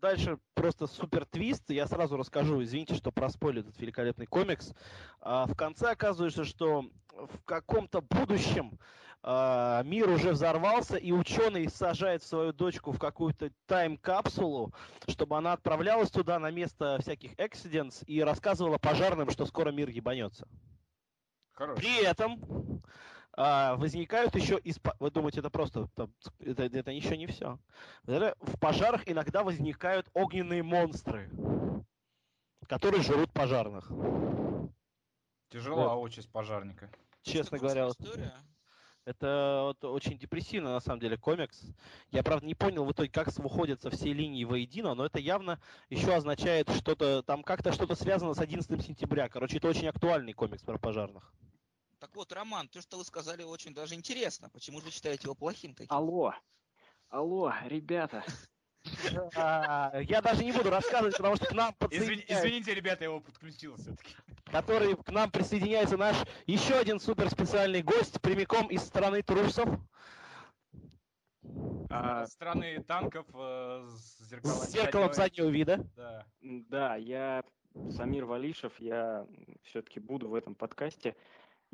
[0.04, 1.70] дальше просто супер твист.
[1.70, 4.74] Я сразу расскажу, извините, что проспойлю этот великолепный комикс.
[5.22, 8.78] А в конце оказывается, что в каком-то будущем
[9.22, 14.74] а, мир уже взорвался, и ученый сажает свою дочку в какую-то тайм-капсулу,
[15.08, 20.50] чтобы она отправлялась туда на место всяких accidents и рассказывала пожарным, что скоро мир ебанется.
[21.54, 21.80] Хорошо.
[21.80, 22.84] При этом
[23.36, 24.60] а, возникают еще...
[24.64, 24.90] Исп...
[25.00, 25.88] Вы думаете, это просто...
[25.96, 27.58] там, это, это еще не все.
[28.04, 31.30] В пожарах иногда возникают огненные монстры,
[32.68, 33.92] которые жрут пожарных.
[35.50, 36.90] Тяжела участь пожарника.
[37.24, 38.34] Честно Грустная говоря, вот история.
[39.06, 41.62] это вот очень депрессивно на самом деле комикс.
[42.12, 46.14] Я, правда, не понял в итоге, как выходятся все линии воедино, но это явно еще
[46.14, 49.30] означает что-то, там как-то что-то связано с 11 сентября.
[49.30, 51.34] Короче, это очень актуальный комикс про пожарных.
[52.04, 54.50] Так вот, Роман, то, что вы сказали, очень даже интересно.
[54.50, 55.96] Почему же вы считаете его плохим таким?
[55.96, 56.34] Алло,
[57.08, 58.26] алло, ребята.
[59.06, 63.78] Я даже не буду рассказывать, потому что к нам подсоединяется, извините, ребята, я его подключил
[63.78, 64.16] все-таки.
[64.52, 69.70] который к нам присоединяется наш еще один супер специальный гость прямиком из страны трусов.
[71.90, 74.58] А, Со стороны танков э, с зеркалом.
[74.58, 75.90] С зеркалом заднего вида.
[75.96, 76.26] Да.
[76.42, 77.46] Да, я
[77.92, 79.26] Самир Валишев, я
[79.64, 81.16] все-таки буду в этом подкасте.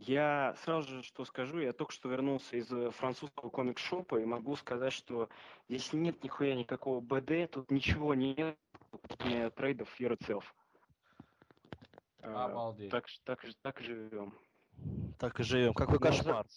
[0.01, 4.55] Я сразу же что скажу, я только что вернулся из э, французского комик-шопа и могу
[4.55, 5.27] сказать, что
[5.67, 8.57] здесь нет нихуя никакого БД, тут ничего нет,
[9.17, 10.43] кроме трейдов Fear Itself.
[12.21, 12.91] А, Обалдеть.
[12.91, 14.34] Так, так, так живем.
[15.17, 15.73] Так и живем.
[15.73, 16.47] Какой Ну, за- кошмар.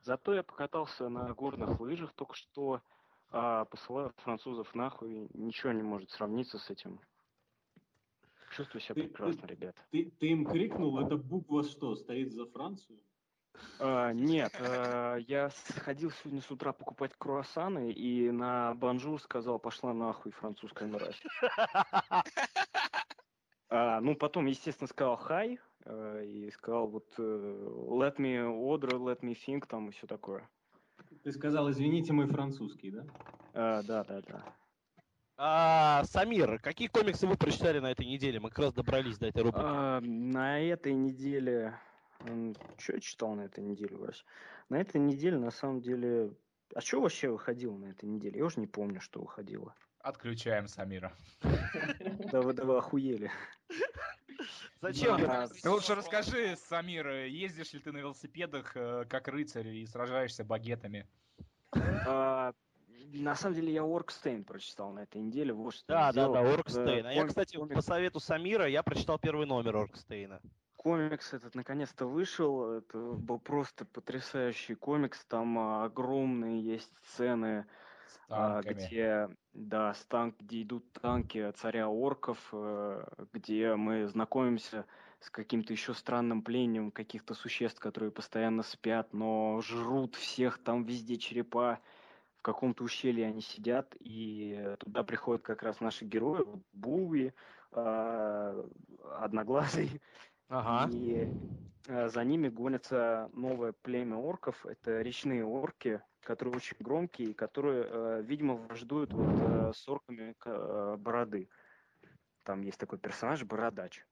[0.00, 2.80] Зато я покатался на горных лыжах только что,
[3.30, 6.98] а, посылаю французов нахуй, ничего не может сравниться с этим.
[8.50, 9.80] Чувствую себя Ты- прекрасно, ребята.
[9.90, 12.98] Ты, ты им крикнул, эта буква что, стоит за Францию?
[13.78, 19.94] А, нет, а, я сходил сегодня с утра покупать круассаны и на бонжур сказал, пошла
[19.94, 21.22] нахуй, французская мразь.
[23.72, 29.20] А, ну, потом, естественно, сказал хай э, и сказал вот э, let me order, let
[29.20, 30.50] me think там и все такое.
[31.22, 33.06] Ты сказал, извините, мой французский, да?
[33.54, 34.44] А, да, да, да.
[35.42, 38.38] А, Самир, какие комиксы вы прочитали на этой неделе?
[38.40, 39.64] Мы как раз добрались до этой рубрики.
[39.64, 41.78] А, на этой неделе...
[42.76, 44.22] Что я читал на этой неделе, Вась?
[44.68, 46.34] На этой неделе, на самом деле...
[46.74, 48.38] А что вообще выходило на этой неделе?
[48.38, 49.74] Я уже не помню, что выходило.
[50.00, 51.14] Отключаем Самира.
[52.30, 53.30] Да вы, да вы охуели.
[54.82, 55.24] Зачем?
[55.26, 60.44] А, Ты лучше расскажи, Самир, ездишь ли ты на велосипедах э, как рыцарь и сражаешься
[60.44, 61.06] багетами?
[63.12, 65.52] На самом деле я Оркстейн прочитал на этой неделе.
[65.52, 67.06] Вот что Да, да, да, Оркстейн.
[67.06, 70.40] А я, кстати, комикс- по совету Самира, я прочитал первый номер Оркстейна.
[70.76, 72.72] Комикс этот наконец-то вышел.
[72.72, 75.24] Это был просто потрясающий комикс.
[75.26, 77.66] Там а, огромные есть сцены,
[78.28, 84.86] а, где, да, с танк, где идут танки царя орков, э, где мы знакомимся
[85.20, 91.18] с каким-то еще странным плением каких-то существ, которые постоянно спят, но жрут всех, там везде
[91.18, 91.80] черепа.
[92.40, 96.42] В каком-то ущелье они сидят, и туда приходят как раз наши герои,
[96.72, 97.34] Буи,
[97.70, 98.66] а,
[99.18, 100.00] Одноглазый,
[100.48, 100.90] Ага.
[100.90, 101.28] и
[101.86, 104.64] э, за ними гонится новое племя орков.
[104.64, 110.34] Это речные орки, которые очень громкие, и которые, э, видимо, враждуют вот э, с орками
[110.96, 111.50] бороды.
[112.44, 114.02] Там есть такой персонаж Бородач.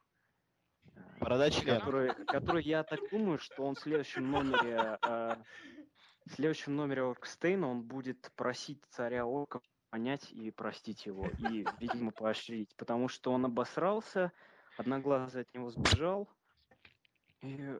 [1.18, 1.78] Борода член.
[1.78, 4.98] Который, который, я так думаю, что он в следующем номере,
[6.28, 12.12] в следующем номере Оркстейна он будет просить царя орков понять и простить его, и, видимо,
[12.12, 14.32] поощрить, потому что он обосрался,
[14.76, 16.28] Одноглазый от него сбежал,
[17.42, 17.74] и,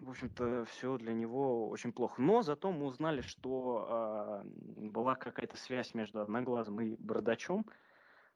[0.00, 2.20] в общем-то, все для него очень плохо.
[2.20, 4.42] Но зато мы узнали, что а,
[4.76, 7.64] была какая-то связь между Одноглазым и Бородачом.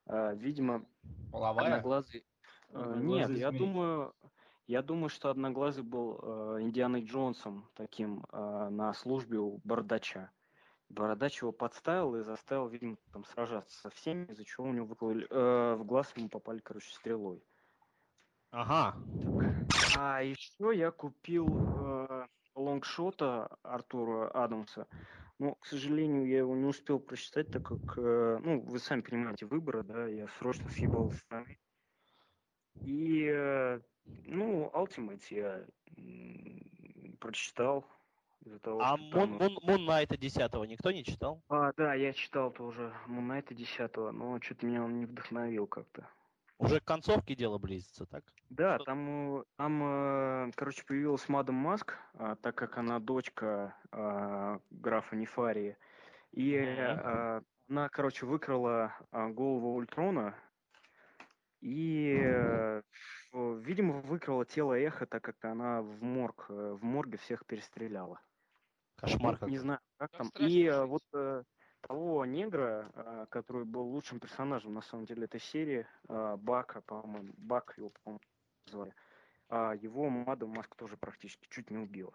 [0.07, 0.85] А, видимо,
[1.33, 1.67] Половая?
[1.67, 2.25] Одноглазый...
[2.71, 4.15] э, Нет, я думаю,
[4.67, 6.19] я думаю, что Одноглазый был
[6.59, 10.33] э, Индианой Джонсом таким э, на службе у Бородача.
[10.89, 15.27] Бородач его подставил и заставил, видимо, там сражаться со всеми, из-за чего у него выкололи-
[15.31, 17.45] э, в глаз ему попали, короче, стрелой.
[18.51, 18.99] Ага.
[19.89, 24.89] А еще я купил э, лонгшота Артура Адамса.
[25.39, 29.47] Но, к сожалению, я его не успел прочитать, так как, э, ну, вы сами понимаете,
[29.47, 31.59] выбора, да, я срочно съебал страны.
[32.83, 33.81] И, э,
[34.27, 35.65] ну, Ultimate я
[37.21, 37.85] прочитал.
[38.45, 41.43] Из-за того, А что там- Мун, Мун, Найта 10 никто не читал?
[41.49, 46.09] А, да, я читал тоже Мунайта 10 но что-то меня он не вдохновил как-то.
[46.59, 48.25] Уже к концовке дело близится, так?
[48.51, 53.75] Да, Что- там, э, там, э, короче, появилась Мадам Маск, а, так как она дочка
[53.91, 55.77] а, графа Нефарии.
[56.31, 60.37] И а, она, короче, выкрала голову Ультрона
[61.61, 62.83] и, в-
[63.37, 68.21] видимо, выкрала тело Эхо, так как она в морг, э, в морге всех перестреляла.
[68.97, 69.49] Кошмар как.
[69.49, 70.47] Не знаю, как Там там.
[70.47, 70.89] И э, жить.
[70.89, 71.45] вот э,
[71.83, 77.33] того негра, э, который был лучшим персонажем, на самом деле, этой серии, э, Бака, по-моему,
[77.37, 78.21] Бак его, по-моему,
[78.67, 78.95] звали,
[79.49, 82.15] а его Мадам Маск тоже практически чуть не убила.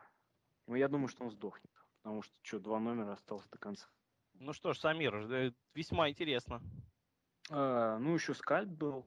[0.67, 1.71] Но я думаю, что он сдохнет,
[2.01, 3.87] потому что, что, два номера осталось до конца.
[4.33, 6.61] Ну что ж, Самир, э, весьма интересно.
[7.49, 9.05] А, ну, еще Скальп был,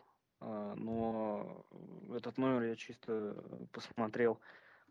[0.76, 1.64] но
[2.14, 4.40] этот номер я чисто э, посмотрел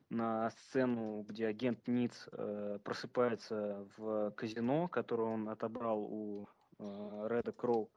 [0.09, 6.47] на сцену, где агент Ниц э, просыпается в казино, которое он отобрал у
[6.79, 7.91] э, Реда Кроу,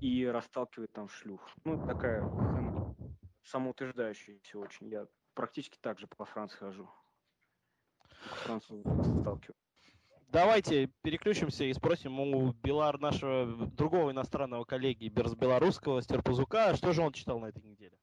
[0.00, 1.48] и расталкивает там шлюх.
[1.64, 2.94] Ну, такая сцена
[3.44, 4.88] самоутверждающаяся очень.
[4.88, 6.90] Я практически так же по Франции хожу.
[8.44, 9.56] Французов расталкиваю.
[10.34, 17.12] Давайте переключимся и спросим у Белар нашего другого иностранного коллеги белорусского Стерпузука, что же он
[17.12, 17.96] читал на этой неделе.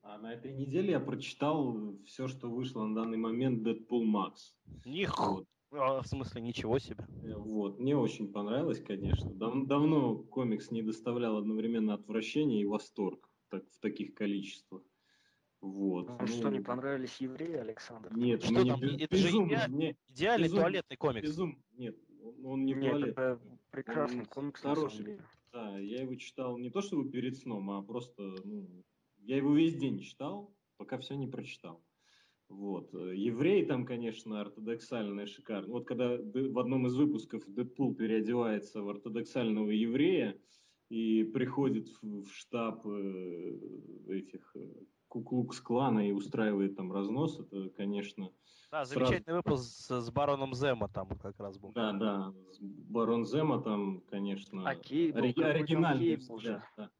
[0.00, 4.54] А на этой неделе я прочитал все, что вышло на данный момент Deadpool Max.
[4.86, 5.44] Них, Вот.
[5.72, 7.06] а, в смысле, ничего себе.
[7.22, 9.30] Э, Вот, мне очень понравилось, конечно.
[9.34, 14.80] Дав- давно комикс не доставлял одновременно отвращения и восторг так, в таких количествах.
[15.60, 16.08] Вот.
[16.08, 18.16] Вам что, ну, не понравились евреи, Александр?
[18.16, 18.80] Нет, Что мне там?
[18.80, 19.76] без- Это же безумно, идеально.
[19.76, 20.62] мне Идеальный Безумно.
[20.62, 21.28] туалетный комикс.
[21.28, 21.96] безум- Нет,
[22.44, 23.08] он, не Нет, туалет.
[23.10, 23.40] это
[23.70, 25.04] прекрасный Он комикс, на самом хороший.
[25.04, 25.24] деле.
[25.52, 28.68] Да, я его читал не то чтобы перед сном, а просто, ну,
[29.18, 31.82] я его весь день читал, пока все не прочитал.
[32.48, 32.92] Вот.
[32.94, 35.70] Еврей там, конечно, ортодоксальный, шикарный.
[35.72, 40.38] Вот когда в одном из выпусков Дэдпул переодевается в ортодоксального еврея
[40.88, 43.58] и приходит в, в штаб э,
[44.08, 44.66] этих э,
[45.08, 48.30] Куклукс-клана и устраивает там разнос, это, конечно,
[48.70, 51.72] Да, сразу- замечательный выпуск с, с бароном Зема там как раз был.
[51.72, 56.90] да, да, с Барон Зема там, конечно, А Кейбл, ори- оригинальный Кейбл взгляд, да.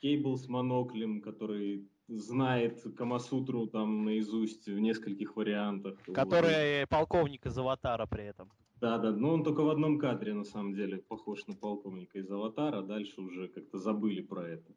[0.00, 5.98] Кейбл с моноклем, который знает Камасутру там наизусть в нескольких вариантах.
[6.06, 6.14] Вот.
[6.16, 8.50] Который полковник из Аватара при этом.
[8.80, 12.28] Да, да, но он только в одном кадре, на самом деле, похож на полковника из
[12.28, 14.74] «Аватара», а дальше уже как-то забыли про это.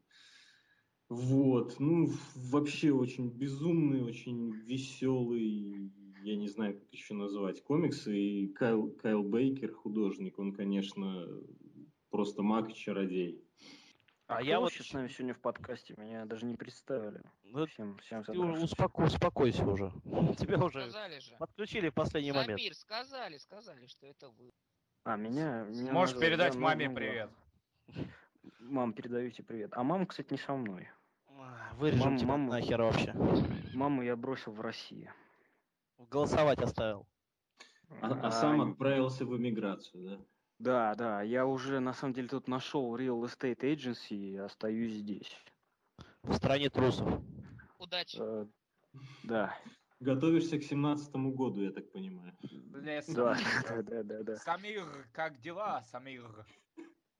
[1.09, 5.91] Вот, ну, вообще очень безумный, очень веселый,
[6.23, 8.17] я не знаю, как еще назвать, комиксы.
[8.17, 11.27] И Кайл, Кайл Бейкер, художник, он, конечно,
[12.09, 13.39] просто маг и чародей.
[14.27, 15.93] А А я вот вообще с нами сегодня в подкасте?
[15.97, 17.21] Меня даже не представили.
[17.43, 19.91] Ну, Всем, всем ты успоко- успокойся уже.
[20.39, 21.35] Тебя уже Сказали же.
[21.37, 22.59] подключили в последний момент.
[22.59, 24.51] Самир, сказали, сказали, что это вы.
[25.03, 25.65] А, меня...
[25.65, 27.29] меня Можешь назвали, передать да, маме привет.
[28.59, 29.71] Мам, передаете привет.
[29.73, 30.89] А мама, кстати, не со мной.
[31.27, 33.13] А, Вырежем Мам- тебя мама- нахер вообще.
[33.73, 35.11] Маму я бросил в России.
[35.97, 37.07] Голосовать оставил.
[38.01, 40.25] А, а сам отправился в эмиграцию, да?
[40.57, 45.35] Да, да, я уже на самом деле тут нашел Real Estate Agency и остаюсь здесь.
[46.23, 47.21] В стране трусов.
[47.77, 48.17] Удачи.
[48.19, 48.45] Э,
[49.23, 49.55] да,
[50.01, 52.33] Готовишься к семнадцатому году, я так понимаю.
[52.51, 54.35] Бля, Самир, да, да, да, да.
[54.37, 56.45] Самир, как дела, Самир?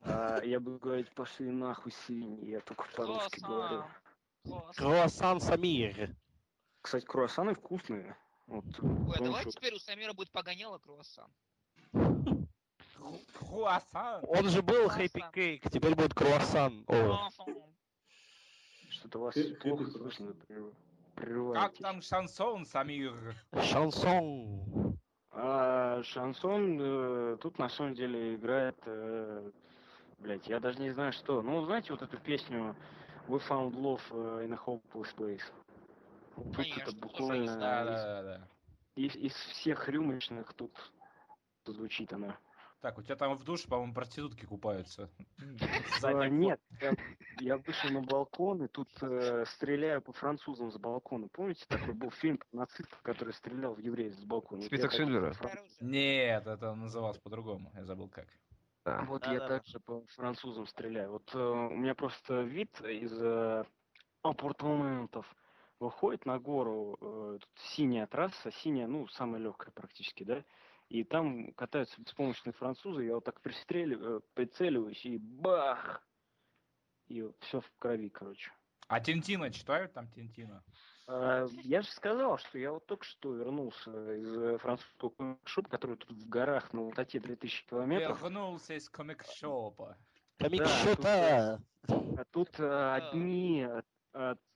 [0.05, 3.83] А, я буду говорить, пошли нахуй свиньи, я только по-русски говорю.
[4.75, 6.15] Круассан Самир.
[6.81, 8.15] Кстати, круассаны вкусные.
[8.45, 11.31] Вот, Ой, а давайте что- теперь у Самира будет погоняло круассан.
[13.39, 14.23] Круассан.
[14.27, 14.87] Он же был.
[14.89, 16.85] Хэппи Кейк, теперь будет круассан.
[18.89, 20.33] Что-то у вас плохо слышно,
[21.53, 23.35] Как там шансон, Самир?
[23.61, 24.99] шансон.
[25.31, 29.51] А, шансон э, тут на самом деле играет, э,
[30.19, 31.41] блять, я даже не знаю что.
[31.41, 32.75] Ну, знаете, вот эту песню
[33.27, 35.43] We Found Love э, in a Hopeless Place?
[36.35, 38.47] Вот Конечно, это буквально из- да, да, да.
[38.95, 40.71] из, из всех рюмочных тут
[41.65, 42.37] звучит она.
[42.81, 45.09] Так, у тебя там в душе, по-моему, проститутки купаются.
[46.03, 46.59] А, нет,
[47.39, 51.27] я, вышел на балкон и тут э, стреляю по французам с балкона.
[51.29, 54.61] Помните, такой был фильм про нацистов, который стрелял в евреев с балкона?
[54.61, 55.33] Список Оружие.
[55.79, 58.27] Нет, это называлось по-другому, я забыл как.
[58.85, 59.03] Да.
[59.07, 59.57] Вот я Да-да-да.
[59.57, 61.13] также по французам стреляю.
[61.13, 63.65] Вот э, у меня просто вид из э,
[64.21, 65.25] апартаментов
[65.79, 70.43] выходит на гору, э, тут синяя трасса, синяя, ну, самая легкая практически, да,
[70.89, 76.07] и там катаются беспомощные французы, я вот так пристреливаю, прицеливаюсь и бах!
[77.07, 78.51] И все в крови, короче.
[78.87, 80.63] А Тинтина читают там Тинтина?
[81.07, 86.11] А, Я же сказал, что я вот только что вернулся из французского комик-шопа, который тут
[86.11, 88.21] в горах на высоте 2000 километров.
[88.21, 89.97] Вернулся из комик-шопа.
[90.37, 91.61] Комик-шота!
[91.87, 93.67] А тут э, одни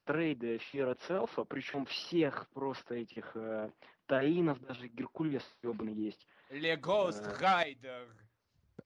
[0.06, 3.70] трейды Fear Itself, причем всех просто этих э,
[4.08, 6.28] таинов, даже Геркулес ебаный есть.
[7.40, 8.08] Rider.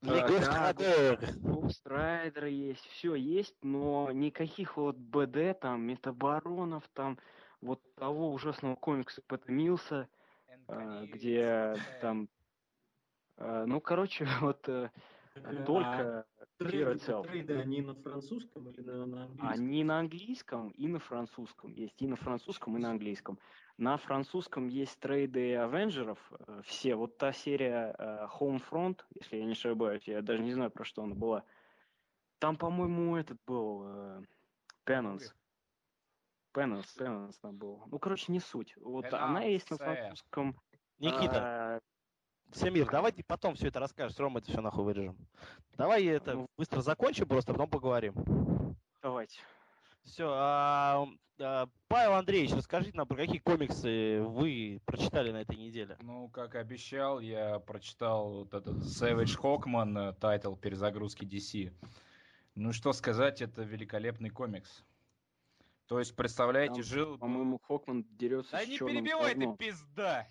[0.02, 1.20] Лего да, Страдер.
[1.38, 7.18] Ghost Rider есть, все есть, но никаких вот БД, там, метабаронов, там,
[7.64, 10.08] вот того ужасного комикса Пэта Милса,
[10.68, 12.30] э, где там,
[13.38, 14.90] э, ну, короче, вот э,
[15.66, 16.26] только а
[16.60, 17.24] Fear трейды, Itself.
[17.24, 19.50] трейды, они на французском или на, на английском?
[19.50, 21.74] Они на английском и на французском.
[21.74, 23.40] Есть и на французском, и на английском.
[23.78, 26.20] На французском есть трейды Авенджеров.
[26.64, 26.96] Все.
[26.96, 27.96] Вот та серия
[28.40, 31.44] Homefront, если я не ошибаюсь, я даже не знаю, про что она была.
[32.38, 33.84] Там, по-моему, этот был
[34.86, 35.34] Penance.
[36.54, 37.84] Penance, Penance там был.
[37.88, 38.76] Ну, короче, не суть.
[38.78, 40.62] Вот она есть на Penance, французском.
[41.00, 41.80] Никита, а,
[42.52, 45.18] Всемир, давай ты потом все это расскажешь, Рома, это все нахуй вырежем.
[45.76, 46.48] Давай это Ну.
[46.58, 48.14] быстро закончим, просто потом поговорим.
[49.02, 49.40] давайте.
[50.04, 50.28] Все,
[51.88, 55.98] Павел Андреевич, расскажите нам, про какие комиксы вы прочитали на этой неделе.
[56.02, 61.74] Ну, как и обещал, я прочитал вот этот Savage Hawkman, э, тайтл перезагрузки DC.
[62.56, 64.84] Ну, что сказать, это великолепный комикс.
[65.88, 67.18] То есть, представляете, Там, жил...
[67.18, 70.28] По-моему, Hawkman дерется Да с не перебивай ты, пизда!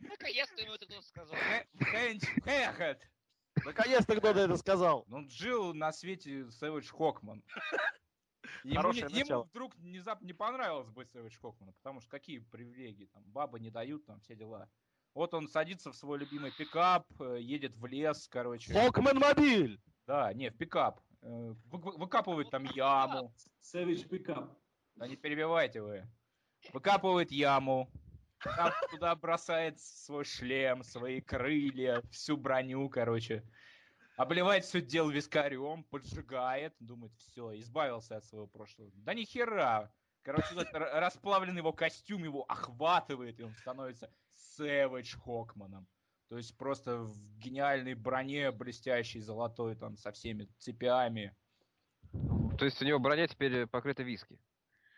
[0.00, 1.36] Наконец-то ему это сказал.
[1.36, 3.08] Хэ- Хэнч Хэхэт!
[3.64, 5.04] Наконец-то кто-то это сказал.
[5.08, 7.44] Ну, жил на свете Savage Хокман.
[8.64, 13.06] Ему, Хорошее не- ему вдруг внезапно не понравилось быть Savage Хокманом, потому что какие привилегии,
[13.06, 14.68] там, бабы не дают, там, все дела.
[15.14, 18.72] Вот он садится в свой любимый пикап, э, едет в лес, короче.
[18.72, 19.80] Хокмен Мобиль!
[20.06, 21.00] Да, не, в пикап.
[21.22, 23.32] Э, вы- вы- Выкапывает там яму.
[23.62, 24.56] Savage Pickup.
[24.96, 26.06] Да не перебивайте вы.
[26.72, 27.88] Выкапывает яму.
[28.44, 33.44] Там туда бросает свой шлем, свои крылья, всю броню, короче.
[34.16, 38.90] Обливает все дело вискарем, поджигает, думает, все, избавился от своего прошлого.
[38.94, 39.92] Да ни хера.
[40.22, 45.86] Короче, этот расплавленный его костюм его охватывает, и он становится Сэвидж Хокманом.
[46.32, 51.36] То есть просто в гениальной броне, блестящей, золотой, там, со всеми цепями.
[52.56, 54.38] То есть у него броня теперь покрыта виски.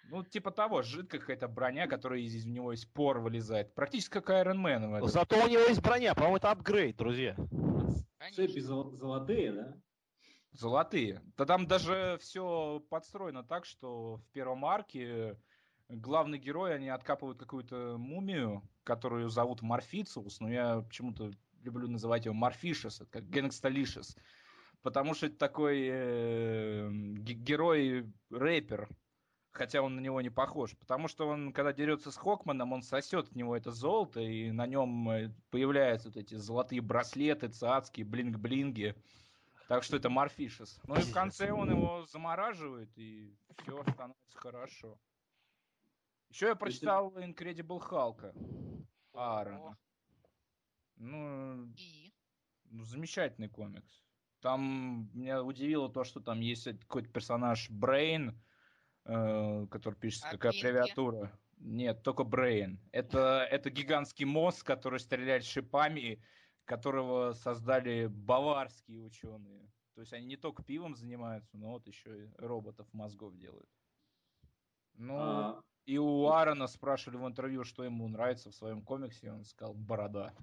[0.04, 3.74] Ну, типа того, жидкая какая-то броня, которая из, из него из пор вылезает.
[3.74, 4.88] Практически как Iron Man.
[4.88, 5.08] в этом.
[5.08, 7.34] Зато у него есть броня, по-моему, это апгрейд, друзья.
[8.32, 9.76] Цепи зол- золотые, да?
[10.52, 11.20] Золотые.
[11.36, 15.36] Да там даже все подстроено так, что в первом арке
[15.88, 21.30] главный герой, они откапывают какую-то мумию, которую зовут Морфициус, но я почему-то
[21.62, 24.16] люблю называть его Морфишес, это как Гэнгсталишес.
[24.82, 28.88] Потому что это такой э, ге- герой-рэпер,
[29.50, 30.76] хотя он на него не похож.
[30.76, 34.66] Потому что он, когда дерется с Хокманом, он сосет от него это золото, и на
[34.66, 38.94] нем э, появляются вот эти золотые браслеты, цацкие, блинг-блинги.
[39.68, 40.78] Так что это Морфишес.
[40.86, 44.98] Ну и в конце он его замораживает, и все становится хорошо.
[46.34, 48.34] Еще я прочитал Incredible Халка
[49.12, 49.78] Аарона.
[50.96, 52.12] Ну, И?
[52.64, 54.02] ну, замечательный комикс.
[54.40, 58.42] Там меня удивило то, что там есть какой-то персонаж Брейн,
[59.04, 60.66] э, который пишется А как Блинки?
[60.66, 61.38] аббревиатура.
[61.58, 62.80] Нет, только Брейн.
[62.90, 66.20] Это, это гигантский мозг, который стреляет шипами,
[66.64, 69.70] которого создали баварские ученые.
[69.94, 73.70] То есть они не только пивом занимаются, но вот еще и роботов мозгов делают.
[74.94, 79.30] Ну, А, и у Аарона спрашивали в интервью, что ему нравится в своем комиксе, и
[79.30, 80.34] он сказал «борода».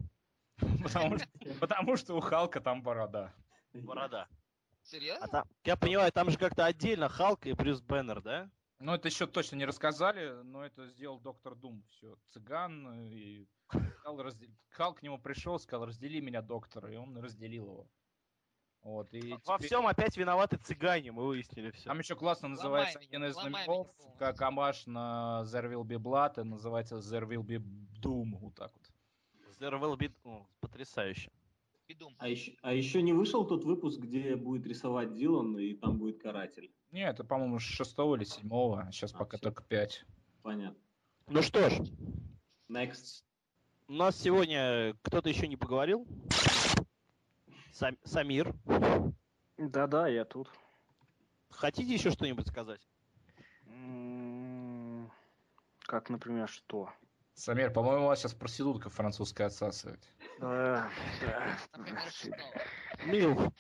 [1.59, 3.34] Потому что, у Халка там борода.
[3.73, 4.27] Борода.
[4.30, 4.35] А
[4.84, 5.27] Серьезно?
[5.27, 8.49] там, я понимаю, там же как-то отдельно Халк и Брюс Беннер, да?
[8.80, 11.84] Ну, это еще точно не рассказали, но это сделал доктор Дум.
[11.88, 17.18] Все, цыган, и сказал, разде- Халк к нему пришел, сказал, раздели меня, доктор, и он
[17.18, 17.88] разделил его.
[18.83, 21.85] Вот, и Во теперь- всем опять виноваты цыгане, мы выяснили все.
[21.85, 23.87] Там еще классно называется меня, один из ломай номеров,
[24.17, 27.61] как амаш на There Will Be Blood, и называется There Will Be
[28.01, 28.89] Doom, вот так вот.
[29.59, 30.11] There will be...
[30.23, 31.29] О, потрясающе.
[32.17, 36.19] А, еще, а еще не вышел тот выпуск, где будет рисовать Дилан, и там будет
[36.19, 36.71] каратель.
[36.91, 39.43] Не, это, по-моему, с шестого или седьмого, сейчас А, пока всё.
[39.43, 40.03] только пять.
[40.41, 40.79] Понятно.
[41.27, 41.73] Ну что ж,
[42.69, 43.23] Next.
[43.87, 46.07] у нас сегодня кто-то еще не поговорил.
[47.72, 48.53] Сам- Самир,
[49.57, 50.49] Да-да, я тут.
[51.49, 52.81] хотите еще что-нибудь сказать?
[53.65, 55.11] М,
[55.80, 56.91] Как, например, что?
[57.34, 60.03] Самир, по-моему, у вас сейчас проститутка французская отсасывает.
[63.06, 63.53] Мил,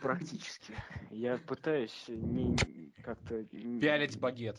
[0.00, 0.74] Практически.
[1.10, 3.44] Я пытаюсь не как-то...
[3.44, 4.56] Пялить багет.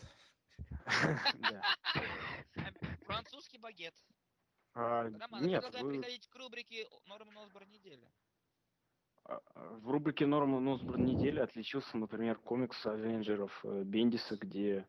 [3.06, 3.94] Французский багет.
[4.74, 8.06] А, Роман, а Нет, предлагаю переходить к рубрике Норман Осборн недели.
[9.28, 14.86] А, а, в рубрике Норман Осборн недели отличился, например, комикс Авенджеров э, Бендиса, где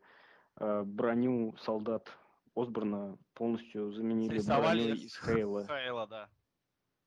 [0.56, 2.08] э, броню солдат
[2.54, 5.66] Осборна полностью заменили броней из Хейла.
[5.68, 6.28] Хейла, да.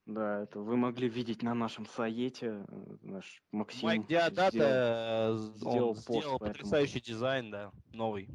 [0.07, 2.65] Да, это вы могли видеть на нашем сайте.
[2.67, 8.27] э, Наш Максим Майк сделал- Диадата сделал он пост сделал потрясающий дизайн, да, новый.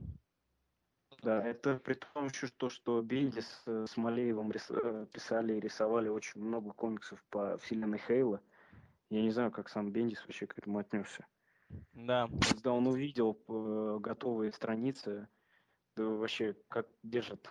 [1.23, 6.41] Да, это при том еще, что, что Бендис с Малеевым рис- писали и рисовали очень
[6.41, 8.41] много комиксов по вселенной Хейла.
[9.11, 11.27] Я не знаю, как сам Бендис вообще к этому отнесся.
[11.93, 12.29] Да.
[12.49, 15.29] Когда он увидел э, готовые страницы,
[15.97, 17.49] да вообще как держит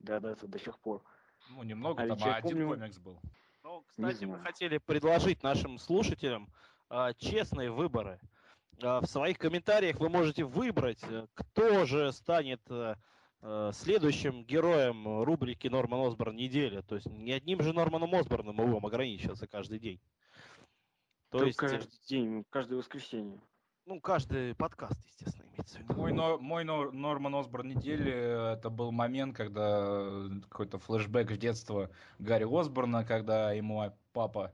[0.00, 1.02] Диадата до сих пор.
[1.50, 3.20] Ну, немного, А там я один помню- комикс был.
[3.62, 6.48] Ну, кстати, мы хотели предложить нашим слушателям
[6.90, 8.20] а, честные выборы.
[8.82, 12.94] А, в своих комментариях вы можете выбрать, э, кто же станет э,
[13.42, 16.82] э, следующим героем рубрики Норман Осборн недели.
[16.82, 20.00] То есть не одним же Норманом Осборном мы будем ограничиваться каждый день.
[21.38, 23.40] То есть, каждый день, каждое воскресенье.
[23.86, 25.94] ну, каждый подкаст, естественно, имеется в виду.
[25.94, 31.36] Мой, но- мой Нор- Норман Осборн недели это был момент, когда э, какой-то флешбэк в
[31.36, 31.90] детство
[32.20, 34.52] Гарри Осборна, когда ему папа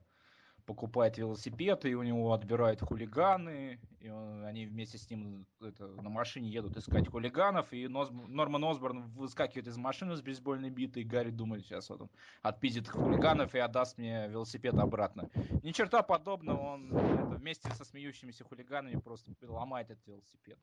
[0.75, 6.11] покупает велосипед, и у него отбирают хулиганы, и он- они вместе с ним это, на
[6.11, 11.05] машине едут искать хулиганов, и Нос- Норман Осборн выскакивает из машины с бейсбольной битой, и
[11.05, 12.11] Гарри думает, сейчас вот он
[12.43, 15.29] отпиздит хулиганов и отдаст мне велосипед обратно.
[15.65, 20.59] Ни черта подобного, он это, вместе со смеющимися хулиганами просто ломает этот велосипед.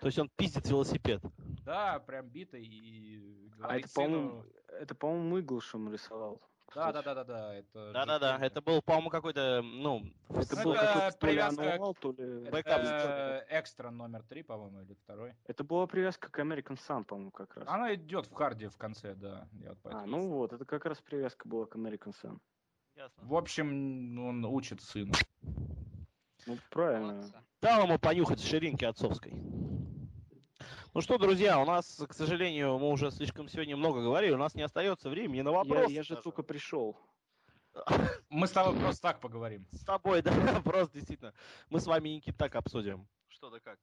[0.00, 1.22] То есть он пиздит велосипед.
[1.64, 4.46] Да, прям битой и А говорит это, по-моему, сыну-
[4.80, 6.42] это, по-моему, Иглшэм рисовал.
[6.74, 7.54] Да, да, да, да, да.
[7.54, 12.12] Это Да-да-да, Джек это был, по-моему, какой-то, ну, Это был какой-то ли привязка- annual, то
[12.12, 12.42] ли...
[12.42, 13.44] Это бэкап.
[13.50, 15.34] экстра номер три, по-моему, или второй.
[15.46, 17.68] Это была привязка к American Son, по-моему, как раз.
[17.68, 19.48] Она идет в харде в конце, да.
[19.52, 22.38] Я вот А, ну вот, это как раз привязка была к American Sun.
[22.96, 23.22] ясно.
[23.24, 25.12] В общем, он учит сына.
[26.46, 27.22] Ну, правильно.
[27.60, 29.32] Дал ему понюхать ширинки отцовской.
[30.94, 34.54] Ну что, друзья, у нас, к сожалению, мы уже слишком сегодня много говорили, у нас
[34.54, 35.92] не остается времени на Я, вопросы.
[35.92, 36.22] я же даже.
[36.22, 36.98] только пришел.
[38.28, 39.66] Мы с тобой просто так поговорим.
[39.72, 40.30] С тобой, да,
[40.64, 41.32] просто действительно.
[41.70, 43.08] Мы с вами, Никит, так обсудим.
[43.28, 43.78] Что да как.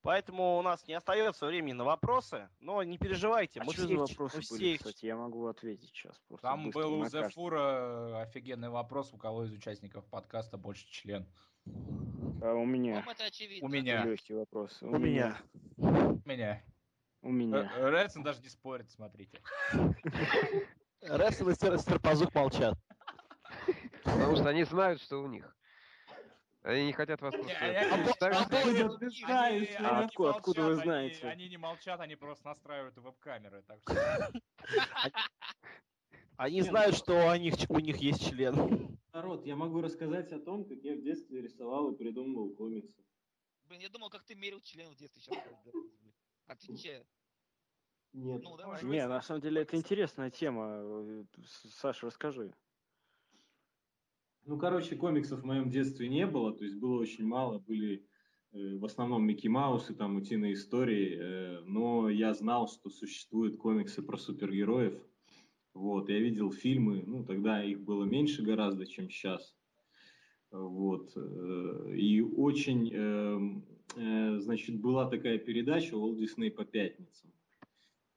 [0.00, 3.94] Поэтому у нас не остается времени на вопросы, но не переживайте, А мы что все,
[3.94, 5.04] за вопросы мы все были, их- кстати?
[5.04, 6.18] Я могу ответить сейчас.
[6.26, 7.04] Просто Там был у.
[7.06, 11.26] Зефура офигенный вопрос, у кого из участников подкаста больше член.
[12.42, 13.04] А у меня.
[13.08, 13.68] Это очевидно.
[13.68, 14.04] У меня.
[14.04, 14.76] Легкий вопрос.
[14.82, 15.38] У меня.
[15.76, 16.62] Меня.
[17.22, 17.72] У меня.
[17.76, 19.40] Э, Редсон даже не спорит, смотрите.
[21.00, 22.76] Рестлер и Стерпазук молчат.
[24.02, 25.56] Потому что они знают, что у них.
[26.64, 27.52] Они не хотят вас просто
[28.28, 28.68] Откуда
[29.78, 31.28] А не откуда- вы молчат, они- знаете?
[31.28, 33.64] Они не молчат, они просто настраивают веб-камеры.
[36.36, 38.54] Они Не, знают, ну- что у них, у них есть член.
[39.12, 43.04] Народ, я могу рассказать о том, как я в детстве рисовал и придумывал комиксы.
[43.66, 45.44] Блин, я думал, как ты мерил член в детстве сейчас.
[46.46, 47.04] Отвечай.
[48.12, 48.42] Нет.
[48.42, 48.84] Ну, давай.
[48.84, 51.26] Не, на самом деле это интересная тема.
[51.46, 52.52] Саша, расскажи.
[54.44, 58.04] Ну, короче, комиксов в моем детстве не было, то есть было очень мало, были
[58.52, 64.02] э, в основном Микки Маусы, там, утиные истории, э, но я знал, что существуют комиксы
[64.02, 65.00] про супергероев,
[65.74, 69.54] вот, я видел фильмы, ну, тогда их было меньше гораздо, чем сейчас,
[70.50, 73.64] вот, э, и очень, эм,
[73.96, 77.30] э, значит, была такая передача Walt Disney по пятницам,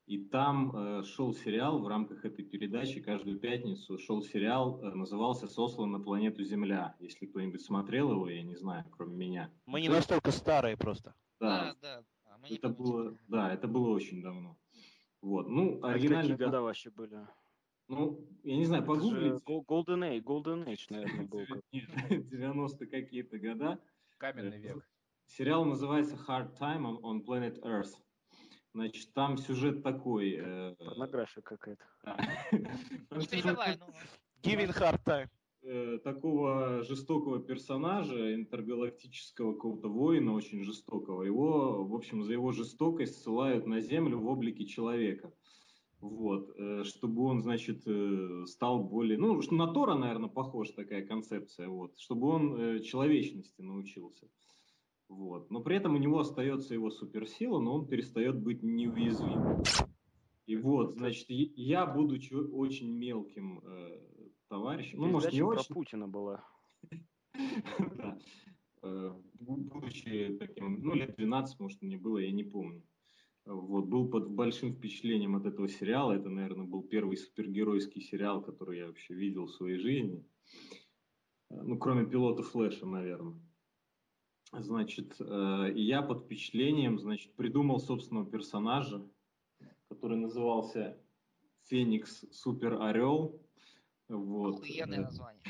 [0.06, 5.92] и там э, шел сериал в рамках этой передачи, каждую пятницу шел сериал, назывался «Сослан
[5.92, 6.96] на планету Земля».
[7.00, 9.52] Если кто-нибудь смотрел его, я не знаю, кроме меня.
[9.66, 11.16] Мы не настолько старые просто.
[11.40, 12.04] Да, Да, да.
[12.26, 14.58] А это помним, было, да, это было очень давно.
[15.22, 16.32] Вот, ну, А это оригинально...
[16.34, 17.18] какие года вообще были?
[17.88, 19.42] Ну, я не знаю, Это.
[19.46, 21.46] Go- Golden Age, Golden Age, наверное, был.
[21.48, 23.80] как- Нет, 90 какие-то года.
[24.18, 24.90] каменный Э, век.
[25.28, 27.94] Сериал называется Hard Time on, on Planet Earth.
[28.74, 30.36] Значит, там сюжет такой.
[30.40, 31.84] э, Порнография какая-то.
[33.30, 33.86] перебивай, ну.
[34.44, 35.30] Giving hard time.
[35.64, 41.24] э, такого жестокого персонажа, интергалактического какого-то воина, очень жестокого.
[41.24, 45.32] Его, в общем, за его жестокость ссылают на Землю в облике человека.
[46.10, 51.68] Вот, э, чтобы он, значит, э, стал более, ну, на Тора, наверное, похож такая концепция,
[51.68, 54.28] вот, чтобы он э, человечности научился.
[55.10, 55.50] Вот.
[55.50, 59.64] Но при этом у него остается его суперсила, но он перестает быть неуязвимым.
[60.46, 64.00] И вот, значит, я, будучи очень мелким э,
[64.48, 66.44] товарищем, ну, может, не про очень, Путина была.
[69.40, 72.84] будучи таким, ну, лет 12, может, мне было, я не помню.
[73.46, 76.14] Вот, был под большим впечатлением от этого сериала.
[76.14, 80.26] Это, наверное, был первый супергеройский сериал, который я вообще видел в своей жизни.
[81.52, 83.40] Э, Ну, кроме пилота Флэша, наверное.
[84.52, 89.08] Значит, э, я под впечатлением, значит, придумал собственного персонажа,
[89.90, 91.00] который назывался
[91.66, 93.45] Феникс Супер Орел.
[94.08, 94.56] Вот.
[94.56, 95.42] Охуенное название.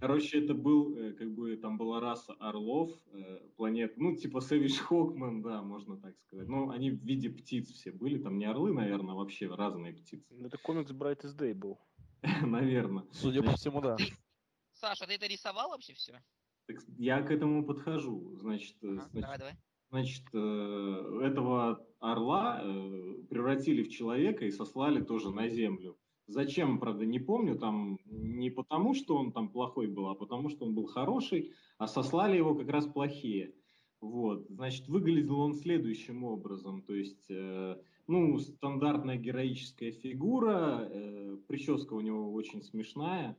[0.00, 4.78] Короче, это был, э, как бы, там была раса орлов, э, планет, ну, типа Сэвидж
[4.80, 6.46] Хокман, да, можно так сказать.
[6.46, 10.34] Ну, они в виде птиц все были, там не орлы, наверное, а вообще разные птицы,
[10.34, 11.78] Ну, Это комикс Brightest Day был.
[12.42, 13.04] наверное.
[13.12, 13.96] Судя по всему, да.
[14.74, 16.20] Саша, ты это рисовал вообще все?
[16.66, 18.38] Так я к этому подхожу.
[18.40, 19.54] Значит, э, значит, давай, давай.
[19.90, 25.98] значит, э, этого орла э, превратили в человека и сослали тоже на землю.
[26.28, 30.64] Зачем, правда, не помню, там не потому, что он там плохой был, а потому, что
[30.66, 33.54] он был хороший, а сослали его как раз плохие.
[34.00, 41.94] Вот, значит, выглядел он следующим образом, то есть, э, ну, стандартная героическая фигура, э, прическа
[41.94, 43.36] у него очень смешная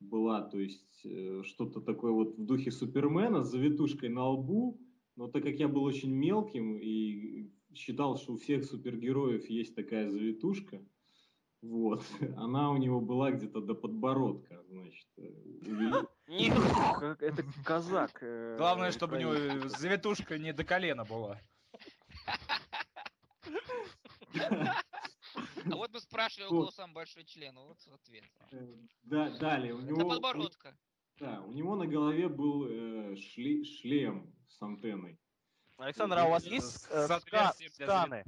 [0.00, 4.80] была, то есть, э, что-то такое вот в духе Супермена с завитушкой на лбу,
[5.16, 10.10] но так как я был очень мелким и считал, что у всех супергероев есть такая
[10.10, 10.84] завитушка,
[11.64, 12.04] вот,
[12.36, 15.08] она у него была где-то до подбородка, значит.
[15.16, 16.04] э,
[17.20, 18.18] Это казак.
[18.22, 21.40] э, Главное, чтобы у него завитушка не до колена была.
[25.66, 27.56] А вот мы спрашивали, у кого самый большой член.
[27.56, 28.24] Вот ответ.
[28.52, 30.10] э, Да, далее, у До него...
[30.10, 30.76] подбородка.
[31.18, 35.18] Да, у него на голове был э, шле- шлем с антенной.
[35.78, 37.08] Александр, а у вас есть э,
[37.70, 38.24] сканы?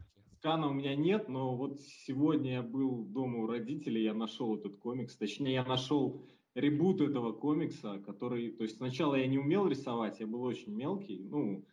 [0.47, 4.77] Скана у меня нет, но вот сегодня я был дома у родителей, я нашел этот
[4.77, 5.17] комикс.
[5.17, 6.25] Точнее, я нашел
[6.55, 8.53] ребут этого комикса, который...
[8.53, 11.19] То есть сначала я не умел рисовать, я был очень мелкий.
[11.19, 11.67] Ну,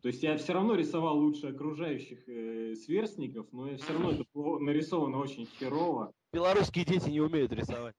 [0.00, 4.60] то есть я все равно рисовал лучше окружающих э, сверстников, но все равно это было
[4.60, 6.10] нарисовано очень херово.
[6.32, 7.96] Белорусские дети не умеют рисовать.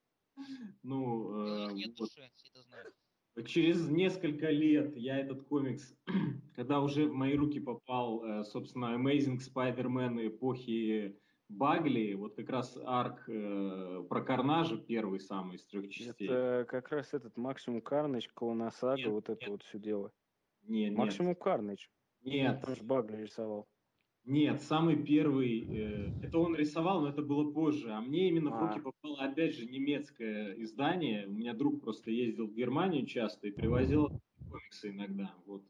[0.81, 2.10] Ну, э, нет вот.
[2.10, 2.95] души, все это знают.
[3.45, 5.95] Через несколько лет я этот комикс,
[6.55, 11.19] когда уже в мои руки попал, э, собственно, Amazing Spider-Man эпохи
[11.49, 16.27] Багли, вот как раз арк э, про Карнажа, первый самый из трех частей.
[16.27, 19.49] Это как раз этот Максимум Карнage, Клоносага, Нет, вот это нет.
[19.49, 20.11] вот все дело.
[20.64, 21.88] Нет, нет, Максимум Карнage.
[22.22, 23.68] нет, Там же Багли рисовал.
[24.27, 28.55] Нет, самый первый, э, это он рисовал, но это было позже, а мне именно в
[28.55, 28.67] А.
[28.67, 33.51] руки попало, опять же, немецкое издание, у меня друг просто ездил в Германию часто и
[33.51, 34.09] привозил
[34.49, 35.63] комиксы иногда, вот.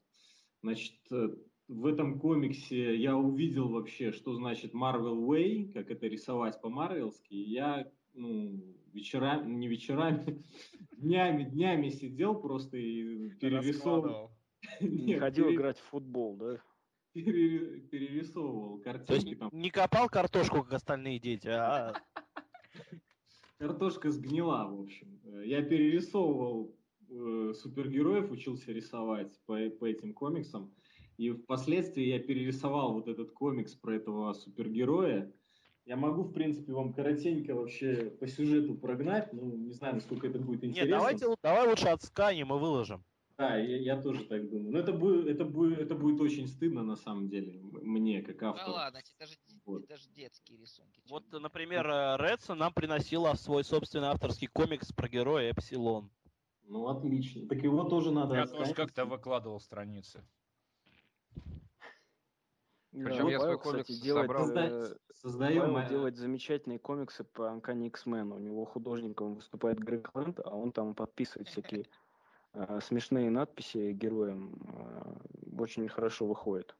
[0.63, 1.29] Значит, э,
[1.67, 7.35] в этом комиксе я увидел вообще, что значит Marvel Way, как это рисовать по-марвелски.
[7.35, 8.59] Я, ну,
[8.91, 10.43] вечерами, не вечерами,
[10.91, 14.31] днями, днями сидел просто и перерисовывал.
[14.81, 16.57] Не ходил играть в футбол, да?
[17.21, 19.49] Пере- перерисовывал То есть картинки там.
[19.53, 21.93] не копал картошку, как остальные дети, а
[23.57, 25.19] Картошка сгнила, в общем.
[25.43, 26.75] Я перерисовывал
[27.09, 30.71] э, супергероев, учился рисовать по, по этим комиксам.
[31.17, 35.31] И впоследствии я перерисовал вот этот комикс про этого супергероя.
[35.87, 39.33] Я могу, в принципе, вам коротенько вообще по сюжету прогнать.
[39.33, 40.89] Ну, не знаю, насколько это будет интересно.
[40.89, 43.03] Нет, давайте, давай лучше отсканем и выложим.
[43.37, 44.71] Да, я, я тоже так думаю.
[44.71, 48.49] Но это будет, это, будет, это будет очень стыдно, на самом деле, мне, как Да
[48.49, 48.71] автору.
[48.71, 49.83] ладно, это же, Вот.
[49.83, 50.99] это же детские рисунки.
[51.07, 56.09] Вот, например, э, Редса нам приносила свой собственный авторский комикс про героя Эпсилон.
[56.63, 57.47] Ну, отлично.
[57.47, 58.75] Так его тоже надо Я тоже отсканить.
[58.75, 60.23] как-то выкладывал страницы.
[62.91, 64.49] Причем Да, я Павел, свой комикс кстати, делает, собрал.
[64.57, 65.61] э, Создаем...
[65.61, 68.33] Павел э, делает замечательные комиксы по Uncanny X-Men.
[68.33, 71.85] У него художником выступает Грег Лэнд, а он там подписывает всякие
[72.57, 74.53] э, смешные надписи героям.
[74.67, 75.17] Э,
[75.59, 76.75] очень хорошо выходит.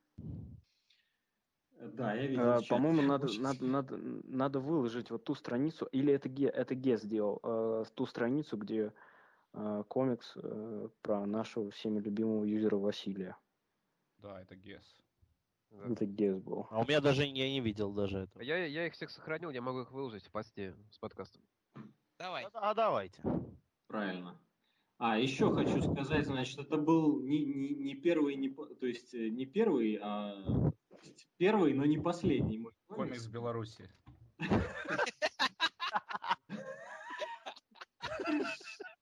[1.79, 2.43] Да, я видел.
[2.43, 2.59] Э.
[2.67, 7.39] По-моему, надо, надо, надо, надо выложить вот ту страницу, или это Ге, это Ге сделал,
[7.43, 8.91] э, ту страницу, где
[9.53, 13.37] э, комикс э, про нашего всеми любимого юзера Василия.
[14.17, 14.83] Да, это гес.
[15.69, 16.67] Это Гес был.
[16.71, 18.41] А у меня даже я не видел даже этого.
[18.41, 21.41] Я, я их всех сохранил, я могу их выложить в посте с подкастом.
[22.17, 22.45] Давай.
[22.53, 23.21] А, а давайте.
[23.87, 24.39] Правильно.
[24.99, 29.29] А, еще хочу сказать, значит, это был не, не, не первый, не, то есть э,
[29.29, 30.71] не первый, а
[31.37, 33.87] первый, но не последний мой Комикс в Беларуси.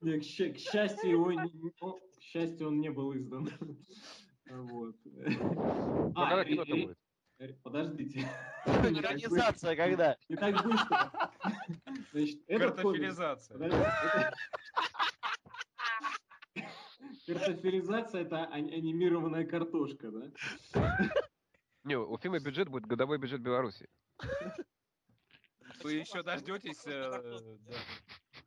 [0.01, 3.49] К, счастью, его, не- не- о, к счастью, он не был издан.
[4.47, 4.95] Вот.
[5.05, 6.85] Ну, А, когда ре- кино-то ре-
[7.39, 7.61] будет?
[7.63, 8.27] Подождите.
[8.65, 10.17] Экранизация когда?
[10.29, 11.31] Не так быстро.
[12.11, 13.17] Значит, этот комикс...
[17.27, 18.23] Картофилизация.
[18.23, 20.97] Подожди, это- а- анимированная картошка, да?
[21.83, 23.87] Не, у фильма бюджет будет годовой бюджет Беларуси.
[25.83, 26.85] Вы еще дождетесь...
[26.87, 27.37] э.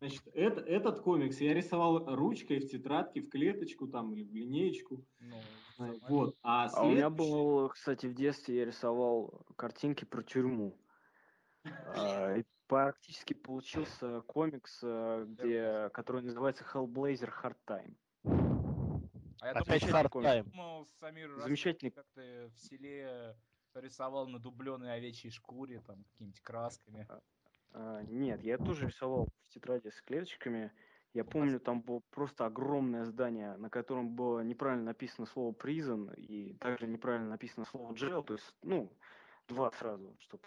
[0.01, 5.05] Значит, это, этот комикс я рисовал ручкой в тетрадке, в клеточку там или в линеечку.
[5.19, 5.37] Ну,
[5.79, 6.01] Вот.
[6.01, 6.33] нормально.
[6.43, 10.79] А, А у меня следующий- был, кстати, в детстве я рисовал картинки про тюрьму.
[11.65, 17.95] А, и Практически получился комикс, э, где, который называется Hellblazer Hard Time.
[19.41, 21.91] А я Опять думал, думал, Самир Замечательный.
[21.91, 23.37] как ты в селе
[23.75, 27.07] рисовал на дубленой овечьей шкуре, там, какими-нибудь красками.
[27.73, 30.73] А, Нет, я тоже рисовал в тетради с клеточками.
[31.15, 36.55] Я помню, там было просто огромное здание, на котором было неправильно написано слово prison и
[36.59, 38.93] также неправильно написано слово jail, то есть, ну,
[39.49, 40.45] два сразу, чтобы,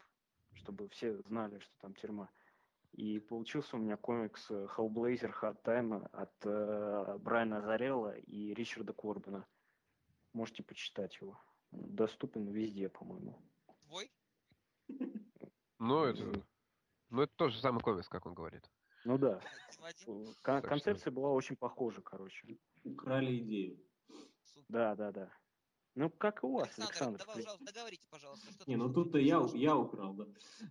[0.53, 2.30] чтобы все знали, что там тюрьма.
[2.91, 8.93] И получился у меня комикс э, Hellblazer Hard Time от э, Брайана Зарелла и Ричарда
[8.93, 9.47] Корбина.
[10.34, 11.39] Можете почитать его.
[11.72, 13.41] Доступен везде, по-моему.
[13.85, 14.11] Твой?
[15.80, 16.45] Ну, это...
[17.09, 18.69] Ну, это тот же самый комикс, как он говорит.
[19.03, 19.41] Ну да.
[19.80, 20.34] Вадим?
[20.43, 22.59] Кон- концепция была очень похожа, короче.
[22.84, 23.80] Украли идею.
[24.68, 25.31] Да, да, да.
[25.95, 27.19] Ну, как и у вас, Александр, Александр.
[27.19, 28.51] давай, пожалуйста, договорите, пожалуйста.
[28.53, 30.26] Что Не, ну тут-то я, я украл, да.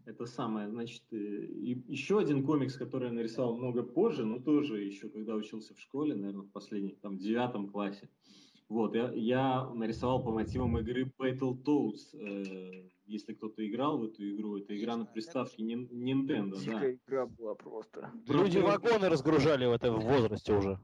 [0.06, 4.82] Это самое, значит, э, и еще один комикс, который я нарисовал много позже, но тоже
[4.82, 8.08] еще когда учился в школе, наверное, в последнем, там, девятом классе.
[8.70, 12.14] Вот, я, я нарисовал по мотивам игры Battletoads.
[12.14, 16.92] Э, если кто-то играл в эту игру, это игра на приставке Nintendo, да.
[16.92, 18.10] Игра была просто.
[18.28, 20.78] Люди вагоны разгружали в этом возрасте уже.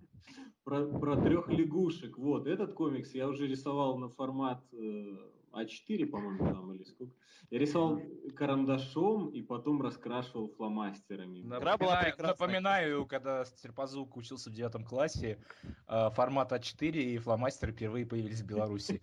[0.66, 2.18] Про, про трех лягушек.
[2.18, 5.16] Вот, этот комикс я уже рисовал на формат э,
[5.52, 7.14] А4, по-моему, там, или сколько.
[7.50, 8.02] Я рисовал
[8.34, 11.42] карандашом и потом раскрашивал фломастерами.
[11.42, 12.14] Напоминаю-.
[12.18, 15.38] Напоминаю, когда Стерпазук учился в девятом классе,
[15.86, 19.00] э, формат А4 и фломастеры впервые появились в Беларуси.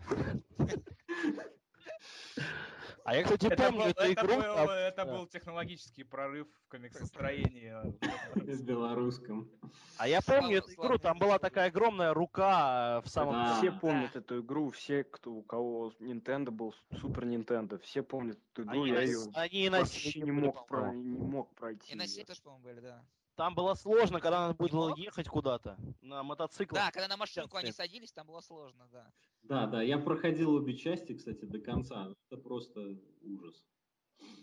[3.05, 4.35] А я, кстати, Это помню был, эту это игру.
[4.35, 7.73] был- там- это был технологический прорыв в комиксостроении.
[8.35, 9.49] В белорусском.
[9.97, 13.57] А я помню эту игру, там была такая огромная рука э, в самом...
[13.57, 18.63] Все помнят эту игру, все, кто, у кого Nintendo был, Супер Nintendo, все помнят эту
[18.63, 21.91] игру, Они, я ее они и на вообще не мог, пройти.
[21.91, 23.03] И на тоже, по-моему, были, да.
[23.35, 24.97] Там было сложно, когда надо было мог?
[24.97, 26.75] ехать куда-то на мотоцикле.
[26.75, 29.11] Да, когда на машинку они садились, там было сложно, да.
[29.43, 32.13] Да, да, я проходил обе части, кстати, до конца.
[32.29, 33.65] Это просто ужас.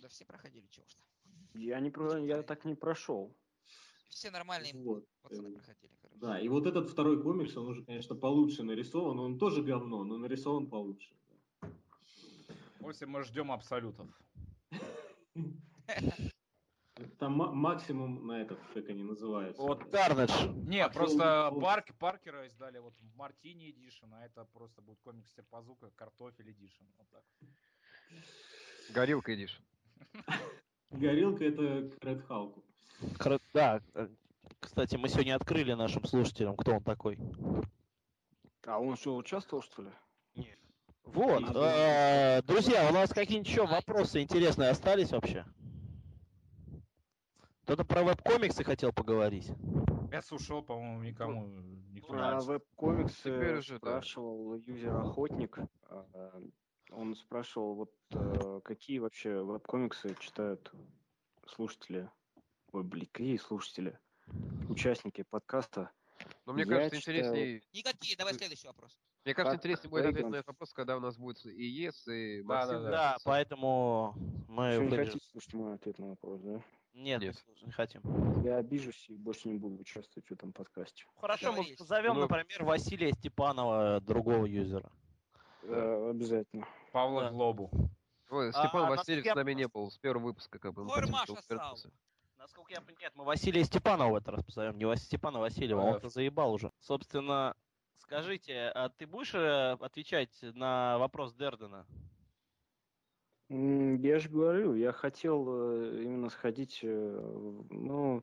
[0.03, 1.05] Да все проходили, чего ж там.
[1.55, 2.19] Я, не про...
[2.19, 3.35] я так не прошел.
[4.09, 5.05] Все нормальные Вот.
[5.23, 6.19] пацаны э, проходили, короче.
[6.21, 9.21] Да, и вот этот второй комикс, он уже, конечно, получше нарисован.
[9.21, 11.15] Он тоже говно, но нарисован получше.
[12.81, 14.09] В общем, мы ждем абсолютов.
[17.19, 19.63] Там ма- максимум на этот, как они называются.
[19.63, 20.53] Вот Carnage.
[20.67, 25.31] Не, Пошел просто Парк, Паркера издали вот в Мартини Эдишн, а это просто будет комикс
[25.31, 26.85] Стерпазука, Картофель Эдишн.
[26.99, 27.25] Вот так.
[28.91, 29.61] Горилка идишь.
[30.91, 32.65] Горилка это к Ред Халку.
[33.55, 34.09] Да, э,
[34.59, 37.19] кстати, мы сегодня открыли нашим слушателям, кто он такой.
[38.67, 39.91] А он что, участвовал, что ли?
[41.05, 45.45] Вот, э, друзья, у нас какие-нибудь еще вопросы интересные остались вообще?
[47.71, 49.49] Кто-то про веб-комиксы хотел поговорить.
[50.11, 52.49] Эс ушел, по-моему, никому никто не Про нравится.
[52.49, 53.79] веб-комиксы Теперь уже, да.
[53.79, 55.59] спрашивал юзер-охотник.
[55.85, 56.43] а,
[56.91, 60.73] Он спрашивал, вот э, какие вообще веб-комиксы читают
[61.47, 62.11] слушатели?
[62.73, 63.97] Ой, блин, какие слушатели?
[64.69, 65.93] Участники подкаста.
[66.47, 67.63] Но мне Я кажется, читаю- интереснее...
[67.73, 68.99] Никакие, давай следующий вопрос.
[69.25, 72.09] Мне кажется, Как интереснее будет ответить на этот вопрос, когда у нас будет и ЕС,
[72.09, 72.83] и Да, Максим.
[72.83, 74.15] да, Да, поэтому
[74.49, 74.73] мы...
[74.73, 76.61] Что, не хотите слушать мой ответ на вопрос, да?
[76.95, 77.37] Нет, Нет.
[77.63, 78.03] не хотим.
[78.43, 81.05] Я обижусь и больше не буду участвовать в этом подкасте.
[81.21, 81.79] Хорошо, мы Договорились.
[81.79, 84.91] позовем, Ну- например, Василия Степанова, другого юзера.
[85.63, 86.67] Э, обязательно.
[86.93, 87.31] Павла Да.
[87.31, 87.71] Глобу.
[88.31, 90.89] Ой, А, Степан а Васильев насколько с нами не был с первого выпуска, как бы.
[90.89, 91.35] хотим, Маша.
[92.39, 95.81] Насколько я понимаю, нет, мы Василия Степанова в этот раз позовем, не Вас- Степана Васильева,
[95.81, 96.73] Э, он-то заебал уже.
[96.81, 97.55] Собственно,
[97.99, 101.87] скажите, а ты будешь э, отвечать на вопрос Дердена?
[103.51, 108.23] Я же говорю, я хотел э, именно сходить, э, ну,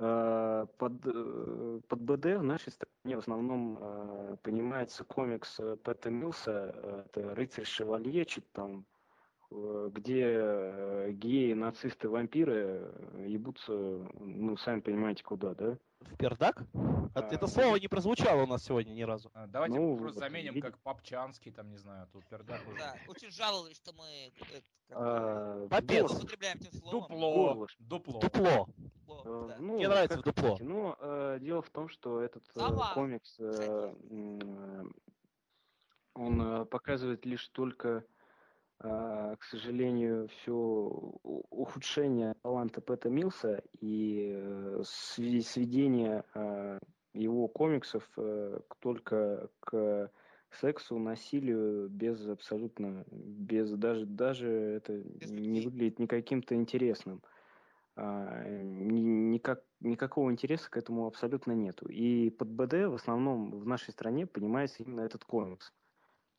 [0.00, 7.04] э, под, э, под БД в нашей стране в основном э, понимается комикс Пэта Милса,
[7.06, 8.86] это «Рыцарь Шевалье», что-то там
[9.50, 15.76] где э, геи, нацисты, вампиры э, ебутся, ну, сами понимаете, куда, да?
[16.00, 16.62] В пердак?
[16.72, 19.30] А А, Это слово не прозвучало у нас сегодня ни разу.
[19.34, 20.70] А, Давайте Ну, просто вот заменим видите.
[20.72, 22.78] как Попчанский, там, не знаю, тут пердак уже.
[22.78, 24.60] Да, очень жаловались, что мы э,
[24.92, 26.02] А, Попец.
[26.02, 26.16] горло.
[26.18, 27.00] употребляем этим словом.
[27.00, 28.20] Дупло, дупло.
[28.20, 28.68] Дупло.
[29.24, 29.56] Э, да.
[29.58, 30.56] ну, Мне нравится как дупло.
[31.00, 32.60] э, дело в том, что этот э,
[32.94, 33.94] комикс, э,
[36.14, 38.02] он э, показывает лишь только, э,
[38.82, 46.78] к сожалению, все ухудшение таланта Пэта Милса и э, сведение э,
[47.12, 50.10] его комиксов э, только к
[50.50, 57.22] сексу, насилию без абсолютно, без даже даже это не выглядит никаким-то интересным.
[57.96, 61.86] А, ни- никак, никакого интереса к этому абсолютно нету.
[61.88, 65.72] И под БД в основном в нашей стране понимается именно этот комикс.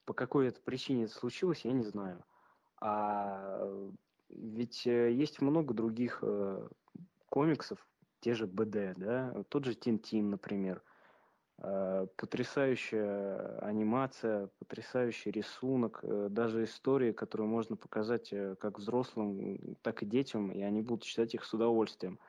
[0.05, 2.23] По какой это причине это случилось, я не знаю.
[2.81, 3.63] А
[4.29, 6.67] ведь э, есть много других э,
[7.27, 7.87] комиксов,
[8.21, 10.83] те же БД, да, тот же Тинтин, например.
[11.59, 20.07] Э, Потрясающая анимация, потрясающий рисунок, э, даже истории, которые можно показать как взрослым, так и
[20.07, 22.19] детям, и они будут читать их с удовольствием.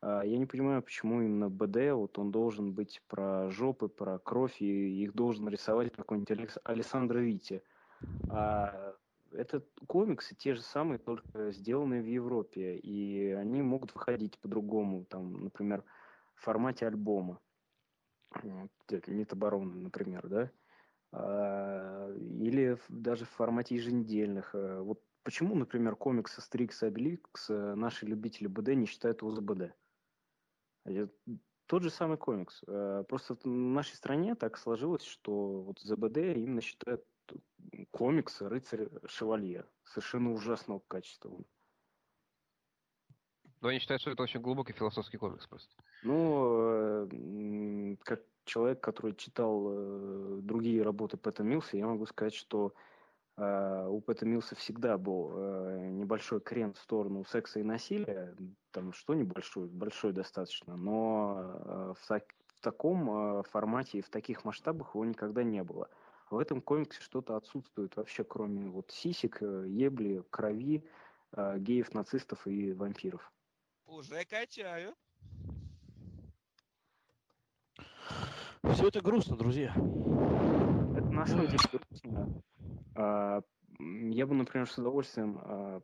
[0.00, 4.62] А, Я не понимаю, почему именно БД, вот он должен быть про жопы, про кровь,
[4.62, 7.62] и их должен рисовать какой-нибудь Алекс- Алессандро Вити.
[8.30, 8.96] А
[9.32, 15.44] это комиксы те же самые, только сделанные в Европе, и они могут выходить по-другому, там,
[15.44, 15.84] например,
[16.34, 17.40] в формате альбома.
[18.88, 20.50] Это Метаборона, например, да?
[21.12, 24.54] А, Или даже в формате еженедельных.
[24.54, 29.30] Э, Вот почему, например, комикс Астерикс и Обеликс э, наши любители БД не считают его
[29.30, 29.74] за БД?
[30.84, 31.12] Это
[31.66, 32.62] Тот же самый комикс.
[32.66, 37.04] Э, Просто в нашей стране так сложилось, что вот ЗБД именно считают
[37.90, 39.66] комикс «Рыцарь Шевалье».
[39.84, 41.30] Совершенно ужасного качества.
[43.62, 45.72] Но они считают, что это очень глубокий философский комикс просто.
[46.02, 52.74] Ну, э, как человек, который читал э, другие работы Пэта Милса, я могу сказать, что
[53.36, 55.30] э, у Пэта Милса всегда был
[55.78, 58.34] небольшой крен в сторону секса и насилия.
[58.72, 64.96] Там что небольшой, большой достаточно, но в, так- в таком формате и в таких масштабах
[64.96, 65.88] его никогда не было.
[66.32, 70.82] В этом комиксе что-то отсутствует вообще, кроме вот сисек, э, ебли, крови,
[71.32, 73.30] э, геев, нацистов и вампиров.
[73.84, 74.94] Уже качаю.
[78.64, 79.74] Все это грустно, друзья.
[80.96, 82.42] Это на самом деле грустно.
[82.94, 83.42] А,
[83.78, 85.82] Я бы, например, с удовольствием а,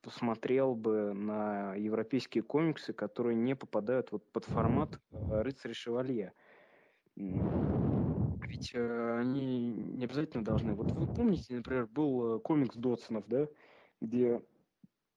[0.00, 6.32] посмотрел бы на европейские комиксы, которые не попадают вот под формат а, рыцаря шевалье.
[8.48, 10.74] Ведь э, они не обязательно должны.
[10.74, 13.48] Вот вы помните, например, был э, комикс Дотсонов, да,
[14.00, 14.40] где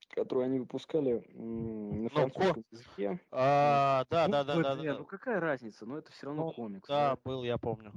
[0.10, 3.20] который они выпускали на Ну, французском языке.
[3.32, 4.98] А, да, Ну, да, да, да, БД, да.
[4.98, 5.86] Ну какая разница?
[5.86, 6.88] Но это все равно Ну, комикс.
[6.88, 7.94] Да, был, я помню.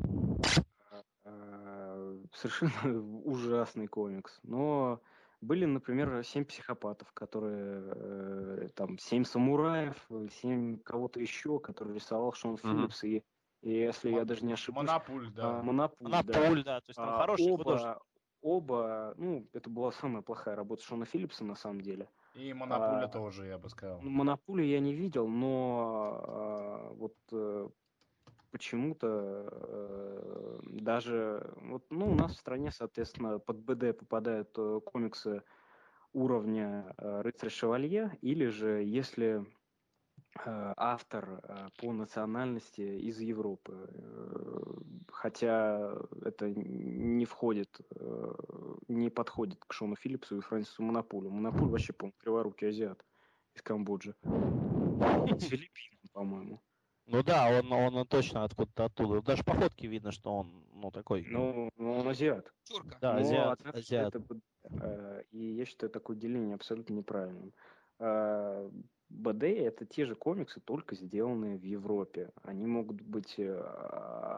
[1.25, 2.73] А, совершенно
[3.25, 4.39] ужасный комикс.
[4.43, 5.01] Но
[5.41, 12.33] были, например, семь психопатов, которые э, там семь самураев, э, семь кого-то еще, который рисовал
[12.33, 12.57] Шон.
[12.59, 13.25] Филлипс и,
[13.63, 15.63] и если я даже не ошибусь, Монопуль, а, да.
[15.63, 16.49] Монопуль, Она да.
[16.49, 17.97] пуль, да, то есть там А, хороший оба, художник.
[18.43, 22.09] оба, ну, это была самая плохая работа Шона Филлипса на самом деле.
[22.35, 24.01] И Монопуля а, тоже, я бы сказал.
[24.01, 27.69] Ну, Монополию я не видел, но а, вот э,
[28.51, 35.43] почему-то э, даже вот ну у нас в стране, соответственно, под БД попадают э, комиксы
[36.13, 39.47] уровня э, рыцарь шевалье, или же если
[40.35, 44.75] автор э, по национальности из Европы, э,
[45.09, 45.95] хотя
[46.25, 48.35] это не входит, э,
[48.89, 51.31] не подходит к Шону Филлипсу и Фрэнсису Монопулю.
[51.31, 53.05] Монопуль вообще, по-моему, криворукий азиат
[53.55, 54.15] из Камбоджи.
[54.23, 56.61] С Филиппин, по-моему.
[57.07, 59.23] Ну да, он, он точно откуда-то оттуда.
[59.23, 61.27] Даже по фотке видно, что он, ну, такой.
[61.29, 62.51] Ну, ну, он азиат.
[62.65, 62.97] Чурка.
[63.01, 64.15] да, Но, азиат, однако, азиат.
[64.15, 64.41] это
[64.81, 67.53] э, и я считаю такое деление абсолютно неправильным.
[69.13, 72.31] БД это те же комиксы, только сделанные в Европе.
[72.43, 73.57] Они могут быть э,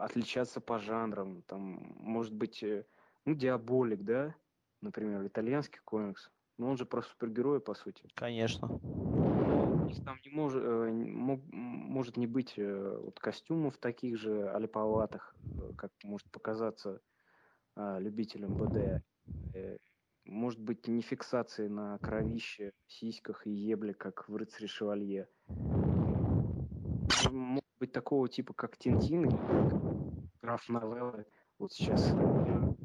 [0.01, 1.41] отличаться по жанрам.
[1.43, 2.85] Там может быть, э,
[3.25, 4.35] ну, Диаболик, да,
[4.81, 6.29] например, итальянский комикс.
[6.57, 8.07] Но он же про супергероя, по сути.
[8.13, 8.67] Конечно.
[8.67, 10.91] У них там не может, э,
[11.51, 17.01] может не быть вот костюмов таких же аляповатых, э, как может показаться
[17.75, 19.01] а, любителям БД.
[20.25, 25.29] Э, Может быть не фиксации на кровище, сиськах и ебле, как в «Рыцаре Шевалье».
[27.31, 29.79] Может быть такого типа, как Тинтин как
[30.41, 31.25] граф новеллы.
[31.57, 32.75] Вот сейчас я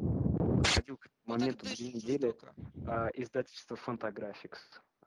[0.57, 2.35] подходил к моменту две недели
[2.87, 4.59] а, издательство Fantagraphics.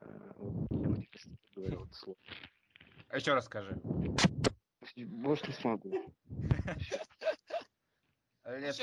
[0.02, 2.18] Э, вот Я наконец-то говорил это слово.
[3.14, 3.80] Еще раз скажи.
[4.96, 6.14] Больше не смогу.
[8.44, 8.74] Реально,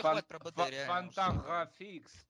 [1.10, 2.29] Фантаграфикс.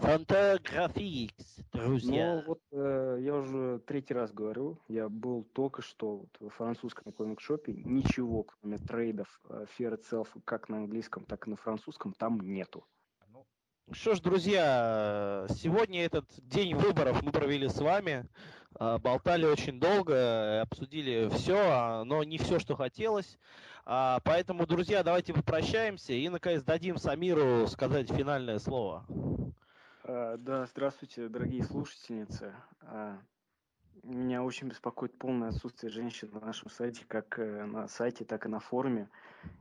[0.00, 2.36] Фантаграфикс, друзья.
[2.36, 7.12] Ну вот э, я уже третий раз говорю, я был только что вот во французском
[7.12, 12.40] комик-шопе, ничего, кроме трейдов э, Fear Itself, как на английском, так и на французском, там
[12.40, 12.84] нету.
[13.28, 13.44] Ну,
[13.90, 18.28] Что ж, друзья, сегодня этот день выборов мы провели с вами.
[18.74, 23.38] А, Болтали очень долго, обсудили все, но не все, что хотелось.
[23.84, 29.04] А, Поэтому, друзья, давайте попрощаемся и, наконец, дадим Самиру сказать финальное слово.
[30.10, 32.54] А, Да, здравствуйте, дорогие слушательницы.
[32.80, 33.18] А,
[34.02, 38.48] Меня очень беспокоит полное отсутствие женщин на нашем сайте, как э, на сайте, так и
[38.48, 39.10] на форуме.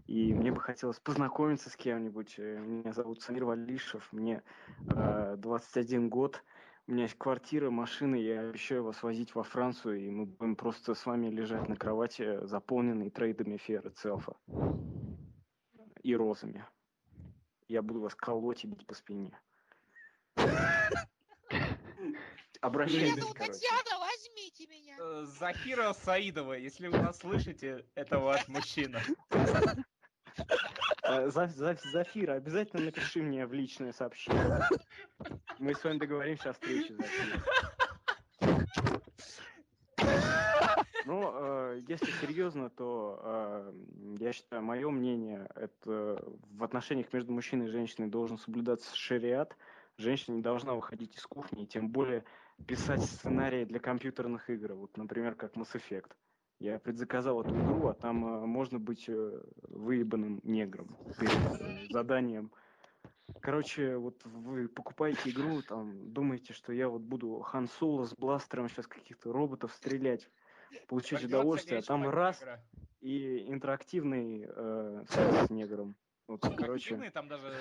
[0.06, 2.36] И мне бы хотелось познакомиться с кем-нибудь.
[2.38, 4.42] Э, Меня зовут Самир Валишев, мне
[4.90, 6.42] э, 21 год.
[6.88, 10.94] У меня есть квартира, машина, я обещаю вас возить во Францию, и мы будем просто
[10.94, 14.38] с вами лежать на кровати, заполненной трейдами Фера Целфа
[16.04, 16.66] и розами.
[17.68, 19.38] Я буду вас колоть и бить по спине.
[22.62, 23.24] Обращайтесь.
[23.34, 24.96] Татьяна, возьмите меня.
[25.00, 29.02] э, Захира Саидова, если вы нас слышите, это ваш мужчина.
[31.04, 34.60] Э, За- За- Зафира, обязательно напиши мне в личное сообщение.
[35.60, 37.44] Мы с вами договоримся о встрече, Зафира.
[41.06, 43.74] Ну, э, если серьезно, то э,
[44.20, 49.56] я считаю, мое мнение, это в отношениях между мужчиной и женщиной должен соблюдаться шариат.
[49.98, 52.24] Женщина не должна выходить из кухни, и тем более
[52.68, 56.12] писать сценарии для компьютерных игр, вот, например, как Mass Effect.
[56.60, 62.52] Я предзаказал эту игру, а там э, можно быть э, выебанным негром перед э, заданием.
[63.42, 68.70] Короче, вот вы покупаете игру, там думаете, что я вот буду Хан Соло с бластером
[68.70, 70.30] сейчас каких-то роботов стрелять,
[70.88, 72.64] Пойдётся удовольствие, а там раз негра?
[73.02, 75.96] и интерактивный э, с негром.
[76.28, 77.54] Вот, короче, там даже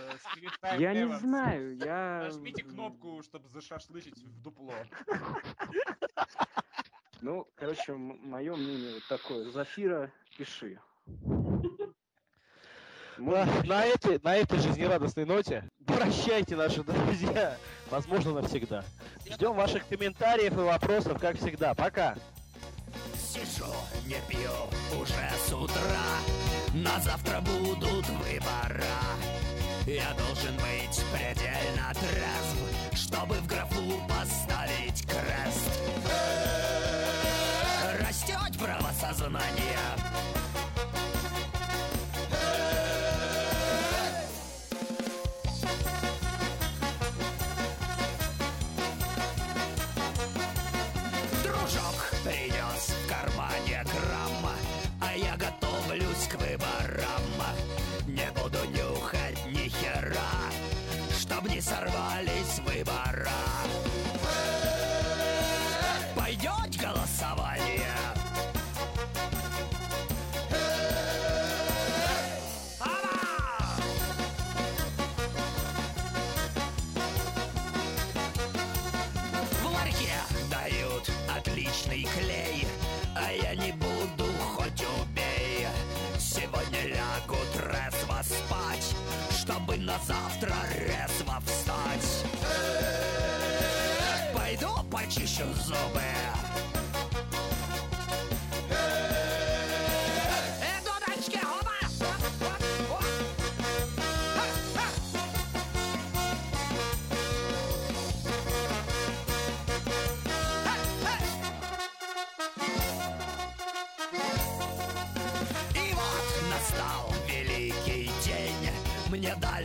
[0.78, 2.24] я не знаю, я...
[2.24, 4.74] Нажмите кнопку, чтобы зашашлычить в дупло.
[7.22, 9.50] Ну, короче, мое мнение вот такое.
[9.50, 10.78] Зафира, пиши.
[13.16, 17.56] На, на этой, на этой жизнерадостной ноте прощайте, наши друзья.
[17.90, 18.84] Возможно, навсегда.
[19.28, 21.74] Ждем ваших комментариев и вопросов, как всегда.
[21.74, 22.16] Пока.
[23.14, 23.72] Сижу,
[24.06, 24.52] не пью
[25.00, 26.45] уже с утра
[26.76, 28.84] На завтра будут выбора
[29.86, 35.80] Я должен быть предельно трезв Чтобы в графу поставить крест.
[37.98, 39.78] Растет правосознание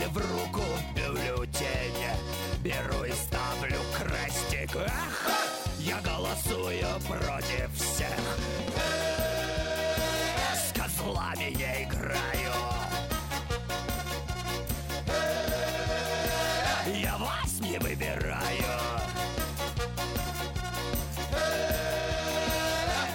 [0.02, 0.64] Дали в руку
[0.96, 2.08] бюллетень.
[2.64, 4.76] Беру и ставлю крестик.
[4.76, 5.30] Эх,
[5.80, 8.20] я голосую против всех.
[10.56, 12.54] С козлами не играю.
[16.96, 18.42] Я вас не выбираю.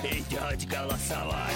[0.04, 1.55] Идет голосование